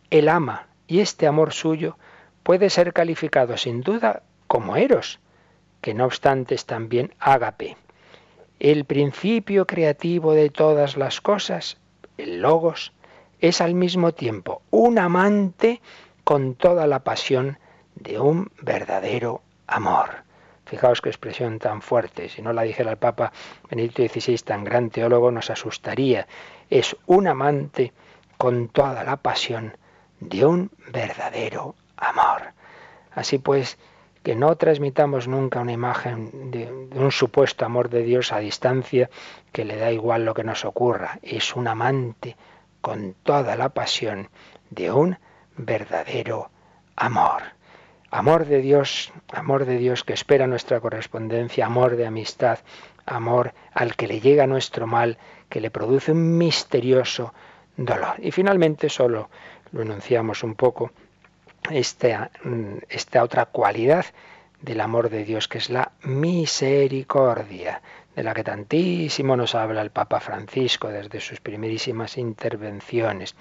él 0.09 0.29
ama 0.29 0.67
y 0.87 0.99
este 0.99 1.27
amor 1.27 1.53
suyo 1.53 1.97
puede 2.43 2.69
ser 2.69 2.93
calificado 2.93 3.57
sin 3.57 3.81
duda 3.81 4.23
como 4.47 4.75
eros, 4.75 5.19
que 5.81 5.93
no 5.93 6.05
obstante 6.05 6.55
es 6.55 6.65
también 6.65 7.13
ágape. 7.19 7.77
El 8.59 8.85
principio 8.85 9.67
creativo 9.67 10.33
de 10.33 10.49
todas 10.49 10.97
las 10.97 11.21
cosas, 11.21 11.77
el 12.17 12.41
logos, 12.41 12.93
es 13.39 13.61
al 13.61 13.73
mismo 13.73 14.13
tiempo 14.13 14.61
un 14.71 14.99
amante 14.99 15.81
con 16.23 16.55
toda 16.55 16.87
la 16.87 16.99
pasión 16.99 17.57
de 17.95 18.19
un 18.19 18.51
verdadero 18.61 19.41
amor. 19.67 20.27
Fijaos 20.65 21.01
qué 21.01 21.09
expresión 21.09 21.59
tan 21.59 21.81
fuerte. 21.81 22.27
Si 22.27 22.41
no 22.41 22.51
la 22.51 22.63
dijera 22.63 22.91
el 22.91 22.97
Papa 22.97 23.31
Benedicto 23.69 24.03
XVI, 24.03 24.37
tan 24.39 24.63
gran 24.65 24.89
teólogo, 24.89 25.31
nos 25.31 25.49
asustaría. 25.49 26.27
Es 26.69 26.95
un 27.05 27.27
amante 27.27 27.93
con 28.37 28.67
toda 28.67 29.03
la 29.03 29.15
pasión 29.17 29.77
de 30.19 30.45
un 30.45 30.71
verdadero 30.91 31.75
amor. 31.95 32.53
Así 33.13 33.37
pues, 33.37 33.77
que 34.23 34.35
no 34.35 34.57
transmitamos 34.57 35.29
nunca 35.29 35.61
una 35.61 35.71
imagen 35.71 36.51
de, 36.51 36.69
un 36.69 37.11
supuesto 37.11 37.63
amor 37.63 37.89
de 37.89 38.03
Dios 38.03 38.33
a 38.33 38.39
distancia 38.39 39.09
que 39.53 39.63
le 39.63 39.77
da 39.77 39.91
igual 39.91 40.25
lo 40.25 40.33
que 40.33 40.43
nos 40.43 40.65
ocurra. 40.65 41.19
Es 41.21 41.55
un 41.55 41.69
amante 41.69 42.35
con 42.81 43.15
toda 43.23 43.55
la 43.55 43.69
pasión 43.69 44.29
de 44.69 44.91
un 44.91 45.17
verdadero 45.55 46.49
amor. 46.95 47.43
Amor 48.09 48.45
de 48.45 48.61
Dios, 48.61 49.11
amor 49.31 49.65
de 49.65 49.77
Dios 49.77 50.03
que 50.03 50.13
espera 50.13 50.47
nuestra 50.47 50.79
correspondencia, 50.79 51.65
amor 51.65 51.97
de 51.97 52.07
amistad, 52.07 52.59
amor 53.05 53.53
al 53.73 53.95
que 53.95 54.07
le 54.07 54.21
llega 54.21 54.47
nuestro 54.47 54.87
mal, 54.87 55.17
que 55.49 55.59
le 55.59 55.71
produce 55.71 56.11
un 56.11 56.37
misterioso 56.37 57.33
dolor. 57.75 58.15
Y 58.19 58.31
finalmente 58.31 58.89
solo 58.89 59.29
lo 59.71 59.81
enunciamos 59.81 60.43
un 60.43 60.55
poco, 60.55 60.91
esta, 61.69 62.31
esta 62.87 63.23
otra 63.23 63.45
cualidad 63.45 64.05
del 64.61 64.81
amor 64.81 65.09
de 65.09 65.25
Dios, 65.25 65.47
que 65.47 65.57
es 65.57 65.69
la 65.69 65.91
misericordia 66.03 67.81
de 68.17 68.23
la 68.23 68.33
que 68.33 68.43
tantísimo 68.43 69.37
nos 69.37 69.53
habla 69.53 69.83
el 69.83 69.91
Papa 69.91 70.19
Francisco 70.19 70.87
desde 70.87 71.19
sus 71.19 71.39
primerísimas 71.39 72.17
intervenciones, 72.17 73.35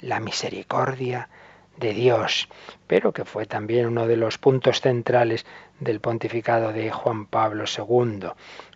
la 0.00 0.20
misericordia 0.20 1.30
de 1.78 1.94
Dios, 1.94 2.46
pero 2.86 3.14
que 3.14 3.24
fue 3.24 3.46
también 3.46 3.86
uno 3.86 4.06
de 4.06 4.18
los 4.18 4.36
puntos 4.36 4.82
centrales 4.82 5.46
del 5.80 6.00
pontificado 6.00 6.74
de 6.74 6.90
Juan 6.90 7.24
Pablo 7.24 7.64
II, 7.64 8.28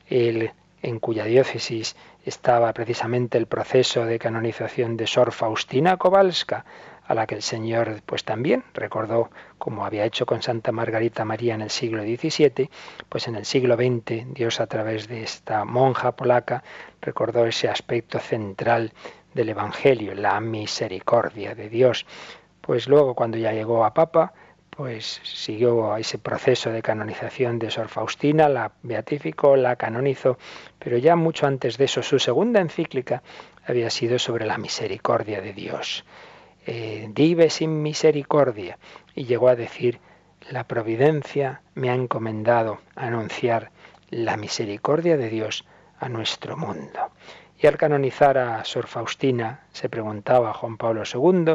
el, 0.08 0.52
en 0.80 0.98
cuya 0.98 1.26
diócesis 1.26 1.96
estaba 2.24 2.72
precisamente 2.72 3.36
el 3.36 3.46
proceso 3.46 4.06
de 4.06 4.18
canonización 4.18 4.96
de 4.96 5.06
Sor 5.06 5.32
Faustina 5.32 5.98
Kowalska, 5.98 6.64
a 7.12 7.14
la 7.14 7.26
que 7.26 7.34
el 7.34 7.42
Señor 7.42 8.00
pues 8.06 8.24
también 8.24 8.64
recordó 8.72 9.30
como 9.58 9.84
había 9.84 10.06
hecho 10.06 10.24
con 10.24 10.40
Santa 10.40 10.72
Margarita 10.72 11.26
María 11.26 11.54
en 11.54 11.60
el 11.60 11.68
siglo 11.68 12.02
XVII, 12.02 12.70
pues 13.10 13.28
en 13.28 13.34
el 13.34 13.44
siglo 13.44 13.76
XX 13.76 14.32
Dios 14.32 14.60
a 14.60 14.66
través 14.66 15.08
de 15.08 15.22
esta 15.22 15.66
monja 15.66 16.12
polaca 16.12 16.64
recordó 17.02 17.44
ese 17.44 17.68
aspecto 17.68 18.18
central 18.18 18.94
del 19.34 19.50
Evangelio, 19.50 20.14
la 20.14 20.40
misericordia 20.40 21.54
de 21.54 21.68
Dios. 21.68 22.06
Pues 22.62 22.88
luego 22.88 23.14
cuando 23.14 23.36
ya 23.36 23.52
llegó 23.52 23.84
a 23.84 23.92
Papa, 23.92 24.32
pues 24.70 25.20
siguió 25.22 25.98
ese 25.98 26.16
proceso 26.16 26.70
de 26.70 26.80
canonización 26.80 27.58
de 27.58 27.70
Sor 27.70 27.88
Faustina, 27.88 28.48
la 28.48 28.72
beatificó, 28.82 29.56
la 29.56 29.76
canonizó, 29.76 30.38
pero 30.78 30.96
ya 30.96 31.14
mucho 31.14 31.46
antes 31.46 31.76
de 31.76 31.84
eso, 31.84 32.02
su 32.02 32.18
segunda 32.18 32.62
encíclica 32.62 33.22
había 33.66 33.90
sido 33.90 34.18
sobre 34.18 34.46
la 34.46 34.56
misericordia 34.56 35.42
de 35.42 35.52
Dios 35.52 36.06
eh, 36.66 37.48
sin 37.50 37.82
misericordia. 37.82 38.78
Y 39.14 39.24
llegó 39.24 39.48
a 39.48 39.56
decir, 39.56 40.00
la 40.50 40.64
providencia 40.64 41.62
me 41.74 41.90
ha 41.90 41.94
encomendado 41.94 42.78
anunciar 42.96 43.70
la 44.10 44.36
misericordia 44.36 45.16
de 45.16 45.28
Dios 45.28 45.64
a 45.98 46.08
nuestro 46.08 46.56
mundo. 46.56 47.10
Y 47.58 47.66
al 47.66 47.76
canonizar 47.76 48.38
a 48.38 48.64
Sor 48.64 48.86
Faustina, 48.86 49.66
se 49.72 49.88
preguntaba 49.88 50.52
Juan 50.52 50.76
Pablo 50.76 51.02
II, 51.04 51.54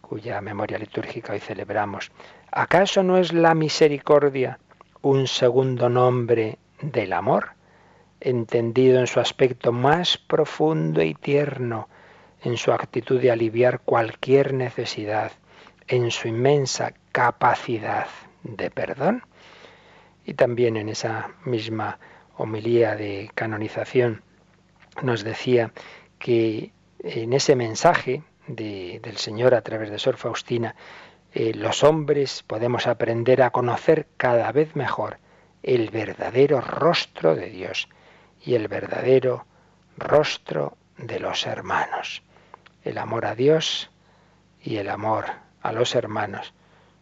cuya 0.00 0.40
memoria 0.40 0.78
litúrgica 0.78 1.32
hoy 1.32 1.40
celebramos, 1.40 2.12
¿acaso 2.52 3.02
no 3.02 3.18
es 3.18 3.32
la 3.32 3.54
misericordia 3.54 4.58
un 5.02 5.26
segundo 5.26 5.88
nombre 5.88 6.58
del 6.80 7.12
amor? 7.12 7.60
entendido 8.20 9.00
en 9.00 9.06
su 9.06 9.18
aspecto 9.18 9.72
más 9.72 10.18
profundo 10.18 11.02
y 11.02 11.14
tierno, 11.14 11.88
en 12.42 12.56
su 12.56 12.72
actitud 12.72 13.20
de 13.20 13.30
aliviar 13.30 13.80
cualquier 13.80 14.54
necesidad, 14.54 15.32
en 15.88 16.10
su 16.10 16.28
inmensa 16.28 16.94
capacidad 17.12 18.06
de 18.42 18.70
perdón. 18.70 19.24
Y 20.24 20.34
también 20.34 20.76
en 20.76 20.88
esa 20.88 21.30
misma 21.44 21.98
homilía 22.36 22.96
de 22.96 23.30
canonización 23.34 24.22
nos 25.02 25.24
decía 25.24 25.72
que 26.18 26.72
en 27.00 27.32
ese 27.32 27.56
mensaje 27.56 28.22
del 28.46 29.16
Señor 29.16 29.54
a 29.54 29.62
través 29.62 29.90
de 29.90 29.98
Sor 29.98 30.16
Faustina, 30.16 30.74
eh, 31.32 31.52
los 31.54 31.84
hombres 31.84 32.42
podemos 32.42 32.86
aprender 32.86 33.42
a 33.42 33.50
conocer 33.50 34.08
cada 34.16 34.50
vez 34.52 34.74
mejor 34.74 35.18
el 35.62 35.90
verdadero 35.90 36.60
rostro 36.60 37.34
de 37.36 37.50
Dios 37.50 37.88
y 38.44 38.54
el 38.54 38.68
verdadero 38.68 39.46
rostro 39.96 40.76
de 40.96 41.20
los 41.20 41.46
hermanos. 41.46 42.22
El 42.84 42.98
amor 42.98 43.26
a 43.26 43.34
Dios 43.34 43.90
y 44.62 44.76
el 44.76 44.88
amor 44.88 45.26
a 45.62 45.72
los 45.72 45.94
hermanos 45.94 46.54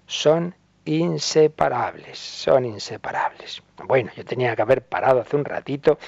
son 0.06 0.54
inseparables, 0.84 2.18
son 2.18 2.64
inseparables. 2.64 3.62
Bueno, 3.84 4.10
yo 4.16 4.24
tenía 4.24 4.56
que 4.56 4.62
haber 4.62 4.82
parado 4.82 5.20
hace 5.20 5.36
un 5.36 5.44
ratito, 5.44 5.98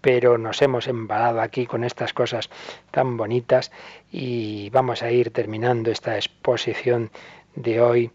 pero 0.00 0.38
nos 0.38 0.60
hemos 0.62 0.88
embalado 0.88 1.40
aquí 1.40 1.66
con 1.66 1.84
estas 1.84 2.12
cosas 2.12 2.50
tan 2.90 3.16
bonitas 3.16 3.70
y 4.10 4.70
vamos 4.70 5.02
a 5.02 5.10
ir 5.10 5.32
terminando 5.32 5.90
esta 5.90 6.16
exposición 6.16 7.10
de 7.54 7.80
hoy. 7.80 8.10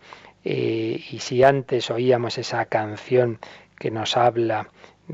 Eh, 0.45 1.03
y 1.09 1.19
si 1.19 1.43
antes 1.43 1.89
oíamos 1.89 2.37
esa 2.37 2.65
canción 2.65 3.39
que 3.77 3.91
nos 3.91 4.17
habla, 4.17 4.67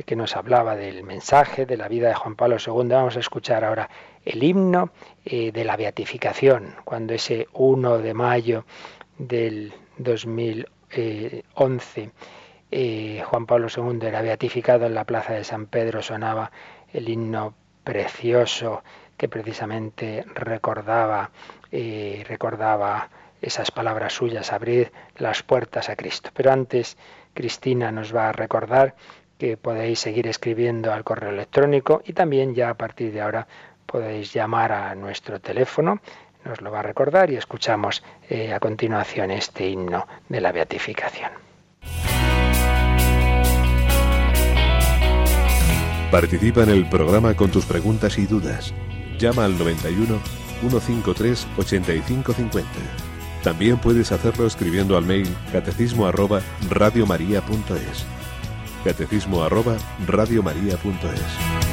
que 0.05 0.15
nos 0.15 0.35
hablaba 0.35 0.75
del 0.75 1.03
mensaje 1.03 1.65
de 1.65 1.77
la 1.77 1.87
vida 1.87 2.07
de 2.09 2.15
Juan 2.15 2.35
Pablo 2.35 2.57
II, 2.65 2.89
vamos 2.89 3.15
a 3.15 3.19
escuchar 3.19 3.63
ahora 3.63 3.89
el 4.25 4.43
himno 4.43 4.91
eh, 5.25 5.51
de 5.51 5.63
la 5.63 5.77
beatificación, 5.77 6.75
cuando 6.83 7.13
ese 7.13 7.47
1 7.53 7.99
de 7.99 8.13
mayo 8.13 8.65
del 9.17 9.73
2011 9.97 12.11
eh, 12.71 13.23
Juan 13.25 13.47
Pablo 13.47 13.67
II 13.75 14.07
era 14.07 14.21
beatificado 14.21 14.85
en 14.85 14.93
la 14.93 15.05
plaza 15.05 15.33
de 15.33 15.43
San 15.43 15.65
Pedro, 15.65 16.01
sonaba 16.01 16.51
el 16.93 17.09
himno 17.09 17.55
precioso 17.83 18.83
que 19.17 19.27
precisamente 19.27 20.23
recordaba, 20.35 21.31
eh, 21.71 22.23
recordaba 22.27 23.09
esas 23.41 23.71
palabras 23.71 24.13
suyas, 24.13 24.53
abrir 24.53 24.91
las 25.17 25.43
puertas 25.43 25.89
a 25.89 25.95
Cristo. 25.95 26.29
Pero 26.33 26.51
antes, 26.51 26.97
Cristina 27.33 27.91
nos 27.91 28.15
va 28.15 28.29
a 28.29 28.33
recordar 28.33 28.95
que 29.37 29.57
podéis 29.57 29.99
seguir 29.99 30.27
escribiendo 30.27 30.93
al 30.93 31.03
correo 31.03 31.31
electrónico 31.31 32.01
y 32.05 32.13
también 32.13 32.53
ya 32.53 32.69
a 32.69 32.73
partir 32.75 33.13
de 33.13 33.21
ahora 33.21 33.47
podéis 33.91 34.33
llamar 34.33 34.71
a 34.71 34.95
nuestro 34.95 35.39
teléfono, 35.39 35.99
nos 36.45 36.61
lo 36.61 36.71
va 36.71 36.79
a 36.79 36.83
recordar 36.83 37.29
y 37.31 37.35
escuchamos 37.35 38.03
eh, 38.29 38.53
a 38.53 38.59
continuación 38.59 39.31
este 39.31 39.67
himno 39.67 40.07
de 40.29 40.41
la 40.41 40.51
beatificación. 40.51 41.31
Participa 46.11 46.63
en 46.63 46.69
el 46.69 46.89
programa 46.89 47.35
con 47.35 47.51
tus 47.51 47.65
preguntas 47.65 48.17
y 48.17 48.25
dudas. 48.25 48.73
Llama 49.19 49.45
al 49.45 49.57
91 49.59 50.19
153 50.61 51.47
8550. 51.57 52.69
También 53.43 53.77
puedes 53.77 54.11
hacerlo 54.11 54.47
escribiendo 54.47 54.97
al 54.97 55.05
mail 55.05 55.27
catecismo 55.51 56.07
arroba 56.07 56.41
radiomaria.es. 56.69 58.05
Catecismo 58.83 59.43
arroba 59.43 59.77
radiomaria.es. 60.07 61.68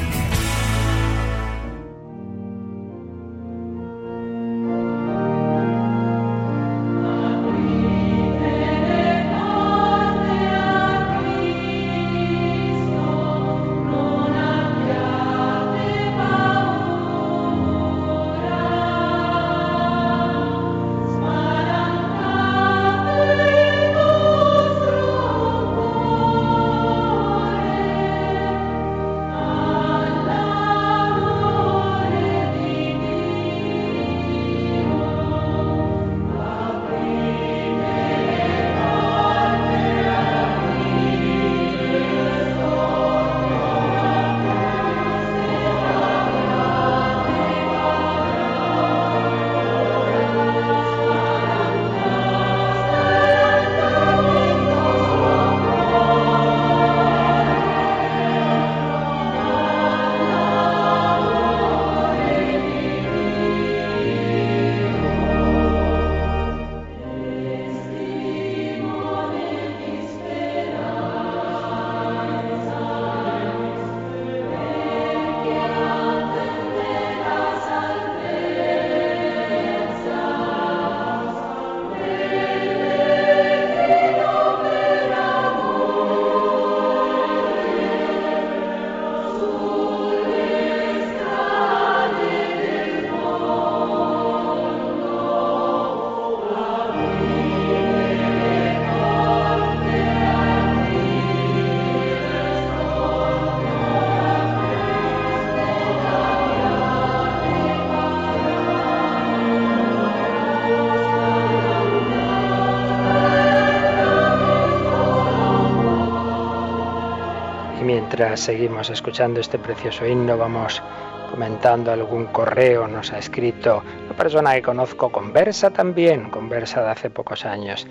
mientras 118.18 118.40
seguimos 118.40 118.88
escuchando 118.88 119.40
este 119.40 119.58
precioso 119.58 120.06
himno, 120.06 120.38
vamos 120.38 120.82
comentando 121.30 121.92
algún 121.92 122.24
correo. 122.28 122.88
Nos 122.88 123.12
ha 123.12 123.18
escrito 123.18 123.82
una 124.06 124.16
persona 124.16 124.54
que 124.54 124.62
conozco, 124.62 125.12
conversa 125.12 125.68
también, 125.68 126.30
conversa 126.30 126.82
de 126.82 126.88
hace 126.92 127.10
pocos 127.10 127.44
años, 127.44 127.86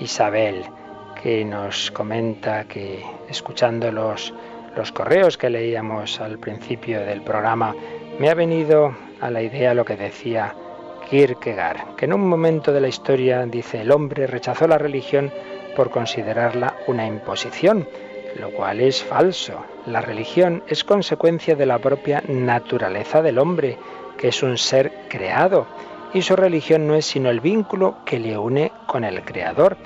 Isabel, 0.00 0.64
que 1.22 1.44
nos 1.44 1.92
comenta 1.92 2.64
que 2.64 3.04
escuchando 3.28 3.92
los, 3.92 4.34
los 4.74 4.90
correos 4.90 5.38
que 5.38 5.48
leíamos 5.48 6.20
al 6.20 6.40
principio 6.40 6.98
del 6.98 7.22
programa, 7.22 7.72
me 8.18 8.30
ha 8.30 8.34
venido 8.34 8.96
a 9.20 9.30
la 9.30 9.42
idea 9.42 9.74
lo 9.74 9.84
que 9.84 9.94
decía 9.94 10.56
Kierkegaard, 11.08 11.94
que 11.94 12.06
en 12.06 12.14
un 12.14 12.28
momento 12.28 12.72
de 12.72 12.80
la 12.80 12.88
historia 12.88 13.46
dice 13.46 13.82
el 13.82 13.92
hombre 13.92 14.26
rechazó 14.26 14.66
la 14.66 14.76
religión 14.76 15.32
por 15.76 15.90
considerarla 15.90 16.74
una 16.88 17.06
imposición 17.06 17.86
lo 18.36 18.50
cual 18.50 18.80
es 18.80 19.02
falso. 19.02 19.64
La 19.86 20.00
religión 20.00 20.62
es 20.68 20.84
consecuencia 20.84 21.54
de 21.54 21.66
la 21.66 21.78
propia 21.78 22.22
naturaleza 22.28 23.22
del 23.22 23.38
hombre, 23.38 23.78
que 24.16 24.28
es 24.28 24.42
un 24.42 24.58
ser 24.58 24.92
creado, 25.08 25.66
y 26.12 26.22
su 26.22 26.36
religión 26.36 26.86
no 26.86 26.94
es 26.94 27.06
sino 27.06 27.30
el 27.30 27.40
vínculo 27.40 27.98
que 28.04 28.18
le 28.18 28.36
une 28.38 28.72
con 28.86 29.04
el 29.04 29.22
Creador. 29.22 29.76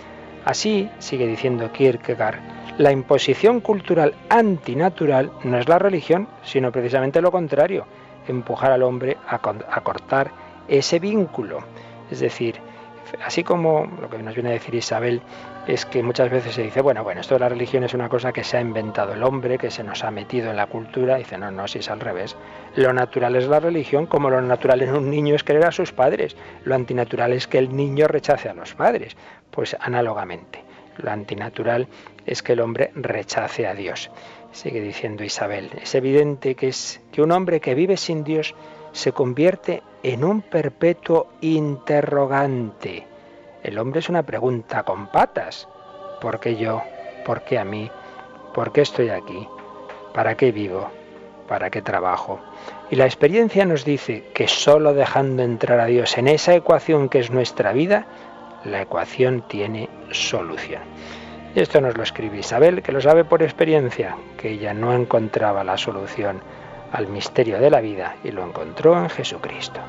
Así, 0.44 0.90
sigue 0.98 1.26
diciendo 1.26 1.70
Kierkegaard, 1.72 2.40
la 2.78 2.90
imposición 2.90 3.60
cultural 3.60 4.14
antinatural 4.28 5.30
no 5.44 5.58
es 5.58 5.68
la 5.68 5.78
religión, 5.78 6.26
sino 6.42 6.72
precisamente 6.72 7.20
lo 7.20 7.30
contrario, 7.30 7.86
empujar 8.26 8.72
al 8.72 8.82
hombre 8.82 9.18
a, 9.28 9.38
cortar 9.38 10.30
ese 10.68 10.98
vínculo. 10.98 11.58
Es 12.10 12.20
decir, 12.20 12.56
Así 13.24 13.44
como 13.44 13.86
lo 14.00 14.08
que 14.08 14.18
nos 14.18 14.34
viene 14.34 14.50
a 14.50 14.52
decir 14.52 14.74
Isabel 14.74 15.22
es 15.66 15.86
que 15.86 16.02
muchas 16.02 16.30
veces 16.30 16.54
se 16.54 16.62
dice, 16.62 16.80
bueno, 16.80 17.04
bueno, 17.04 17.20
esto 17.20 17.34
de 17.34 17.40
la 17.40 17.48
religión 17.48 17.84
es 17.84 17.94
una 17.94 18.08
cosa 18.08 18.32
que 18.32 18.42
se 18.42 18.56
ha 18.56 18.60
inventado 18.60 19.12
el 19.12 19.22
hombre, 19.22 19.58
que 19.58 19.70
se 19.70 19.84
nos 19.84 20.02
ha 20.02 20.10
metido 20.10 20.50
en 20.50 20.56
la 20.56 20.66
cultura. 20.66 21.16
Dice, 21.16 21.38
no, 21.38 21.50
no, 21.50 21.68
si 21.68 21.78
es 21.78 21.90
al 21.90 22.00
revés. 22.00 22.36
Lo 22.76 22.92
natural 22.92 23.36
es 23.36 23.46
la 23.46 23.60
religión, 23.60 24.06
como 24.06 24.30
lo 24.30 24.40
natural 24.40 24.82
en 24.82 24.94
un 24.94 25.10
niño 25.10 25.34
es 25.34 25.44
querer 25.44 25.64
a 25.64 25.72
sus 25.72 25.92
padres. 25.92 26.36
Lo 26.64 26.74
antinatural 26.74 27.32
es 27.32 27.46
que 27.46 27.58
el 27.58 27.74
niño 27.74 28.08
rechace 28.08 28.48
a 28.48 28.54
los 28.54 28.74
padres. 28.74 29.16
Pues 29.50 29.76
análogamente, 29.78 30.64
lo 30.96 31.10
antinatural 31.10 31.88
es 32.26 32.42
que 32.42 32.54
el 32.54 32.60
hombre 32.60 32.90
rechace 32.94 33.66
a 33.66 33.74
Dios. 33.74 34.10
Sigue 34.52 34.80
diciendo 34.80 35.24
Isabel, 35.24 35.70
es 35.80 35.94
evidente 35.94 36.54
que 36.54 36.68
es 36.68 37.00
que 37.10 37.22
un 37.22 37.32
hombre 37.32 37.60
que 37.60 37.74
vive 37.74 37.96
sin 37.96 38.22
Dios 38.24 38.54
se 38.92 39.12
convierte 39.12 39.82
en 40.02 40.24
un 40.24 40.42
perpetuo 40.42 41.28
interrogante. 41.40 43.06
El 43.62 43.78
hombre 43.78 44.00
es 44.00 44.08
una 44.08 44.22
pregunta 44.22 44.82
con 44.82 45.06
patas. 45.08 45.68
¿Por 46.20 46.40
qué 46.40 46.56
yo? 46.56 46.82
¿Por 47.24 47.42
qué 47.42 47.58
a 47.58 47.64
mí? 47.64 47.90
¿Por 48.54 48.72
qué 48.72 48.82
estoy 48.82 49.08
aquí? 49.08 49.48
¿Para 50.12 50.36
qué 50.36 50.52
vivo? 50.52 50.90
¿Para 51.48 51.70
qué 51.70 51.82
trabajo? 51.82 52.40
Y 52.90 52.96
la 52.96 53.06
experiencia 53.06 53.64
nos 53.64 53.84
dice 53.84 54.24
que 54.34 54.48
solo 54.48 54.94
dejando 54.94 55.42
entrar 55.42 55.80
a 55.80 55.86
Dios 55.86 56.18
en 56.18 56.28
esa 56.28 56.54
ecuación 56.54 57.08
que 57.08 57.18
es 57.18 57.30
nuestra 57.30 57.72
vida, 57.72 58.06
la 58.64 58.82
ecuación 58.82 59.42
tiene 59.48 59.88
solución. 60.10 60.82
Esto 61.54 61.80
nos 61.80 61.96
lo 61.96 62.02
escribe 62.02 62.38
Isabel, 62.38 62.82
que 62.82 62.92
lo 62.92 63.00
sabe 63.00 63.24
por 63.24 63.42
experiencia, 63.42 64.16
que 64.38 64.52
ella 64.52 64.72
no 64.74 64.92
encontraba 64.94 65.64
la 65.64 65.76
solución 65.76 66.40
al 66.92 67.08
misterio 67.08 67.58
de 67.58 67.70
la 67.70 67.80
vida 67.80 68.16
y 68.22 68.30
lo 68.30 68.44
encontró 68.44 68.96
en 68.98 69.08
Jesucristo. 69.08 69.80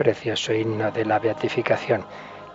precioso 0.00 0.54
himno 0.54 0.90
de 0.90 1.04
la 1.04 1.18
beatificación. 1.18 2.06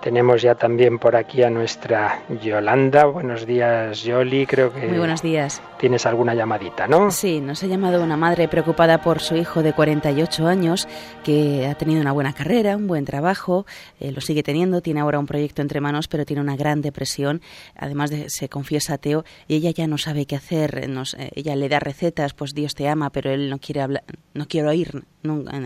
Tenemos 0.01 0.41
ya 0.41 0.55
también 0.55 0.99
por 0.99 1.15
aquí 1.15 1.43
a 1.43 1.49
nuestra 1.49 2.21
Yolanda. 2.41 3.05
Buenos 3.05 3.45
días, 3.45 4.03
Yoli. 4.03 4.45
Creo 4.45 4.71
que. 4.71 4.87
Muy 4.87 4.99
buenos 4.99 5.21
días. 5.21 5.61
Tienes 5.79 6.05
alguna 6.05 6.33
llamadita, 6.35 6.87
¿no? 6.87 7.11
Sí, 7.11 7.41
nos 7.41 7.63
ha 7.63 7.67
llamado 7.67 8.03
una 8.03 8.17
madre 8.17 8.47
preocupada 8.47 9.01
por 9.01 9.19
su 9.19 9.35
hijo 9.35 9.63
de 9.63 9.73
48 9.73 10.47
años 10.47 10.87
que 11.23 11.67
ha 11.67 11.75
tenido 11.75 12.01
una 12.01 12.11
buena 12.11 12.33
carrera, 12.33 12.77
un 12.77 12.87
buen 12.87 13.05
trabajo, 13.05 13.65
eh, 13.99 14.11
lo 14.11 14.21
sigue 14.21 14.43
teniendo, 14.43 14.81
tiene 14.81 14.99
ahora 14.99 15.19
un 15.19 15.25
proyecto 15.25 15.61
entre 15.61 15.81
manos, 15.81 16.07
pero 16.07 16.25
tiene 16.25 16.41
una 16.41 16.55
gran 16.55 16.81
depresión. 16.81 17.41
Además, 17.75 18.11
de, 18.11 18.29
se 18.29 18.49
confiesa 18.49 18.95
ateo 18.95 19.25
y 19.47 19.55
ella 19.55 19.71
ya 19.71 19.87
no 19.87 19.97
sabe 19.97 20.25
qué 20.25 20.35
hacer. 20.35 20.87
Nos, 20.89 21.15
eh, 21.15 21.31
ella 21.35 21.55
le 21.55 21.67
da 21.67 21.79
recetas, 21.79 22.33
pues 22.33 22.53
Dios 22.53 22.75
te 22.75 22.87
ama, 22.87 23.09
pero 23.09 23.31
él 23.31 23.49
no 23.49 23.57
quiere 23.59 23.81
hablar, 23.81 24.03
no 24.33 24.47
quiere 24.47 24.67
oír 24.67 25.03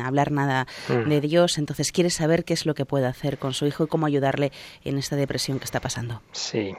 hablar 0.03 0.31
nada 0.31 0.67
mm. 0.87 1.09
de 1.09 1.21
Dios, 1.21 1.57
entonces 1.57 1.91
quiere 1.91 2.09
saber 2.09 2.43
qué 2.43 2.53
es 2.53 2.65
lo 2.65 2.73
que 2.73 2.85
puede 2.85 3.05
hacer 3.05 3.37
con 3.37 3.53
su 3.53 3.65
hijo 3.65 3.83
y 3.83 3.87
cómo 3.87 4.05
ayudarle 4.19 4.51
en 4.83 4.97
esta 4.97 5.15
depresión 5.15 5.59
que 5.59 5.65
está 5.65 5.79
pasando. 5.79 6.21
Sí, 6.31 6.75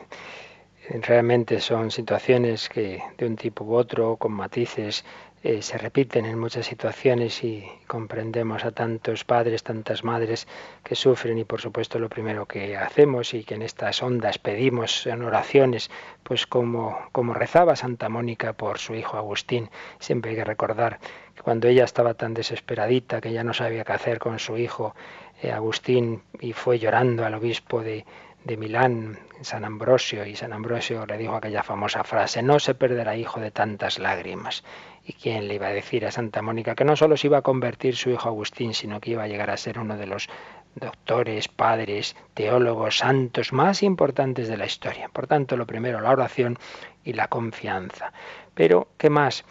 realmente 1.02 1.60
son 1.60 1.90
situaciones 1.90 2.68
que 2.68 3.02
de 3.16 3.26
un 3.26 3.36
tipo 3.36 3.64
u 3.64 3.74
otro, 3.74 4.16
con 4.16 4.32
matices, 4.32 5.04
eh, 5.42 5.62
se 5.62 5.78
repiten 5.78 6.26
en 6.26 6.38
muchas 6.38 6.66
situaciones 6.66 7.42
y 7.44 7.64
comprendemos 7.86 8.64
a 8.66 8.72
tantos 8.72 9.24
padres, 9.24 9.62
tantas 9.62 10.04
madres 10.04 10.46
que 10.84 10.94
sufren 10.94 11.38
y 11.38 11.44
por 11.44 11.62
supuesto 11.62 11.98
lo 11.98 12.10
primero 12.10 12.44
que 12.44 12.76
hacemos 12.76 13.32
y 13.32 13.44
que 13.44 13.54
en 13.54 13.62
estas 13.62 14.02
ondas 14.02 14.38
pedimos 14.38 15.06
en 15.06 15.22
oraciones, 15.22 15.90
pues 16.24 16.46
como, 16.46 16.98
como 17.12 17.32
rezaba 17.32 17.74
Santa 17.74 18.10
Mónica 18.10 18.52
por 18.52 18.78
su 18.78 18.94
hijo 18.94 19.16
Agustín, 19.16 19.70
siempre 19.98 20.32
hay 20.32 20.36
que 20.36 20.44
recordar 20.44 20.98
que 21.34 21.42
cuando 21.42 21.68
ella 21.68 21.84
estaba 21.84 22.12
tan 22.12 22.34
desesperadita 22.34 23.22
que 23.22 23.32
ya 23.32 23.42
no 23.42 23.54
sabía 23.54 23.84
qué 23.84 23.92
hacer 23.92 24.18
con 24.18 24.38
su 24.40 24.58
hijo 24.58 24.94
eh, 25.40 25.52
Agustín 25.52 26.22
y 26.38 26.52
fue 26.52 26.78
llorando 26.78 27.24
al 27.24 27.32
obispo 27.32 27.80
de, 27.80 28.04
de 28.44 28.56
Milán, 28.56 29.18
San 29.42 29.64
Ambrosio, 29.64 30.24
y 30.26 30.36
San 30.36 30.52
Ambrosio 30.52 31.06
le 31.06 31.18
dijo 31.18 31.34
aquella 31.34 31.62
famosa 31.62 32.04
frase, 32.04 32.42
no 32.42 32.58
se 32.58 32.74
perderá 32.74 33.16
hijo 33.16 33.40
de 33.40 33.50
tantas 33.50 33.98
lágrimas. 33.98 34.64
¿Y 35.04 35.14
quién 35.14 35.48
le 35.48 35.54
iba 35.54 35.68
a 35.68 35.72
decir 35.72 36.06
a 36.06 36.10
Santa 36.10 36.42
Mónica 36.42 36.74
que 36.74 36.84
no 36.84 36.94
solo 36.96 37.16
se 37.16 37.26
iba 37.26 37.38
a 37.38 37.42
convertir 37.42 37.96
su 37.96 38.10
hijo 38.10 38.28
Agustín, 38.28 38.74
sino 38.74 39.00
que 39.00 39.12
iba 39.12 39.24
a 39.24 39.28
llegar 39.28 39.50
a 39.50 39.56
ser 39.56 39.78
uno 39.78 39.96
de 39.96 40.06
los 40.06 40.28
doctores, 40.74 41.48
padres, 41.48 42.16
teólogos, 42.34 42.98
santos 42.98 43.52
más 43.52 43.82
importantes 43.82 44.48
de 44.48 44.56
la 44.56 44.66
historia? 44.66 45.08
Por 45.08 45.26
tanto, 45.26 45.56
lo 45.56 45.66
primero, 45.66 46.00
la 46.00 46.10
oración 46.10 46.58
y 47.04 47.14
la 47.14 47.28
confianza. 47.28 48.12
Pero, 48.54 48.88
¿qué 48.98 49.10
más? 49.10 49.44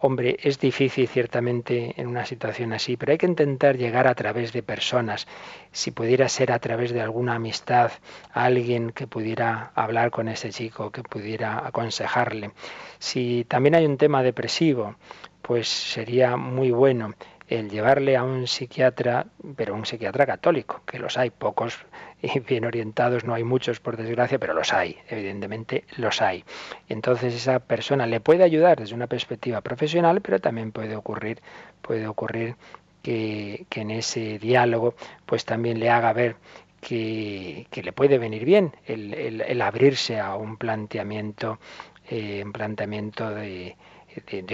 Hombre, 0.00 0.36
es 0.44 0.60
difícil 0.60 1.08
ciertamente 1.08 2.00
en 2.00 2.06
una 2.06 2.24
situación 2.24 2.72
así, 2.72 2.96
pero 2.96 3.10
hay 3.10 3.18
que 3.18 3.26
intentar 3.26 3.76
llegar 3.76 4.06
a 4.06 4.14
través 4.14 4.52
de 4.52 4.62
personas. 4.62 5.26
Si 5.72 5.90
pudiera 5.90 6.28
ser 6.28 6.52
a 6.52 6.60
través 6.60 6.92
de 6.92 7.00
alguna 7.00 7.34
amistad, 7.34 7.90
alguien 8.32 8.90
que 8.90 9.08
pudiera 9.08 9.72
hablar 9.74 10.12
con 10.12 10.28
ese 10.28 10.50
chico, 10.50 10.92
que 10.92 11.02
pudiera 11.02 11.66
aconsejarle. 11.66 12.52
Si 13.00 13.44
también 13.48 13.74
hay 13.74 13.86
un 13.86 13.96
tema 13.96 14.22
depresivo, 14.22 14.94
pues 15.42 15.66
sería 15.66 16.36
muy 16.36 16.70
bueno 16.70 17.14
el 17.48 17.70
llevarle 17.70 18.16
a 18.16 18.22
un 18.22 18.46
psiquiatra, 18.46 19.26
pero 19.56 19.74
un 19.74 19.86
psiquiatra 19.86 20.26
católico, 20.26 20.82
que 20.86 20.98
los 20.98 21.16
hay 21.16 21.30
pocos 21.30 21.78
y 22.22 22.40
bien 22.40 22.64
orientados, 22.64 23.24
no 23.24 23.34
hay 23.34 23.44
muchos 23.44 23.80
por 23.80 23.96
desgracia, 23.96 24.38
pero 24.38 24.54
los 24.54 24.72
hay, 24.72 24.98
evidentemente 25.08 25.84
los 25.96 26.20
hay. 26.20 26.44
Entonces 26.88 27.34
esa 27.34 27.58
persona 27.60 28.06
le 28.06 28.20
puede 28.20 28.44
ayudar 28.44 28.78
desde 28.78 28.94
una 28.94 29.06
perspectiva 29.06 29.60
profesional, 29.60 30.20
pero 30.20 30.40
también 30.40 30.72
puede 30.72 30.96
ocurrir, 30.96 31.40
puede 31.80 32.06
ocurrir 32.06 32.56
que, 33.02 33.66
en 33.74 33.90
ese 33.90 34.38
diálogo 34.38 34.94
pues 35.24 35.44
también 35.44 35.78
le 35.78 35.90
haga 35.90 36.12
ver 36.12 36.36
que, 36.80 37.66
le 37.72 37.92
puede 37.92 38.18
venir 38.18 38.44
bien 38.44 38.72
el, 38.86 39.60
abrirse 39.62 40.20
a 40.20 40.34
un 40.36 40.56
planteamiento, 40.56 41.58
eh, 42.08 42.42
un 42.44 42.52
planteamiento 42.52 43.30
de, 43.30 43.76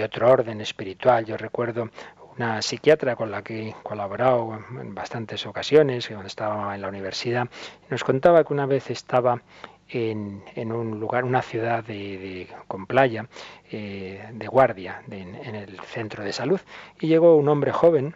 otro 0.03 0.29
orden 0.29 0.61
espiritual. 0.61 1.25
Yo 1.25 1.37
recuerdo 1.37 1.89
una 2.37 2.61
psiquiatra 2.61 3.15
con 3.15 3.31
la 3.31 3.41
que 3.41 3.69
he 3.69 3.75
colaborado 3.83 4.59
en 4.79 4.93
bastantes 4.93 5.45
ocasiones, 5.45 6.07
cuando 6.07 6.27
estaba 6.27 6.75
en 6.75 6.81
la 6.81 6.89
universidad, 6.89 7.47
nos 7.89 8.03
contaba 8.03 8.43
que 8.43 8.53
una 8.53 8.65
vez 8.65 8.89
estaba 8.89 9.41
en, 9.87 10.43
un 10.71 10.99
lugar, 10.99 11.23
una 11.23 11.41
ciudad 11.41 11.83
de, 11.83 12.47
con 12.67 12.85
playa, 12.85 13.27
eh, 13.71 14.29
de 14.33 14.47
guardia, 14.47 15.01
en 15.09 15.55
el 15.55 15.79
centro 15.81 16.23
de 16.23 16.33
salud, 16.33 16.59
y 16.99 17.07
llegó 17.07 17.35
un 17.35 17.47
hombre 17.47 17.71
joven 17.71 18.15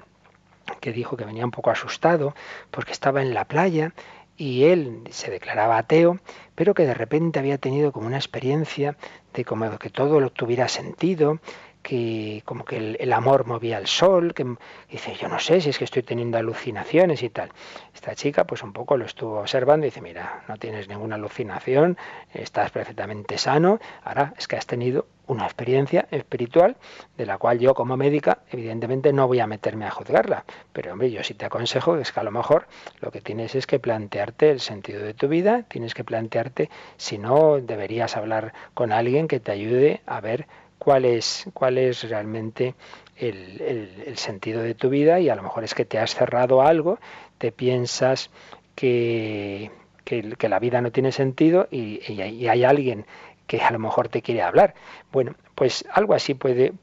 que 0.79 0.91
dijo 0.91 1.17
que 1.17 1.25
venía 1.25 1.45
un 1.45 1.51
poco 1.51 1.71
asustado 1.71 2.35
porque 2.71 2.91
estaba 2.91 3.21
en 3.21 3.33
la 3.33 3.45
playa 3.45 3.93
y 4.37 4.65
él 4.65 5.03
se 5.09 5.29
declaraba 5.29 5.77
ateo, 5.77 6.17
pero 6.55 6.73
que 6.73 6.85
de 6.85 6.93
repente 6.93 7.39
había 7.39 7.57
tenido 7.57 7.91
como 7.91 8.07
una 8.07 8.17
experiencia 8.17 8.95
de 9.33 9.43
como 9.43 9.77
que 9.77 9.89
todo 9.89 10.21
lo 10.21 10.29
tuviera 10.29 10.69
sentido, 10.69 11.39
que 11.81 12.41
como 12.45 12.65
que 12.65 12.95
el, 12.99 13.13
amor 13.13 13.45
movía 13.45 13.77
el 13.77 13.87
sol, 13.87 14.33
que 14.33 14.45
dice, 14.89 15.15
yo 15.15 15.27
no 15.27 15.39
sé 15.39 15.61
si 15.61 15.69
es 15.69 15.77
que 15.77 15.85
estoy 15.85 16.03
teniendo 16.03 16.37
alucinaciones 16.37 17.23
y 17.23 17.29
tal. 17.29 17.51
Esta 17.93 18.15
chica 18.15 18.45
pues 18.45 18.63
un 18.63 18.73
poco 18.73 18.97
lo 18.97 19.05
estuvo 19.05 19.39
observando 19.39 19.85
y 19.85 19.89
dice, 19.89 20.01
mira, 20.01 20.43
no 20.47 20.57
tienes 20.57 20.87
ninguna 20.87 21.15
alucinación, 21.15 21.97
estás 22.33 22.71
perfectamente 22.71 23.37
sano, 23.37 23.79
ahora 24.03 24.33
es 24.37 24.47
que 24.47 24.57
has 24.57 24.65
tenido 24.65 25.07
una 25.29 25.45
experiencia 25.45 26.07
espiritual 26.09 26.75
de 27.15 27.25
la 27.27 27.37
cual 27.37 27.59
yo 27.59 27.75
como 27.75 27.95
médica 27.97 28.39
evidentemente 28.51 29.13
no 29.13 29.27
voy 29.27 29.39
a 29.39 29.47
meterme 29.47 29.85
a 29.85 29.91
juzgarla, 29.91 30.43
pero 30.73 30.91
hombre, 30.91 31.11
yo 31.11 31.23
sí 31.23 31.35
te 31.35 31.45
aconsejo 31.45 31.95
que 31.95 32.01
es 32.01 32.11
que 32.11 32.19
a 32.19 32.23
lo 32.23 32.31
mejor 32.31 32.67
lo 32.99 33.11
que 33.11 33.21
tienes 33.21 33.53
es 33.53 33.67
que 33.67 33.79
plantearte 33.79 34.49
el 34.49 34.59
sentido 34.59 35.03
de 35.03 35.13
tu 35.13 35.27
vida, 35.27 35.63
tienes 35.63 35.93
que 35.93 36.03
plantearte 36.03 36.69
si 36.97 37.19
no 37.19 37.59
deberías 37.61 38.17
hablar 38.17 38.53
con 38.73 38.91
alguien 38.91 39.27
que 39.27 39.39
te 39.39 39.51
ayude 39.51 40.01
a 40.07 40.19
ver 40.19 40.47
cuál 40.79 41.05
es, 41.05 41.47
cuál 41.53 41.77
es 41.77 42.09
realmente 42.09 42.73
el, 43.17 44.17
sentido 44.17 44.63
de 44.63 44.73
tu 44.73 44.89
vida 44.89 45.19
y 45.19 45.29
a 45.29 45.35
lo 45.35 45.43
mejor 45.43 45.63
es 45.63 45.75
que 45.75 45.85
te 45.85 45.99
has 45.99 46.15
cerrado 46.15 46.61
algo, 46.61 46.99
te 47.37 47.51
piensas 47.51 48.31
que, 48.75 49.71
que, 50.03 50.49
la 50.49 50.59
vida 50.59 50.81
no 50.81 50.91
tiene 50.91 51.11
sentido 51.11 51.67
y, 51.69 52.01
hay 52.21 52.63
alguien 52.63 53.05
que 53.45 53.61
a 53.61 53.71
lo 53.71 53.79
mejor 53.79 54.09
te 54.09 54.21
quiere 54.21 54.41
hablar. 54.41 54.73
Bueno, 55.11 55.35
pues 55.55 55.85
algo 55.91 56.13
así 56.13 56.33
puede 56.33 56.73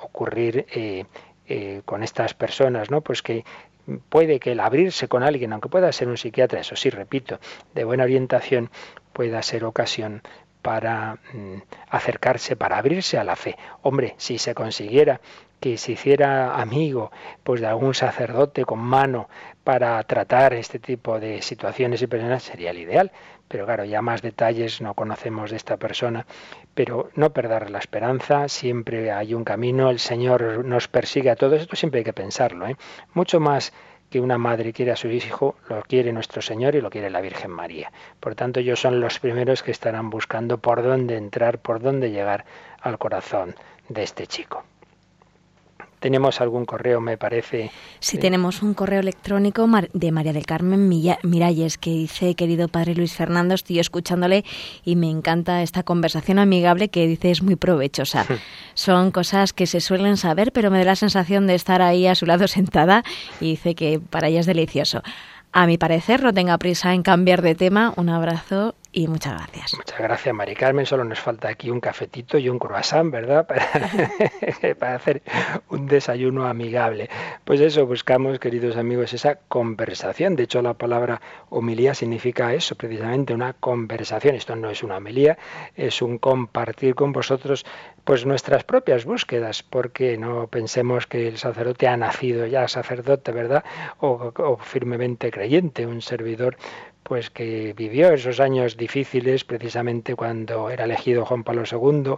ocurrir 0.00 0.66
eh, 0.74 1.04
eh, 1.46 1.82
con 1.84 2.02
estas 2.02 2.34
personas, 2.34 2.90
¿no? 2.90 3.00
Pues 3.00 3.22
que 3.22 3.44
puede 4.08 4.38
que 4.38 4.52
el 4.52 4.60
abrirse 4.60 5.08
con 5.08 5.22
alguien, 5.22 5.52
aunque 5.52 5.68
pueda 5.68 5.90
ser 5.92 6.08
un 6.08 6.16
psiquiatra, 6.16 6.60
eso 6.60 6.76
sí, 6.76 6.90
repito, 6.90 7.40
de 7.74 7.84
buena 7.84 8.04
orientación, 8.04 8.70
pueda 9.12 9.42
ser 9.42 9.64
ocasión 9.64 10.22
para 10.62 11.18
mm, 11.32 11.56
acercarse, 11.88 12.56
para 12.56 12.78
abrirse 12.78 13.18
a 13.18 13.24
la 13.24 13.36
fe. 13.36 13.56
Hombre, 13.82 14.14
si 14.18 14.38
se 14.38 14.54
consiguiera 14.54 15.20
que 15.60 15.76
se 15.76 15.92
hiciera 15.92 16.54
amigo 16.60 17.12
pues 17.44 17.60
de 17.60 17.66
algún 17.66 17.94
sacerdote 17.94 18.64
con 18.64 18.78
mano 18.78 19.28
para 19.62 20.02
tratar 20.04 20.54
este 20.54 20.78
tipo 20.78 21.20
de 21.20 21.42
situaciones 21.42 22.00
y 22.02 22.06
personas 22.06 22.42
sería 22.42 22.70
el 22.70 22.78
ideal. 22.78 23.12
Pero 23.46 23.66
claro, 23.66 23.84
ya 23.84 24.00
más 24.00 24.22
detalles 24.22 24.80
no 24.80 24.94
conocemos 24.94 25.50
de 25.50 25.56
esta 25.56 25.76
persona, 25.76 26.24
pero 26.72 27.10
no 27.16 27.32
perder 27.32 27.70
la 27.70 27.80
esperanza, 27.80 28.48
siempre 28.48 29.10
hay 29.10 29.34
un 29.34 29.42
camino, 29.42 29.90
el 29.90 29.98
Señor 29.98 30.64
nos 30.64 30.86
persigue 30.86 31.30
a 31.30 31.36
todos, 31.36 31.60
esto 31.60 31.74
siempre 31.74 31.98
hay 31.98 32.04
que 32.04 32.12
pensarlo, 32.12 32.68
¿eh? 32.68 32.76
mucho 33.12 33.40
más 33.40 33.72
que 34.10 34.20
una 34.20 34.38
madre 34.38 34.72
quiere 34.72 34.92
a 34.92 34.96
su 34.96 35.08
hijo, 35.08 35.54
lo 35.68 35.82
quiere 35.82 36.12
nuestro 36.12 36.42
Señor 36.42 36.74
y 36.74 36.80
lo 36.80 36.90
quiere 36.90 37.10
la 37.10 37.20
Virgen 37.20 37.50
María. 37.50 37.92
Por 38.18 38.34
tanto, 38.34 38.60
ellos 38.60 38.80
son 38.80 39.00
los 39.00 39.20
primeros 39.20 39.62
que 39.62 39.70
estarán 39.70 40.10
buscando 40.10 40.58
por 40.58 40.82
dónde 40.82 41.16
entrar, 41.16 41.58
por 41.58 41.80
dónde 41.80 42.10
llegar 42.10 42.44
al 42.80 42.98
corazón 42.98 43.54
de 43.88 44.02
este 44.02 44.26
chico. 44.26 44.64
Tenemos 46.00 46.40
algún 46.40 46.64
correo, 46.64 47.00
me 47.00 47.18
parece. 47.18 47.70
Sí, 48.00 48.16
tenemos 48.16 48.62
un 48.62 48.72
correo 48.72 49.00
electrónico 49.00 49.68
de 49.92 50.12
María 50.12 50.32
del 50.32 50.46
Carmen 50.46 50.88
Miralles 50.88 51.76
que 51.76 51.90
dice, 51.90 52.34
querido 52.34 52.68
padre 52.68 52.94
Luis 52.94 53.14
Fernando, 53.14 53.54
estoy 53.54 53.78
escuchándole 53.78 54.44
y 54.82 54.96
me 54.96 55.10
encanta 55.10 55.62
esta 55.62 55.82
conversación 55.82 56.38
amigable 56.38 56.88
que 56.88 57.06
dice 57.06 57.30
es 57.30 57.42
muy 57.42 57.56
provechosa. 57.56 58.26
Son 58.72 59.10
cosas 59.10 59.52
que 59.52 59.66
se 59.66 59.80
suelen 59.80 60.16
saber, 60.16 60.52
pero 60.52 60.70
me 60.70 60.78
da 60.78 60.84
la 60.84 60.96
sensación 60.96 61.46
de 61.46 61.54
estar 61.54 61.82
ahí 61.82 62.06
a 62.06 62.14
su 62.14 62.24
lado 62.24 62.48
sentada 62.48 63.04
y 63.38 63.50
dice 63.50 63.74
que 63.74 64.00
para 64.00 64.28
ella 64.28 64.40
es 64.40 64.46
delicioso. 64.46 65.02
A 65.52 65.66
mi 65.66 65.78
parecer, 65.78 66.22
no 66.22 66.32
tenga 66.32 66.56
prisa 66.58 66.94
en 66.94 67.02
cambiar 67.02 67.42
de 67.42 67.54
tema. 67.54 67.92
Un 67.96 68.08
abrazo 68.08 68.74
y 68.92 69.06
muchas 69.06 69.34
gracias. 69.34 69.74
Muchas 69.76 69.98
gracias, 69.98 70.34
Mari 70.34 70.56
Carmen. 70.56 70.84
Solo 70.84 71.04
nos 71.04 71.20
falta 71.20 71.48
aquí 71.48 71.70
un 71.70 71.80
cafetito 71.80 72.38
y 72.38 72.48
un 72.48 72.58
croissant, 72.58 73.10
¿verdad? 73.12 73.46
Para, 74.78 74.94
hacer 74.96 75.22
un 75.68 75.86
desayuno 75.86 76.46
amigable. 76.46 77.08
Pues 77.44 77.60
eso, 77.60 77.86
buscamos, 77.86 78.40
queridos 78.40 78.76
amigos, 78.76 79.12
esa 79.12 79.36
conversación. 79.36 80.34
De 80.34 80.42
hecho, 80.42 80.60
la 80.60 80.74
palabra 80.74 81.20
homilía 81.50 81.94
significa 81.94 82.52
eso, 82.52 82.74
precisamente 82.74 83.32
una 83.32 83.52
conversación. 83.52 84.34
Esto 84.34 84.56
no 84.56 84.70
es 84.70 84.82
una 84.82 84.96
homilía, 84.96 85.38
es 85.76 86.02
un 86.02 86.18
compartir 86.18 86.96
con 86.96 87.12
vosotros 87.12 87.64
pues 88.04 88.26
nuestras 88.26 88.64
propias 88.64 89.04
búsquedas, 89.04 89.62
porque 89.62 90.16
no 90.16 90.48
pensemos 90.48 91.06
que 91.06 91.28
el 91.28 91.38
sacerdote 91.38 91.86
ha 91.86 91.96
nacido 91.96 92.46
ya 92.46 92.66
sacerdote, 92.66 93.30
¿verdad? 93.30 93.62
O 93.98 94.56
firmemente 94.58 95.30
creyente, 95.30 95.86
un 95.86 96.02
servidor 96.02 96.56
pues 97.10 97.28
que 97.28 97.74
vivió 97.76 98.12
esos 98.12 98.38
años 98.38 98.76
difíciles 98.76 99.42
precisamente 99.42 100.14
cuando 100.14 100.70
era 100.70 100.84
elegido 100.84 101.26
Juan 101.26 101.42
Pablo 101.42 101.64
II. 101.68 102.14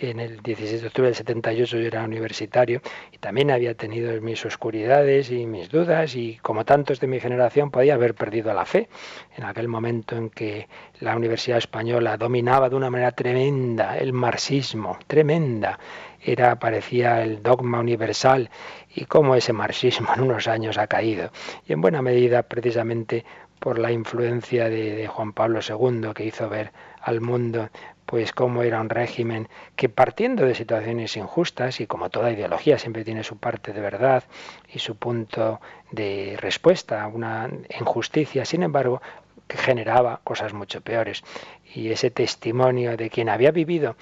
En 0.00 0.20
el 0.20 0.40
16 0.40 0.80
de 0.80 0.86
octubre 0.86 1.08
del 1.08 1.16
78 1.16 1.76
yo 1.76 1.84
era 1.84 2.04
universitario 2.04 2.80
y 3.10 3.18
también 3.18 3.50
había 3.50 3.74
tenido 3.74 4.12
mis 4.20 4.46
oscuridades 4.46 5.32
y 5.32 5.44
mis 5.44 5.68
dudas 5.70 6.14
y 6.14 6.36
como 6.36 6.64
tantos 6.64 7.00
de 7.00 7.08
mi 7.08 7.18
generación 7.18 7.72
podía 7.72 7.94
haber 7.94 8.14
perdido 8.14 8.54
la 8.54 8.64
fe 8.64 8.88
en 9.36 9.42
aquel 9.42 9.66
momento 9.66 10.14
en 10.14 10.30
que 10.30 10.68
la 11.00 11.16
Universidad 11.16 11.58
Española 11.58 12.16
dominaba 12.16 12.70
de 12.70 12.76
una 12.76 12.90
manera 12.90 13.10
tremenda 13.10 13.98
el 13.98 14.12
marxismo, 14.12 15.00
tremenda 15.08 15.80
era 16.22 16.60
parecía 16.60 17.24
el 17.24 17.42
dogma 17.42 17.80
universal 17.80 18.50
y 18.94 19.04
cómo 19.06 19.34
ese 19.34 19.52
marxismo 19.52 20.14
en 20.14 20.22
unos 20.22 20.46
años 20.46 20.78
ha 20.78 20.86
caído 20.86 21.32
y 21.66 21.72
en 21.72 21.80
buena 21.80 22.02
medida 22.02 22.44
precisamente 22.44 23.24
por 23.58 23.78
la 23.78 23.92
influencia 23.92 24.68
de, 24.68 25.06
Juan 25.08 25.32
Pablo 25.32 25.60
II, 25.66 26.12
que 26.14 26.24
hizo 26.24 26.48
ver 26.48 26.72
al 27.00 27.20
mundo 27.20 27.70
pues 28.06 28.32
cómo 28.32 28.62
era 28.62 28.80
un 28.80 28.88
régimen 28.88 29.48
que 29.76 29.90
partiendo 29.90 30.46
de 30.46 30.54
situaciones 30.54 31.16
injustas 31.16 31.80
y 31.80 31.86
como 31.86 32.08
toda 32.08 32.32
ideología 32.32 32.78
siempre 32.78 33.04
tiene 33.04 33.22
su 33.22 33.36
parte 33.36 33.74
de 33.74 33.82
verdad 33.82 34.24
y 34.72 34.78
su 34.78 34.96
punto 34.96 35.60
de 35.90 36.36
respuesta 36.40 37.02
a 37.02 37.08
una 37.08 37.50
injusticia, 37.78 38.46
sin 38.46 38.62
embargo, 38.62 39.02
que 39.46 39.58
generaba 39.58 40.20
cosas 40.24 40.54
mucho 40.54 40.80
peores. 40.80 41.22
Y 41.74 41.90
ese 41.90 42.10
testimonio 42.10 42.96
de 42.96 43.10
quien 43.10 43.28
había 43.28 43.50
vivido, 43.50 43.96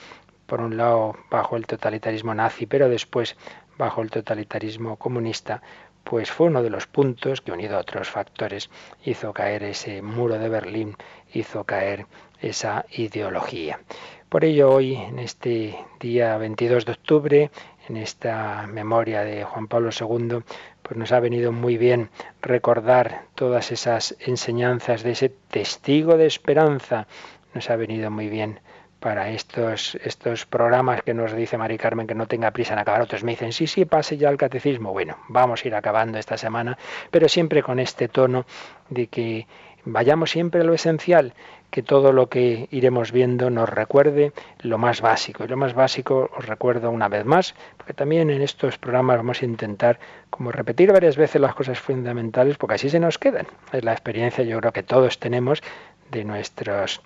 por 0.46 0.60
un 0.60 0.76
lado, 0.76 1.16
bajo 1.28 1.56
el 1.56 1.66
totalitarismo 1.66 2.32
nazi, 2.32 2.66
pero 2.66 2.88
después 2.88 3.36
bajo 3.76 4.02
el 4.02 4.10
totalitarismo 4.10 4.96
comunista, 4.96 5.62
pues 6.08 6.30
fue 6.30 6.46
uno 6.46 6.62
de 6.62 6.70
los 6.70 6.86
puntos 6.86 7.40
que, 7.40 7.50
unido 7.50 7.76
a 7.76 7.80
otros 7.80 8.08
factores, 8.08 8.70
hizo 9.04 9.32
caer 9.32 9.64
ese 9.64 10.02
muro 10.02 10.38
de 10.38 10.48
Berlín, 10.48 10.96
hizo 11.34 11.64
caer 11.64 12.06
esa 12.40 12.84
ideología. 12.92 13.80
Por 14.28 14.44
ello, 14.44 14.70
hoy, 14.70 14.94
en 14.94 15.18
este 15.18 15.76
día 15.98 16.38
22 16.38 16.84
de 16.84 16.92
octubre, 16.92 17.50
en 17.88 17.96
esta 17.96 18.68
memoria 18.68 19.22
de 19.22 19.42
Juan 19.42 19.66
Pablo 19.66 19.90
II, 19.90 20.44
pues 20.82 20.96
nos 20.96 21.10
ha 21.10 21.18
venido 21.18 21.50
muy 21.50 21.76
bien 21.76 22.10
recordar 22.40 23.22
todas 23.34 23.72
esas 23.72 24.14
enseñanzas 24.20 25.02
de 25.02 25.10
ese 25.10 25.28
testigo 25.28 26.16
de 26.16 26.26
esperanza. 26.26 27.08
Nos 27.52 27.68
ha 27.68 27.74
venido 27.74 28.12
muy 28.12 28.28
bien 28.28 28.60
para 29.00 29.30
estos, 29.30 29.96
estos 30.02 30.46
programas 30.46 31.02
que 31.02 31.14
nos 31.14 31.34
dice 31.34 31.58
Mari 31.58 31.78
Carmen 31.78 32.06
que 32.06 32.14
no 32.14 32.26
tenga 32.26 32.50
prisa 32.50 32.72
en 32.74 32.80
acabar. 32.80 33.02
Otros 33.02 33.24
me 33.24 33.32
dicen, 33.32 33.52
sí, 33.52 33.66
sí, 33.66 33.84
pase 33.84 34.16
ya 34.16 34.28
el 34.28 34.36
catecismo. 34.36 34.92
Bueno, 34.92 35.18
vamos 35.28 35.64
a 35.64 35.68
ir 35.68 35.74
acabando 35.74 36.18
esta 36.18 36.36
semana, 36.36 36.78
pero 37.10 37.28
siempre 37.28 37.62
con 37.62 37.78
este 37.78 38.08
tono 38.08 38.46
de 38.88 39.06
que 39.08 39.46
vayamos 39.84 40.30
siempre 40.30 40.62
a 40.62 40.64
lo 40.64 40.74
esencial, 40.74 41.34
que 41.70 41.82
todo 41.82 42.12
lo 42.12 42.28
que 42.28 42.68
iremos 42.70 43.12
viendo 43.12 43.50
nos 43.50 43.68
recuerde 43.68 44.32
lo 44.60 44.78
más 44.78 45.00
básico. 45.00 45.44
Y 45.44 45.48
lo 45.48 45.56
más 45.56 45.74
básico 45.74 46.30
os 46.36 46.46
recuerdo 46.46 46.90
una 46.90 47.08
vez 47.08 47.24
más, 47.24 47.54
porque 47.76 47.94
también 47.94 48.30
en 48.30 48.42
estos 48.42 48.78
programas 48.78 49.18
vamos 49.18 49.42
a 49.42 49.44
intentar 49.44 49.98
como 50.30 50.52
repetir 50.52 50.92
varias 50.92 51.16
veces 51.16 51.40
las 51.40 51.54
cosas 51.54 51.78
fundamentales, 51.78 52.56
porque 52.56 52.74
así 52.74 52.88
se 52.90 53.00
nos 53.00 53.18
quedan. 53.18 53.46
Es 53.72 53.84
la 53.84 53.92
experiencia, 53.92 54.44
yo 54.44 54.58
creo 54.60 54.72
que 54.72 54.82
todos 54.82 55.18
tenemos 55.18 55.62
de 56.10 56.24
nuestros 56.24 57.00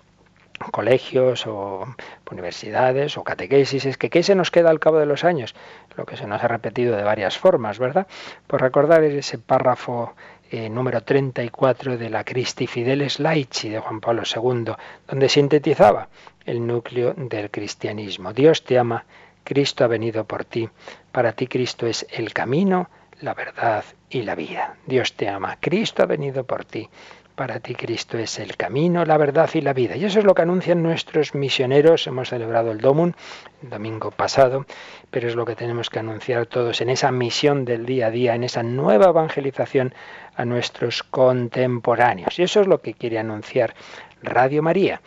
colegios 0.69 1.47
o 1.47 1.85
universidades 2.29 3.17
o 3.17 3.23
catequesis, 3.23 3.85
es 3.85 3.97
que 3.97 4.09
¿qué 4.09 4.23
se 4.23 4.35
nos 4.35 4.51
queda 4.51 4.69
al 4.69 4.79
cabo 4.79 4.99
de 4.99 5.05
los 5.05 5.23
años? 5.23 5.55
Lo 5.95 6.05
que 6.05 6.17
se 6.17 6.27
nos 6.27 6.43
ha 6.43 6.47
repetido 6.47 6.95
de 6.95 7.03
varias 7.03 7.37
formas, 7.37 7.79
¿verdad? 7.79 8.07
Por 8.47 8.61
recordar 8.61 9.03
ese 9.03 9.37
párrafo 9.37 10.13
eh, 10.51 10.69
número 10.69 11.01
34 11.01 11.97
de 11.97 12.09
la 12.09 12.25
Christi 12.25 12.67
Fideles 12.67 13.19
Laici 13.19 13.69
de 13.69 13.79
Juan 13.79 14.01
Pablo 14.01 14.23
II, 14.23 14.73
donde 15.07 15.29
sintetizaba 15.29 16.09
el 16.45 16.67
núcleo 16.67 17.13
del 17.15 17.49
cristianismo. 17.49 18.33
Dios 18.33 18.63
te 18.65 18.77
ama, 18.77 19.05
Cristo 19.45 19.85
ha 19.85 19.87
venido 19.87 20.25
por 20.25 20.43
ti, 20.43 20.69
para 21.11 21.31
ti 21.31 21.47
Cristo 21.47 21.87
es 21.87 22.05
el 22.11 22.33
camino, 22.33 22.89
la 23.21 23.33
verdad 23.33 23.85
y 24.09 24.23
la 24.23 24.35
vida. 24.35 24.75
Dios 24.85 25.13
te 25.13 25.29
ama, 25.29 25.57
Cristo 25.59 26.03
ha 26.03 26.05
venido 26.05 26.43
por 26.43 26.65
ti. 26.65 26.89
Para 27.35 27.59
ti 27.59 27.75
Cristo 27.75 28.17
es 28.17 28.39
el 28.39 28.57
camino, 28.57 29.05
la 29.05 29.17
verdad 29.17 29.49
y 29.53 29.61
la 29.61 29.73
vida. 29.73 29.95
Y 29.95 30.05
eso 30.05 30.19
es 30.19 30.25
lo 30.25 30.35
que 30.35 30.41
anuncian 30.41 30.83
nuestros 30.83 31.33
misioneros. 31.33 32.05
Hemos 32.07 32.29
celebrado 32.29 32.71
el 32.71 32.79
Domun 32.79 33.15
el 33.63 33.69
domingo 33.69 34.11
pasado, 34.11 34.65
pero 35.09 35.27
es 35.27 35.35
lo 35.35 35.45
que 35.45 35.55
tenemos 35.55 35.89
que 35.89 35.99
anunciar 35.99 36.45
todos 36.45 36.81
en 36.81 36.89
esa 36.89 37.11
misión 37.11 37.65
del 37.65 37.85
día 37.85 38.07
a 38.07 38.11
día, 38.11 38.35
en 38.35 38.43
esa 38.43 38.63
nueva 38.63 39.09
evangelización 39.09 39.93
a 40.35 40.45
nuestros 40.45 41.03
contemporáneos. 41.03 42.37
Y 42.37 42.43
eso 42.43 42.61
es 42.61 42.67
lo 42.67 42.81
que 42.81 42.93
quiere 42.93 43.17
anunciar 43.17 43.73
Radio 44.21 44.61
María 44.61 45.01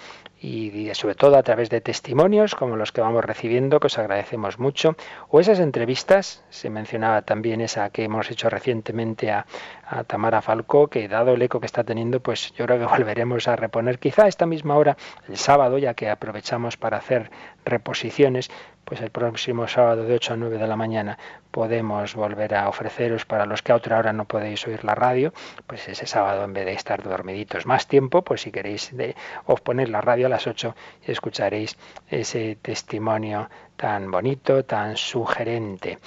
y 0.45 0.95
sobre 0.95 1.15
todo 1.15 1.39
a 1.39 1.43
través 1.43 1.71
de 1.71 1.81
testimonios 1.81 2.55
como 2.55 2.77
los 2.77 2.93
que 2.93 3.01
vamos 3.01 3.25
recibiendo, 3.25 3.81
que 3.81 3.87
os 3.87 3.99
agradecemos 3.99 4.59
mucho, 4.59 4.95
o 5.31 5.41
esas 5.41 5.59
entrevistas, 5.59 6.45
se 6.51 6.69
mencionaba 6.69 7.23
también 7.23 7.63
esa 7.63 7.89
que 7.89 8.05
hemos 8.05 8.31
hecho 8.31 8.51
recientemente 8.51 9.31
a, 9.31 9.47
a 9.87 10.05
Tamara 10.05 10.43
Falcó, 10.43 10.89
que 10.89 11.09
dado 11.09 11.33
el 11.33 11.41
eco 11.41 11.61
que 11.61 11.67
está 11.67 11.83
teniendo, 11.83 12.21
pues 12.21 12.53
yo 12.53 12.67
creo 12.67 12.79
que 12.79 12.85
volveremos 12.97 13.49
a 13.49 13.57
reponer 13.57 13.99
quizá 13.99 14.25
a 14.25 14.29
esta 14.29 14.45
misma 14.45 14.77
hora, 14.77 14.99
el 15.29 15.39
sábado, 15.39 15.79
ya 15.79 15.95
que 15.95 16.11
aprovechamos 16.11 16.77
para 16.77 16.99
hacer 16.99 17.31
reposiciones, 17.65 18.51
pues 18.85 19.01
el 19.01 19.11
próximo 19.11 19.67
sábado 19.69 20.05
de 20.05 20.15
8 20.15 20.35
a 20.35 20.37
9 20.37 20.59
de 20.59 20.67
la 20.67 20.77
mañana 20.77 21.19
podemos 21.51 22.15
volver 22.15 22.55
a 22.55 22.69
ofreceros 22.69 23.25
para 23.25 23.47
los 23.47 23.63
que 23.63 23.73
a 23.73 23.77
otra 23.77 23.99
hora 23.99 24.13
no 24.13 24.25
podéis 24.25 24.67
oír 24.67 24.85
la 24.85 24.95
radio, 24.95 25.33
pues 25.67 25.89
ese 25.89 26.07
sábado 26.07 26.45
en 26.45 26.53
vez 26.53 26.65
de 26.67 26.73
estar 26.73 27.03
dormiditos 27.03 27.67
más 27.67 27.87
tiempo, 27.87 28.23
pues 28.23 28.43
si 28.43 28.51
queréis 28.51 28.97
de, 28.97 29.15
os 29.47 29.61
poner 29.61 29.89
la 29.89 30.01
radio 30.01 30.27
a 30.27 30.31
las 30.31 30.47
8 30.47 30.75
y 31.07 31.11
escucharéis 31.11 31.77
ese 32.09 32.57
testimonio 32.61 33.49
tan 33.77 34.11
bonito, 34.11 34.65
tan 34.65 34.97
sugerente. 34.97 35.99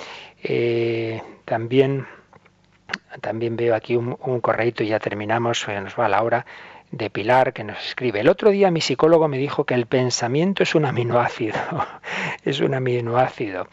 Eh, 0.43 1.21
también, 1.45 2.07
también 3.21 3.55
veo 3.55 3.75
aquí 3.75 3.95
un, 3.95 4.17
un 4.21 4.41
y 4.80 4.86
ya 4.86 4.99
terminamos, 4.99 5.67
nos 5.67 5.99
va 5.99 6.09
la 6.09 6.23
hora 6.23 6.45
de 6.91 7.09
Pilar 7.09 7.53
que 7.53 7.63
nos 7.63 7.85
escribe. 7.85 8.21
El 8.21 8.29
otro 8.29 8.49
día 8.49 8.71
mi 8.71 8.81
psicólogo 8.81 9.27
me 9.27 9.38
dijo 9.38 9.65
que 9.65 9.73
el 9.73 9.88
pensamiento 9.88 10.63
es 10.63 10.73
un 10.73 10.85
aminoácido. 10.85 11.57
es 12.45 12.61
un 12.61 12.73
aminoácido. 12.73 13.67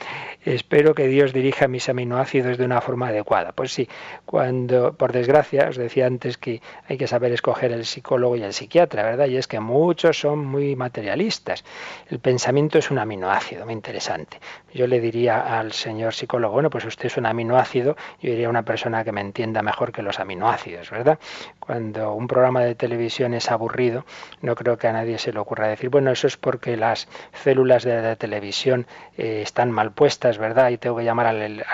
Espero 0.45 0.95
que 0.95 1.07
Dios 1.07 1.33
dirija 1.33 1.69
mis 1.69 1.89
aminoácidos 1.89 2.59
de 2.59 2.65
una 2.65 2.81
forma 2.81 3.09
adecuada. 3.09 3.53
Pues 3.53 3.73
sí, 3.73 3.89
cuando, 4.27 4.95
por 4.95 5.13
desgracia, 5.13 5.69
os 5.69 5.77
decía 5.77 6.07
antes 6.07 6.37
que 6.37 6.61
hay 6.89 6.99
que 6.99 7.07
saber 7.07 7.33
escoger 7.33 7.73
el 7.73 7.87
psicólogo 7.87 8.37
y 8.37 8.43
el 8.43 8.53
psiquiatra, 8.53 9.05
¿verdad? 9.05 9.29
Y 9.29 9.37
es 9.37 9.47
que 9.47 9.61
muchos 9.61 10.19
son 10.19 10.45
muy 10.45 10.77
materialistas. 10.77 11.65
El 12.11 12.19
pensamiento 12.19 12.79
es 12.79 12.91
un 12.91 12.99
aminoácido, 12.99 13.65
muy 13.65 13.73
interesante. 13.73 14.39
Yo 14.75 14.87
le 14.87 15.01
diría 15.01 15.59
al 15.59 15.73
señor 15.73 16.13
psicólogo, 16.13 16.53
bueno, 16.55 16.69
pues 16.69 16.85
usted 16.85 17.07
es 17.07 17.17
un 17.17 17.27
aminoácido, 17.27 17.97
yo 18.21 18.31
diría 18.31 18.49
a 18.49 18.51
una 18.51 18.65
persona 18.65 19.05
que 19.05 19.13
me 19.13 19.21
entienda 19.21 19.63
mejor 19.63 19.93
que 19.93 20.03
los 20.03 20.19
aminoácidos, 20.19 20.91
¿verdad? 20.91 21.19
Cuando 21.59 22.13
un 22.13 22.27
programa 22.27 22.63
de 22.63 22.75
televisión 22.75 23.04
es 23.07 23.51
aburrido, 23.51 24.05
no 24.41 24.55
creo 24.55 24.79
que 24.79 24.89
a 24.89 24.93
nadie 24.93 25.19
se 25.19 25.33
le 25.33 25.39
ocurra 25.39 25.69
decir, 25.69 25.91
bueno, 25.91 26.11
eso 26.11 26.27
es 26.27 26.37
porque 26.37 26.77
las 26.77 27.09
células 27.33 27.85
de 27.85 28.01
la 28.01 28.17
televisión 28.17 28.87
eh, 29.17 29.43
están 29.43 29.71
mal 29.71 29.93
puestas, 29.93 30.39
¿verdad? 30.39 30.71
Y 30.71 30.79
tengo 30.79 30.97
que 30.97 31.05
llamar 31.05 31.27
al, 31.27 31.65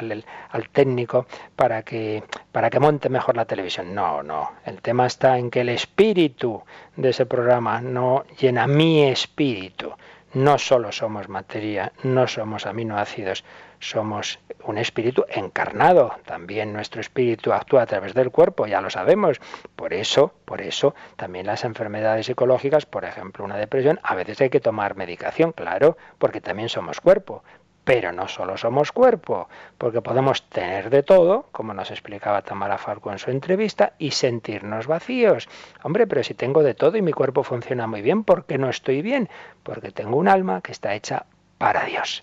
al, 0.51 0.69
técnico 0.71 1.27
para 1.57 1.83
que, 1.83 2.23
para 2.53 2.71
que 2.71 2.81
monte 2.81 3.09
mejor 3.09 3.37
la 3.37 3.45
televisión. 3.45 3.95
No, 3.95 4.23
no. 4.23 4.53
El 4.65 4.81
tema 4.83 5.07
está 5.07 5.39
en 5.39 5.51
que 5.51 5.61
el 5.61 5.69
espíritu 5.69 6.63
de 6.97 7.11
ese 7.11 7.27
programa 7.27 7.81
no 7.81 8.25
llena 8.41 8.67
mi 8.67 9.05
espíritu. 9.05 9.93
No 10.33 10.59
solo 10.59 10.93
somos 10.93 11.29
materia, 11.29 11.93
no 12.05 12.29
somos 12.29 12.67
aminoácidos, 12.67 13.45
somos 13.81 14.39
un 14.65 14.79
espíritu 14.79 15.25
encarnado. 15.29 16.17
También 16.25 16.73
nuestro 16.73 17.01
espíritu 17.01 17.53
actúa 17.53 17.83
a 17.83 17.87
través 17.87 18.15
del 18.15 18.31
cuerpo, 18.31 18.67
ya 18.67 18.81
lo 18.81 18.91
sabemos. 18.91 19.41
Por 19.75 19.93
eso, 19.93 20.35
por 20.45 20.61
eso, 20.61 20.95
también 21.17 21.47
las 21.47 21.65
enfermedades 21.65 22.27
psicológicas, 22.27 22.87
por 22.87 23.05
ejemplo, 23.05 23.45
una 23.45 23.57
depresión, 23.57 23.99
a 24.03 24.15
veces 24.15 24.41
hay 24.41 24.51
que 24.51 24.61
tomar 24.61 24.95
medicación, 24.97 25.53
claro, 25.53 25.97
porque 26.19 26.41
también 26.41 26.69
somos 26.69 27.01
cuerpo. 27.01 27.43
Pero 27.83 28.13
no 28.13 28.29
solo 28.29 28.59
somos 28.59 28.93
cuerpo, 28.93 29.49
porque 29.79 30.03
podemos 30.03 30.49
tener 30.51 30.91
de 30.91 31.03
todo, 31.03 31.47
como 31.51 31.73
nos 31.73 31.91
explicaba 31.91 32.43
Tamara 32.43 32.77
Falco 32.77 33.11
en 33.11 33.19
su 33.19 33.31
entrevista, 33.31 33.95
y 33.99 34.11
sentirnos 34.11 34.87
vacíos. 34.87 35.49
Hombre, 35.83 36.07
pero 36.07 36.23
si 36.23 36.35
tengo 36.35 36.63
de 36.63 36.75
todo 36.75 36.99
y 36.99 37.03
mi 37.03 37.13
cuerpo 37.13 37.43
funciona 37.43 37.87
muy 37.87 38.03
bien, 38.03 38.23
¿por 38.23 38.45
qué 38.45 38.59
no 38.59 38.69
estoy 38.69 39.01
bien? 39.01 39.31
Porque 39.63 39.91
tengo 39.91 40.19
un 40.19 40.29
alma 40.29 40.61
que 40.61 40.73
está 40.73 40.95
hecha 40.95 41.25
para 41.57 41.87
Dios. 41.87 42.23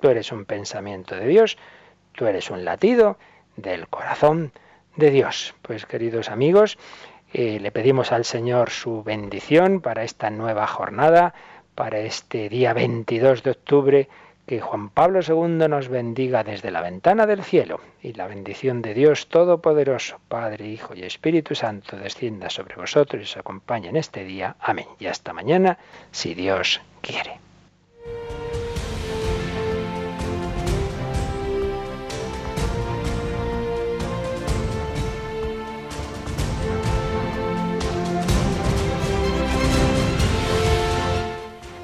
Tú 0.00 0.08
eres 0.08 0.32
un 0.32 0.44
pensamiento 0.44 1.16
de 1.16 1.26
Dios, 1.26 1.58
tú 2.12 2.26
eres 2.26 2.50
un 2.50 2.64
latido 2.64 3.18
del 3.56 3.88
corazón 3.88 4.52
de 4.96 5.10
Dios. 5.10 5.54
Pues 5.62 5.86
queridos 5.86 6.30
amigos, 6.30 6.78
eh, 7.32 7.58
le 7.60 7.70
pedimos 7.70 8.12
al 8.12 8.24
Señor 8.24 8.70
su 8.70 9.02
bendición 9.02 9.80
para 9.80 10.04
esta 10.04 10.30
nueva 10.30 10.66
jornada, 10.66 11.34
para 11.74 11.98
este 12.00 12.48
día 12.48 12.72
22 12.72 13.42
de 13.42 13.50
octubre, 13.50 14.08
que 14.46 14.60
Juan 14.62 14.88
Pablo 14.88 15.20
II 15.20 15.68
nos 15.68 15.88
bendiga 15.88 16.42
desde 16.42 16.70
la 16.70 16.80
ventana 16.80 17.26
del 17.26 17.44
cielo 17.44 17.80
y 18.02 18.14
la 18.14 18.26
bendición 18.26 18.80
de 18.80 18.94
Dios 18.94 19.28
Todopoderoso, 19.28 20.20
Padre, 20.26 20.66
Hijo 20.68 20.94
y 20.94 21.02
Espíritu 21.02 21.54
Santo, 21.54 21.98
descienda 21.98 22.48
sobre 22.48 22.76
vosotros 22.76 23.20
y 23.20 23.24
os 23.24 23.36
acompañe 23.36 23.90
en 23.90 23.96
este 23.96 24.24
día. 24.24 24.56
Amén. 24.58 24.86
Y 24.98 25.06
hasta 25.06 25.34
mañana, 25.34 25.76
si 26.12 26.32
Dios 26.32 26.80
quiere. 27.02 27.38